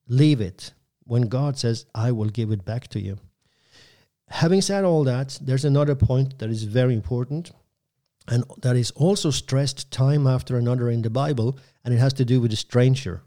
"Leave 0.07 0.41
it." 0.41 0.73
When 1.05 1.23
God 1.23 1.59
says, 1.59 1.87
"I 1.95 2.13
will 2.13 2.29
give 2.29 2.51
it 2.53 2.65
back 2.65 2.89
to 2.89 3.01
you." 3.01 3.19
Having 4.29 4.63
said 4.63 4.85
all 4.85 5.05
that, 5.05 5.39
there's 5.43 5.65
another 5.65 5.95
point 5.95 6.39
that 6.39 6.51
is 6.51 6.65
very 6.65 6.95
important, 6.95 7.53
and 8.29 8.45
that 8.61 8.77
is 8.77 8.91
also 8.93 9.31
stressed 9.31 9.91
time 9.91 10.27
after 10.27 10.57
another 10.57 10.91
in 10.91 11.03
the 11.03 11.11
Bible, 11.11 11.59
and 11.85 11.93
it 11.93 11.99
has 11.99 12.13
to 12.15 12.25
do 12.25 12.41
with 12.41 12.51
the 12.51 12.57
stranger. 12.57 13.23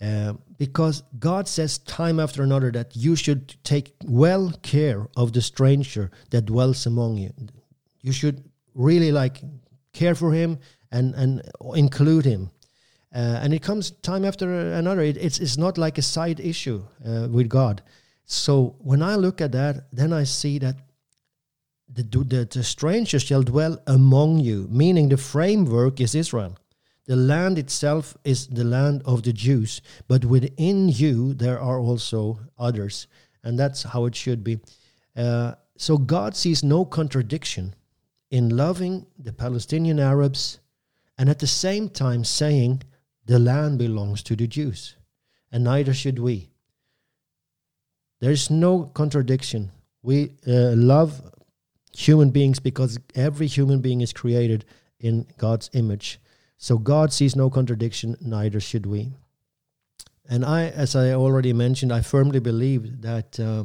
Uh, 0.00 0.34
because 0.58 1.02
God 1.18 1.48
says 1.48 1.78
time 1.78 2.20
after 2.20 2.42
another 2.42 2.70
that 2.72 2.94
you 2.94 3.16
should 3.16 3.56
take 3.64 3.94
well 4.04 4.52
care 4.62 5.08
of 5.16 5.32
the 5.32 5.40
stranger 5.40 6.10
that 6.30 6.46
dwells 6.46 6.86
among 6.86 7.16
you. 7.16 7.32
You 8.02 8.12
should 8.12 8.44
really 8.74 9.10
like 9.10 9.40
care 9.94 10.14
for 10.14 10.32
him 10.32 10.58
and 10.92 11.14
and 11.14 11.42
include 11.74 12.26
him. 12.26 12.50
Uh, 13.14 13.40
and 13.42 13.54
it 13.54 13.62
comes 13.62 13.92
time 14.02 14.24
after 14.24 14.72
another. 14.72 15.00
It, 15.00 15.16
it's 15.16 15.38
it's 15.38 15.56
not 15.56 15.78
like 15.78 15.96
a 15.96 16.02
side 16.02 16.40
issue 16.40 16.82
uh, 17.06 17.28
with 17.30 17.48
God. 17.48 17.82
So 18.26 18.76
when 18.78 19.02
I 19.02 19.14
look 19.16 19.40
at 19.40 19.52
that, 19.52 19.86
then 19.92 20.12
I 20.12 20.24
see 20.24 20.58
that 20.58 20.76
the, 21.88 22.02
the 22.02 22.44
the 22.44 22.64
stranger 22.64 23.18
shall 23.18 23.42
dwell 23.42 23.78
among 23.86 24.40
you, 24.40 24.68
meaning 24.70 25.08
the 25.08 25.16
framework 25.16 26.00
is 26.00 26.14
Israel. 26.14 26.56
The 27.06 27.16
land 27.16 27.58
itself 27.58 28.16
is 28.24 28.48
the 28.48 28.64
land 28.64 29.02
of 29.04 29.22
the 29.22 29.32
Jews, 29.32 29.80
but 30.08 30.24
within 30.24 30.88
you 30.88 31.34
there 31.34 31.60
are 31.60 31.78
also 31.78 32.40
others. 32.58 33.06
And 33.44 33.58
that's 33.58 33.84
how 33.84 34.06
it 34.06 34.14
should 34.14 34.42
be. 34.42 34.58
Uh, 35.16 35.54
so 35.76 35.98
God 35.98 36.34
sees 36.34 36.64
no 36.64 36.84
contradiction 36.84 37.74
in 38.30 38.56
loving 38.56 39.06
the 39.18 39.32
Palestinian 39.32 40.00
Arabs 40.00 40.58
and 41.18 41.28
at 41.28 41.38
the 41.38 41.46
same 41.46 41.88
time 41.88 42.24
saying 42.24 42.82
the 43.24 43.38
land 43.38 43.78
belongs 43.78 44.22
to 44.24 44.36
the 44.36 44.46
Jews, 44.46 44.96
and 45.50 45.64
neither 45.64 45.94
should 45.94 46.18
we. 46.18 46.50
There's 48.20 48.50
no 48.50 48.84
contradiction. 48.84 49.70
We 50.02 50.32
uh, 50.46 50.74
love 50.76 51.22
human 51.96 52.30
beings 52.30 52.60
because 52.60 52.98
every 53.14 53.46
human 53.46 53.80
being 53.80 54.00
is 54.00 54.12
created 54.12 54.64
in 55.00 55.26
God's 55.38 55.70
image. 55.72 56.20
So 56.58 56.78
God 56.78 57.12
sees 57.12 57.36
no 57.36 57.50
contradiction, 57.50 58.16
neither 58.20 58.60
should 58.60 58.86
we. 58.86 59.12
And 60.28 60.44
I, 60.44 60.68
as 60.68 60.96
I 60.96 61.12
already 61.12 61.52
mentioned, 61.52 61.92
I 61.92 62.00
firmly 62.00 62.40
believe 62.40 63.02
that 63.02 63.38
uh, 63.38 63.64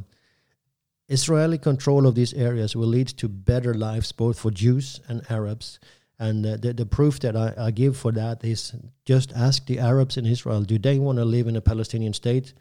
Israeli 1.07 1.57
control 1.57 2.05
of 2.05 2.15
these 2.15 2.33
areas 2.33 2.75
will 2.75 2.87
lead 2.87 3.07
to 3.07 3.27
better 3.27 3.73
lives 3.73 4.11
both 4.11 4.39
for 4.39 4.51
Jews 4.51 5.01
and 5.07 5.21
Arabs. 5.29 5.79
And 6.19 6.45
uh, 6.45 6.57
the, 6.57 6.73
the 6.73 6.85
proof 6.85 7.19
that 7.21 7.35
I, 7.35 7.53
I 7.57 7.71
give 7.71 7.97
for 7.97 8.11
that 8.11 8.43
is 8.43 8.75
just 9.05 9.33
ask 9.33 9.65
the 9.65 9.79
Arabs 9.79 10.17
in 10.17 10.25
Israel 10.25 10.61
do 10.61 10.77
they 10.77 10.99
want 10.99 11.17
to 11.17 11.25
live 11.25 11.47
in 11.47 11.55
a 11.55 11.61
Palestinian 11.61 12.13
state? 12.13 12.53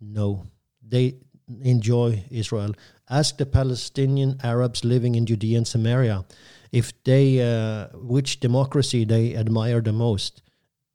No. 0.00 0.46
They 0.86 1.14
enjoy 1.62 2.24
Israel. 2.30 2.72
Ask 3.08 3.38
the 3.38 3.46
Palestinian 3.46 4.40
Arabs 4.42 4.84
living 4.84 5.14
in 5.14 5.26
Judea 5.26 5.58
and 5.58 5.66
Samaria 5.66 6.24
if 6.72 6.92
they 7.04 7.40
uh, 7.40 7.88
which 7.94 8.40
democracy 8.40 9.04
they 9.04 9.36
admire 9.36 9.80
the 9.80 9.92
most? 9.92 10.42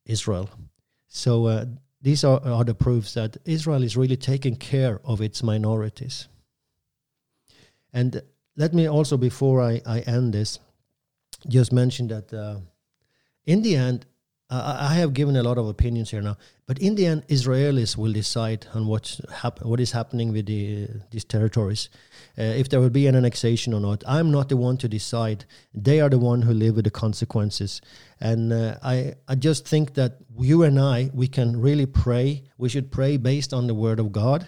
Israel. 0.06 0.50
So 1.08 1.46
uh, 1.46 1.66
these 2.02 2.24
are, 2.24 2.42
are 2.44 2.64
the 2.64 2.74
proofs 2.74 3.14
that 3.14 3.38
israel 3.46 3.84
is 3.84 3.96
really 3.96 4.18
taking 4.18 4.56
care 4.56 5.00
of 5.04 5.22
its 5.22 5.44
minorities. 5.44 6.28
And 7.94 8.22
let 8.56 8.74
me 8.74 8.88
also 8.88 9.18
before 9.18 9.62
i, 9.62 9.82
I 9.86 10.00
end 10.02 10.34
this 10.34 10.60
just 11.48 11.72
mention 11.72 12.08
that 12.08 12.34
uh, 12.34 12.58
in 13.46 13.62
the 13.62 13.76
end 13.76 14.06
I 14.54 14.96
have 14.96 15.14
given 15.14 15.38
a 15.38 15.44
lot 15.44 15.58
of 15.58 15.70
opinions 15.70 16.12
here 16.12 16.22
now, 16.22 16.36
but 16.72 16.80
in 16.80 16.96
the 16.96 17.06
end, 17.06 17.28
Israelis 17.28 17.98
will 17.98 18.14
decide 18.14 18.66
on 18.74 18.88
what 18.88 19.20
hap- 19.30 19.62
what 19.62 19.82
is 19.82 19.92
happening 19.92 20.32
with 20.32 20.46
the, 20.46 20.86
uh, 20.86 21.00
these 21.12 21.26
territories, 21.26 21.90
uh, 22.40 22.44
if 22.44 22.70
there 22.70 22.80
will 22.80 22.90
be 22.90 23.08
an 23.08 23.16
annexation 23.18 23.74
or 23.74 23.82
not. 23.82 24.06
I'm 24.08 24.32
not 24.32 24.48
the 24.48 24.56
one 24.56 24.78
to 24.78 24.88
decide. 24.88 25.44
They 25.74 26.00
are 26.00 26.08
the 26.08 26.18
one 26.18 26.44
who 26.44 26.54
live 26.54 26.78
with 26.78 26.86
the 26.86 26.90
consequences, 26.90 27.82
and 28.22 28.54
uh, 28.54 28.78
I 28.82 29.16
I 29.28 29.36
just 29.36 29.68
think 29.68 29.96
that 29.96 30.20
you 30.40 30.64
and 30.64 30.80
I 30.80 31.12
we 31.14 31.28
can 31.28 31.60
really 31.60 31.86
pray. 31.86 32.46
We 32.58 32.70
should 32.70 32.90
pray 32.90 33.18
based 33.18 33.52
on 33.52 33.68
the 33.68 33.76
word 33.76 34.00
of 34.00 34.14
God 34.14 34.48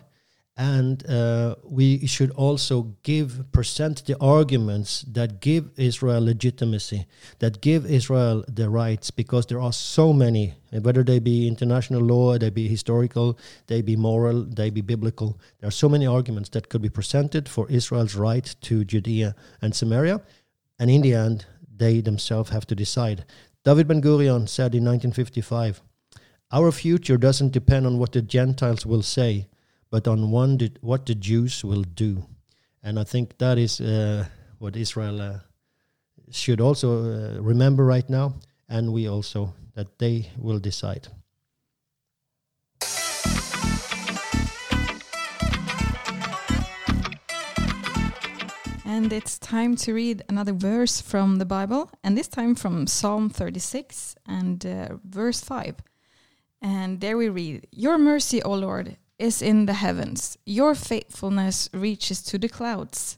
and 0.56 1.10
uh, 1.10 1.56
we 1.64 2.06
should 2.06 2.30
also 2.32 2.96
give 3.02 3.52
present 3.52 4.06
the 4.06 4.16
arguments 4.20 5.02
that 5.04 5.42
give 5.42 5.72
Israel 5.78 6.24
legitimacy, 6.24 7.08
that 7.40 7.60
give 7.62 7.90
Israel 7.90 8.44
the 8.48 8.70
rights, 8.70 9.10
because 9.10 9.48
there 9.48 9.60
are 9.60 9.74
so 9.74 10.14
many, 10.14 10.54
whether 10.82 11.04
they 11.04 11.18
be 11.18 11.48
international 11.48 12.02
law, 12.02 12.38
they 12.38 12.52
be 12.52 12.68
historical, 12.68 13.38
they 13.66 13.82
be 13.82 13.96
moral, 13.96 14.44
they 14.44 14.70
be 14.70 14.82
biblical. 14.82 15.40
There 15.60 15.68
are 15.68 15.72
so 15.72 15.90
many 15.90 16.06
arguments 16.06 16.50
that 16.50 16.70
could 16.70 16.84
be 16.84 16.90
presented 16.90 17.50
for 17.50 17.68
Israel's 17.70 18.14
right 18.14 18.56
to 18.62 18.86
Judea 18.86 19.36
and 19.60 19.76
Samaria, 19.76 20.22
and 20.78 20.92
in 20.92 21.02
the 21.02 21.16
end, 21.16 21.48
they 21.76 22.00
themselves 22.00 22.52
have 22.52 22.68
to 22.68 22.76
decide. 22.76 23.26
David 23.66 23.88
Ben 23.88 24.04
Gurion 24.04 24.48
said 24.48 24.76
in 24.76 24.84
1955, 24.84 25.82
"Our 26.52 26.72
future 26.72 27.18
doesn't 27.18 27.54
depend 27.54 27.88
on 27.88 27.98
what 27.98 28.12
the 28.12 28.22
Gentiles 28.22 28.86
will 28.86 29.02
say." 29.02 29.48
But 29.94 30.08
on 30.08 30.32
one 30.32 30.58
what 30.82 31.06
the 31.06 31.14
Jews 31.14 31.64
will 31.64 31.84
do. 31.84 32.26
And 32.82 32.98
I 32.98 33.04
think 33.04 33.38
that 33.38 33.60
is 33.60 33.80
uh, 33.80 34.26
what 34.58 34.76
Israel 34.76 35.22
uh, 35.22 35.40
should 36.32 36.60
also 36.60 36.90
uh, 37.04 37.40
remember 37.40 37.86
right 37.86 38.10
now, 38.10 38.34
and 38.68 38.92
we 38.92 39.08
also 39.08 39.54
that 39.76 40.00
they 40.00 40.32
will 40.36 40.58
decide. 40.58 41.10
And 48.84 49.14
it's 49.14 49.38
time 49.38 49.76
to 49.76 49.94
read 49.94 50.24
another 50.28 50.54
verse 50.54 51.02
from 51.02 51.38
the 51.38 51.46
Bible, 51.46 51.92
and 52.04 52.18
this 52.18 52.28
time 52.28 52.56
from 52.56 52.88
Psalm 52.88 53.30
36 53.30 54.16
and 54.28 54.66
uh, 54.66 54.88
verse 55.04 55.42
5. 55.42 55.76
And 56.64 57.00
there 57.00 57.16
we 57.16 57.30
read 57.30 57.68
Your 57.72 58.00
mercy, 58.00 58.42
O 58.42 58.54
Lord, 58.54 58.98
is 59.24 59.42
in 59.42 59.66
the 59.66 59.74
heavens, 59.74 60.38
your 60.46 60.76
faithfulness 60.76 61.70
reaches 61.74 62.22
to 62.22 62.38
the 62.38 62.50
clouds. 62.50 63.18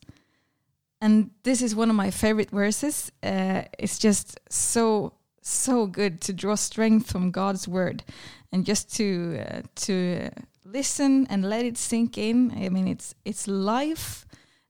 And 1.02 1.32
this 1.44 1.62
is 1.62 1.76
one 1.76 1.90
of 1.90 1.96
my 1.96 2.12
favorite 2.12 2.52
verses. 2.52 3.12
Uh, 3.24 3.64
it's 3.80 3.98
just 3.98 4.40
so 4.50 5.14
so 5.42 5.86
good 5.86 6.22
to 6.22 6.34
draw 6.34 6.56
strength 6.56 7.12
from 7.12 7.32
God's 7.32 7.68
word, 7.68 8.04
and 8.52 8.66
just 8.66 8.96
to 8.96 9.40
uh, 9.40 9.62
to 9.76 10.30
listen 10.64 11.28
and 11.30 11.44
let 11.50 11.66
it 11.66 11.78
sink 11.78 12.18
in. 12.18 12.52
I 12.52 12.70
mean, 12.70 12.88
it's 12.88 13.16
it's 13.24 13.48
life 13.48 14.25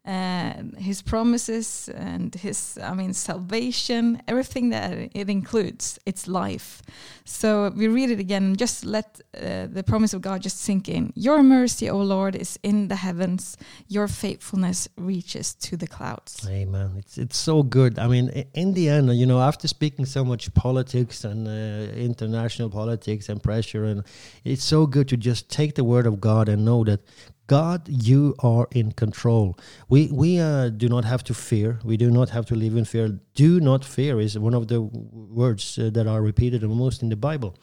uh, 0.06 0.54
his 0.78 1.02
promises 1.02 1.90
and 1.96 2.36
his 2.36 2.78
i 2.84 2.94
mean 2.94 3.14
salvation 3.14 4.22
everything 4.28 4.70
that 4.70 4.92
it 5.14 5.30
includes 5.30 6.00
it's 6.06 6.28
life. 6.28 6.82
So 7.26 7.72
we 7.76 7.88
read 7.88 8.12
it 8.12 8.20
again 8.20 8.56
just 8.56 8.86
let 8.86 9.20
uh, 9.36 9.68
the 9.68 9.84
promise 9.84 10.14
of 10.14 10.22
god 10.22 10.42
just 10.42 10.60
sink 10.60 10.88
in. 10.88 11.12
Your 11.16 11.42
mercy 11.44 11.90
o 11.90 11.98
lord 11.98 12.36
is 12.36 12.60
in 12.62 12.88
the 12.88 12.96
heavens. 12.96 13.58
Your 13.88 14.08
faithfulness 14.08 14.88
reaches 14.98 15.54
to 15.56 15.78
the 15.78 15.88
clouds. 15.88 16.48
Amen. 16.48 16.96
It's 16.98 17.18
it's 17.18 17.38
so 17.38 17.64
good. 17.64 17.98
I 17.98 18.08
mean 18.08 18.30
in 18.54 18.74
the 18.74 18.90
end 18.90 19.12
you 19.18 19.26
know 19.26 19.40
after 19.42 19.68
speaking 19.68 20.06
so 20.06 20.24
much 20.24 20.54
politics 20.54 21.24
and 21.24 21.48
uh, 21.48 21.92
international 21.96 22.70
politics 22.70 23.30
and 23.30 23.42
pressure 23.42 23.86
and 23.86 24.04
it's 24.44 24.64
so 24.64 24.86
good 24.86 25.08
to 25.10 25.18
just 25.18 25.50
take 25.50 25.76
the 25.76 25.84
word 25.84 26.06
of 26.06 26.20
god 26.20 26.50
and 26.50 26.64
know 26.66 26.84
that 26.84 27.02
God, 27.48 27.88
you 27.88 28.36
are 28.40 28.68
in 28.72 28.92
control. 28.92 29.58
We 29.88 30.08
we 30.12 30.40
uh, 30.40 30.70
do 30.70 30.90
not 30.90 31.06
have 31.06 31.24
to 31.26 31.34
fear. 31.34 31.80
We 31.84 31.96
do 31.98 32.10
not 32.10 32.30
have 32.30 32.46
to 32.48 32.56
live 32.56 32.76
in 32.76 32.86
fear. 32.86 33.20
Do 33.36 33.60
not 33.60 33.86
fear 33.86 34.20
is 34.20 34.38
one 34.38 34.56
of 34.56 34.68
the 34.68 34.82
words 34.82 35.78
uh, 35.78 35.92
that 35.92 36.08
are 36.08 36.22
repeated 36.22 36.64
most 36.64 37.04
in 37.04 37.10
the 37.10 37.16
Bible. 37.16 37.56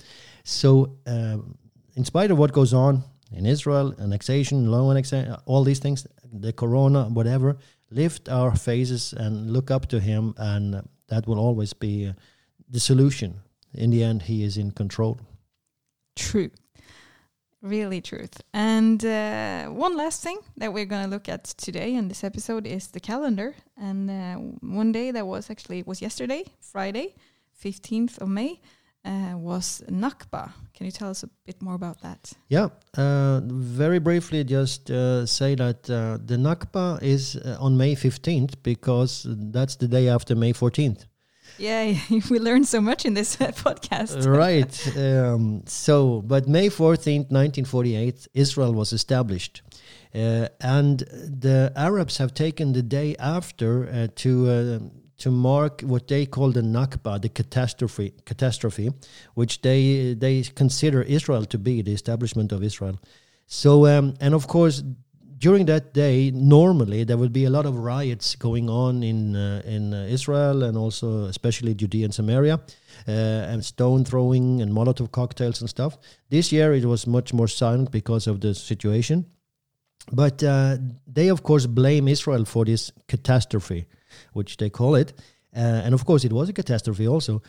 So, 0.45 0.99
um, 1.07 1.59
in 1.97 2.05
spite 2.05 2.31
of 2.31 2.39
what 2.39 2.53
goes 2.53 2.73
on 2.73 3.03
in 3.33 3.45
Israel, 3.47 3.95
annexation, 3.99 4.71
low 4.71 4.91
annexation, 4.91 5.37
all 5.47 5.65
these 5.65 5.81
things, 5.81 6.07
the 6.33 6.53
corona, 6.53 7.05
whatever, 7.05 7.57
lift 7.91 8.29
our 8.29 8.55
faces 8.55 9.13
and 9.13 9.51
look 9.53 9.71
up 9.71 9.87
to 9.89 9.99
Him, 9.99 10.35
and 10.37 10.89
that 11.09 11.27
will 11.27 11.39
always 11.39 11.73
be 11.73 12.07
uh, 12.07 12.13
the 12.69 12.81
solution. 12.81 13.41
In 13.75 13.91
the 13.91 14.05
end, 14.05 14.23
He 14.23 14.45
is 14.45 14.57
in 14.57 14.71
control. 14.71 15.19
True. 16.15 16.51
Really 17.63 18.01
truth. 18.01 18.43
And 18.53 19.05
uh, 19.05 19.67
one 19.69 19.97
last 19.97 20.21
thing 20.23 20.39
that 20.57 20.73
we're 20.73 20.85
going 20.85 21.05
to 21.05 21.09
look 21.09 21.29
at 21.29 21.45
today 21.45 21.95
in 21.95 22.09
this 22.09 22.25
episode 22.25 22.67
is 22.67 22.89
the 22.89 22.99
calendar. 22.99 23.55
And 23.77 24.11
uh, 24.11 24.35
one 24.61 24.91
day 24.91 25.13
that 25.13 25.25
was 25.27 25.49
actually 25.49 25.85
was 25.85 26.03
yesterday, 26.03 26.45
Friday, 26.61 27.15
15th 27.65 28.19
of 28.19 28.29
May, 28.29 28.61
uh, 29.05 29.35
was 29.37 29.83
Nakba. 29.89 30.53
Can 30.75 30.87
you 30.87 30.93
tell 30.93 31.11
us 31.11 31.23
a 31.23 31.29
bit 31.47 31.63
more 31.63 31.75
about 31.75 32.01
that? 32.03 32.33
Yeah, 32.49 32.69
uh, 32.97 33.41
very 33.45 34.01
briefly, 34.01 34.43
just 34.43 34.91
uh, 34.91 35.25
say 35.27 35.55
that 35.55 35.89
uh, 35.89 36.19
the 36.25 36.37
Nakba 36.37 37.01
is 37.01 37.37
on 37.61 37.77
May 37.77 37.95
15th 37.95 38.55
because 38.65 39.25
that's 39.29 39.77
the 39.77 39.87
day 39.87 40.09
after 40.09 40.35
May 40.35 40.53
14th. 40.53 41.07
Yeah, 41.59 41.95
we 42.31 42.39
learned 42.39 42.67
so 42.67 42.81
much 42.81 43.05
in 43.05 43.15
this 43.15 43.37
podcast. 43.65 44.27
right. 44.27 44.97
Um, 44.97 45.63
so, 45.67 46.23
but 46.23 46.49
May 46.49 46.69
14th, 46.69 47.31
1948, 47.31 48.29
Israel 48.35 48.73
was 48.75 48.93
established. 48.93 49.63
Uh, 50.15 50.49
and 50.61 50.99
the 51.01 51.73
Arabs 51.75 52.19
have 52.19 52.35
taken 52.35 52.73
the 52.73 52.83
day 52.83 53.17
after 53.19 53.89
uh, 53.89 54.09
to 54.17 54.51
uh, 54.51 54.79
to 55.17 55.31
mark 55.31 55.81
what 55.83 56.09
they 56.09 56.27
call 56.27 56.51
the 56.51 56.61
Nakba, 56.61 57.23
the 57.23 57.29
catastrophe, 57.31 58.13
catastrophe, 58.27 58.91
which 59.35 59.63
they 59.63 60.13
they 60.13 60.43
consider 60.43 61.01
Israel 61.03 61.47
to 61.47 61.59
be 61.59 61.81
the 61.81 61.93
establishment 61.93 62.53
of 62.53 62.63
Israel. 62.63 63.01
So, 63.47 63.87
um, 63.87 64.15
and 64.21 64.35
of 64.35 64.49
course, 64.49 64.83
during 65.43 65.67
that 65.67 65.93
day, 65.93 66.31
normally 66.31 67.03
there 67.03 67.17
would 67.17 67.33
be 67.33 67.45
a 67.45 67.51
lot 67.51 67.67
of 67.67 67.77
riots 67.77 68.37
going 68.37 68.71
on 68.71 69.03
in 69.03 69.35
uh, 69.35 69.61
in 69.65 69.93
uh, 69.93 70.07
Israel 70.09 70.63
and 70.63 70.77
also 70.77 71.25
especially 71.25 71.75
Judea 71.75 72.05
and 72.05 72.15
Samaria, 72.15 72.55
uh, 73.09 73.53
and 73.53 73.65
stone 73.65 74.05
throwing 74.05 74.63
and 74.63 74.73
Molotov 74.73 75.11
cocktails 75.11 75.61
and 75.61 75.69
stuff. 75.69 75.99
This 76.31 76.53
year 76.53 76.73
it 76.75 76.85
was 76.85 77.07
much 77.07 77.35
more 77.35 77.49
silent 77.49 77.91
because 77.91 78.31
of 78.31 78.41
the 78.41 78.55
situation, 78.55 79.27
but 80.13 80.43
uh, 80.45 80.77
they 81.13 81.29
of 81.31 81.43
course 81.43 81.67
blame 81.67 82.07
Israel 82.07 82.45
for 82.45 82.65
this 82.65 82.93
catastrophe, 83.09 83.87
which 84.33 84.57
they 84.57 84.71
call 84.71 84.95
it. 84.95 85.13
Uh, 85.55 85.85
and 85.85 85.93
of 85.95 86.05
course, 86.05 86.25
it 86.25 86.33
was 86.33 86.49
a 86.49 86.53
catastrophe 86.53 87.07
also 87.07 87.43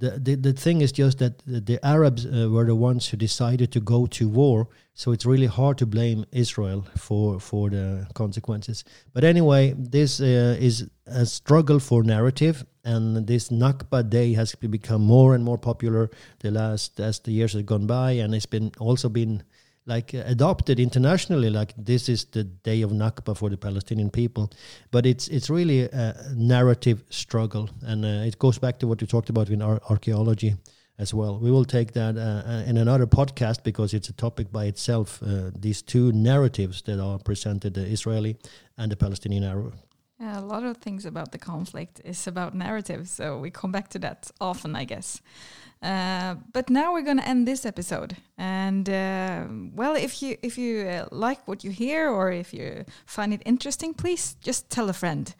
the, 0.00 0.18
the, 0.18 0.34
the 0.34 0.52
thing 0.54 0.80
is 0.80 0.92
just 0.92 1.18
that 1.18 1.38
the, 1.46 1.78
Arabs 1.84 2.24
uh, 2.24 2.48
were 2.50 2.64
the 2.64 2.74
ones 2.74 3.08
who 3.08 3.16
decided 3.16 3.70
to 3.72 3.80
go 3.80 4.06
to 4.06 4.28
war, 4.28 4.68
so 4.94 5.12
it's 5.12 5.26
really 5.26 5.46
hard 5.46 5.76
to 5.78 5.86
blame 5.86 6.24
Israel 6.32 6.86
for 6.96 7.38
for 7.38 7.70
the 7.70 8.06
consequences. 8.14 8.84
But 9.12 9.24
anyway, 9.24 9.74
this 9.76 10.20
uh, 10.20 10.56
is 10.58 10.88
a 11.06 11.26
struggle 11.26 11.80
for 11.80 12.02
narrative, 12.02 12.64
and 12.82 13.26
this 13.26 13.50
Nakba 13.50 14.08
Day 14.08 14.32
has 14.34 14.54
become 14.54 15.02
more 15.02 15.34
and 15.34 15.44
more 15.44 15.58
popular 15.58 16.10
the 16.38 16.50
last 16.50 16.98
as 16.98 17.20
the 17.20 17.32
years 17.32 17.52
have 17.52 17.66
gone 17.66 17.86
by, 17.86 18.12
and 18.12 18.34
it's 18.34 18.46
been 18.46 18.72
also 18.78 19.08
been 19.08 19.42
like 19.90 20.14
uh, 20.14 20.22
adopted 20.26 20.78
internationally 20.78 21.50
like 21.50 21.74
this 21.76 22.08
is 22.08 22.24
the 22.24 22.44
day 22.44 22.82
of 22.82 22.90
nakba 22.90 23.34
for 23.34 23.50
the 23.50 23.56
palestinian 23.56 24.10
people. 24.10 24.50
But 24.90 25.04
it's 25.06 25.28
it's 25.28 25.50
really 25.50 25.80
a 25.82 26.14
narrative 26.34 26.98
struggle 27.10 27.68
and 27.82 28.04
uh, 28.04 28.28
it 28.28 28.38
goes 28.38 28.58
back 28.58 28.78
to 28.78 28.86
what 28.86 29.00
you 29.00 29.06
talked 29.06 29.30
about 29.30 29.50
in 29.50 29.62
our 29.62 29.80
archaeology 29.88 30.54
as 30.98 31.14
well. 31.14 31.38
We 31.38 31.50
will 31.50 31.64
take 31.64 31.92
that 31.92 32.16
uh, 32.16 32.20
uh, 32.20 32.70
in 32.70 32.76
another 32.76 33.06
podcast 33.06 33.64
because 33.64 33.96
it's 33.96 34.10
a 34.10 34.12
topic 34.12 34.52
by 34.52 34.64
itself 34.66 35.22
uh, 35.22 35.50
these 35.60 35.82
two 35.82 36.12
narratives 36.12 36.82
that 36.82 37.00
are 37.00 37.18
presented 37.18 37.74
the 37.74 37.86
israeli 37.96 38.36
and 38.76 38.90
the 38.92 38.96
palestinian 38.96 39.44
arab. 39.44 39.74
Yeah, 40.20 40.38
a 40.38 40.44
lot 40.54 40.64
of 40.64 40.76
things 40.76 41.06
about 41.06 41.32
the 41.32 41.38
conflict 41.38 42.00
is 42.04 42.26
about 42.26 42.54
narrative, 42.54 43.08
so 43.08 43.38
we 43.38 43.50
come 43.50 43.72
back 43.72 43.88
to 43.88 43.98
that 44.00 44.30
often, 44.38 44.76
I 44.76 44.84
guess. 44.84 45.22
Uh, 45.82 46.34
but 46.52 46.68
now 46.68 46.92
we're 46.92 47.02
going 47.02 47.16
to 47.16 47.26
end 47.26 47.48
this 47.48 47.64
episode, 47.64 48.14
and 48.36 48.88
uh, 48.90 49.44
well, 49.74 49.94
if 49.94 50.20
you 50.22 50.36
if 50.42 50.58
you 50.58 50.86
uh, 50.86 51.06
like 51.10 51.48
what 51.48 51.64
you 51.64 51.70
hear 51.70 52.10
or 52.10 52.30
if 52.30 52.52
you 52.52 52.84
find 53.06 53.32
it 53.32 53.40
interesting, 53.46 53.94
please 53.94 54.36
just 54.42 54.68
tell 54.68 54.90
a 54.90 54.92
friend. 54.92 55.34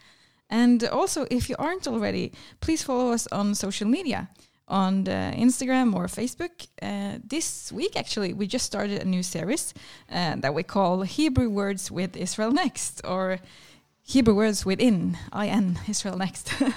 And 0.49 0.83
also, 0.85 1.27
if 1.31 1.51
you 1.51 1.57
aren't 1.59 1.87
already, 1.87 2.33
please 2.61 2.83
follow 2.83 3.13
us 3.13 3.29
on 3.31 3.55
social 3.55 3.87
media 3.87 4.31
on 4.67 5.05
Instagram 5.05 5.95
or 5.95 6.07
Facebook. 6.07 6.69
Uh, 6.81 7.19
this 7.23 7.71
week, 7.73 7.97
actually, 7.97 8.33
we 8.33 8.47
just 8.47 8.65
started 8.65 9.03
a 9.03 9.05
new 9.05 9.23
series 9.23 9.75
uh, 10.11 10.37
that 10.37 10.55
we 10.55 10.63
call 10.63 11.03
Hebrew 11.03 11.51
Words 11.51 11.91
with 11.91 12.17
Israel 12.17 12.53
Next, 12.53 13.01
or 13.05 13.41
Hebrew 14.11 14.35
words 14.35 14.67
within 14.67 15.17
IN 15.33 15.79
Israel 15.87 16.17
Next. 16.17 16.53
uh, 16.63 16.73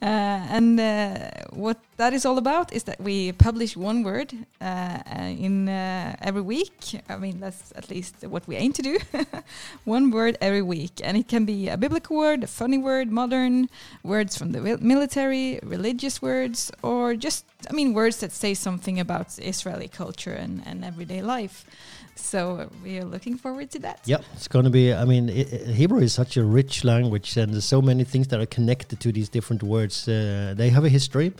and 0.00 0.80
uh, 0.80 1.28
what 1.50 1.76
that 1.98 2.14
is 2.14 2.24
all 2.24 2.38
about 2.38 2.72
is 2.72 2.84
that 2.84 2.98
we 2.98 3.32
publish 3.32 3.76
one 3.76 4.02
word 4.02 4.32
uh, 4.58 4.98
in 5.38 5.68
uh, 5.68 6.16
every 6.22 6.40
week. 6.40 7.02
I 7.10 7.18
mean, 7.18 7.40
that's 7.40 7.74
at 7.76 7.90
least 7.90 8.14
what 8.26 8.48
we 8.48 8.56
aim 8.56 8.72
to 8.72 8.82
do. 8.82 8.98
one 9.84 10.10
word 10.10 10.38
every 10.40 10.62
week. 10.62 11.02
And 11.04 11.14
it 11.18 11.28
can 11.28 11.44
be 11.44 11.68
a 11.68 11.76
biblical 11.76 12.16
word, 12.16 12.42
a 12.42 12.46
funny 12.46 12.78
word, 12.78 13.10
modern, 13.10 13.68
words 14.02 14.38
from 14.38 14.52
the 14.52 14.78
military, 14.80 15.60
religious 15.62 16.22
words, 16.22 16.72
or 16.82 17.14
just, 17.16 17.44
I 17.68 17.74
mean, 17.74 17.92
words 17.92 18.16
that 18.20 18.32
say 18.32 18.54
something 18.54 18.98
about 18.98 19.38
Israeli 19.38 19.88
culture 19.88 20.32
and, 20.32 20.62
and 20.64 20.86
everyday 20.86 21.20
life. 21.20 21.66
So 22.14 22.70
we 22.82 22.98
are 22.98 23.04
looking 23.04 23.36
forward 23.36 23.70
to 23.72 23.78
that. 23.80 24.00
Yeah, 24.04 24.18
it's 24.34 24.48
going 24.48 24.64
to 24.64 24.70
be. 24.70 24.92
I 24.92 25.04
mean, 25.04 25.28
it, 25.28 25.52
it, 25.52 25.66
Hebrew 25.68 26.00
is 26.00 26.12
such 26.12 26.36
a 26.36 26.44
rich 26.44 26.84
language, 26.84 27.36
and 27.36 27.52
there's 27.52 27.64
so 27.64 27.82
many 27.82 28.04
things 28.04 28.28
that 28.28 28.40
are 28.40 28.46
connected 28.46 29.00
to 29.00 29.12
these 29.12 29.28
different 29.28 29.62
words. 29.62 30.06
Uh, 30.08 30.54
they 30.56 30.70
have 30.70 30.84
a 30.84 30.88
history, 30.88 31.32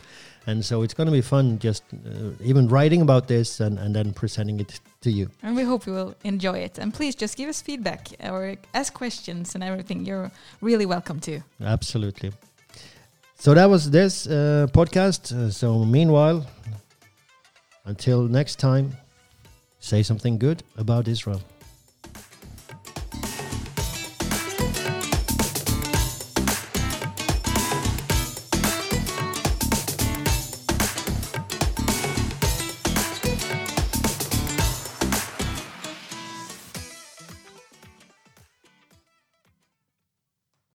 and 0.45 0.65
so 0.65 0.81
it's 0.81 0.93
going 0.93 1.07
to 1.07 1.11
be 1.11 1.21
fun 1.21 1.59
just 1.59 1.83
uh, 1.93 2.31
even 2.41 2.67
writing 2.67 3.01
about 3.01 3.27
this 3.27 3.59
and, 3.59 3.79
and 3.79 3.95
then 3.95 4.13
presenting 4.13 4.59
it 4.59 4.79
to 5.01 5.11
you. 5.11 5.29
And 5.41 5.55
we 5.55 5.63
hope 5.63 5.85
you 5.85 5.93
will 5.93 6.15
enjoy 6.23 6.59
it. 6.59 6.77
And 6.79 6.93
please 6.93 7.15
just 7.15 7.37
give 7.37 7.49
us 7.49 7.61
feedback 7.61 8.07
or 8.23 8.55
ask 8.73 8.93
questions 8.93 9.55
and 9.55 9.63
everything. 9.63 10.05
You're 10.05 10.31
really 10.61 10.85
welcome 10.85 11.19
to. 11.21 11.41
Absolutely. 11.61 12.31
So 13.35 13.53
that 13.53 13.69
was 13.69 13.91
this 13.91 14.27
uh, 14.27 14.67
podcast. 14.71 15.31
Uh, 15.31 15.49
so 15.49 15.85
meanwhile, 15.85 16.45
until 17.85 18.23
next 18.23 18.57
time 18.59 18.97
say 19.83 20.01
something 20.01 20.37
good 20.37 20.63
about 20.77 21.07
Israel. 21.09 21.41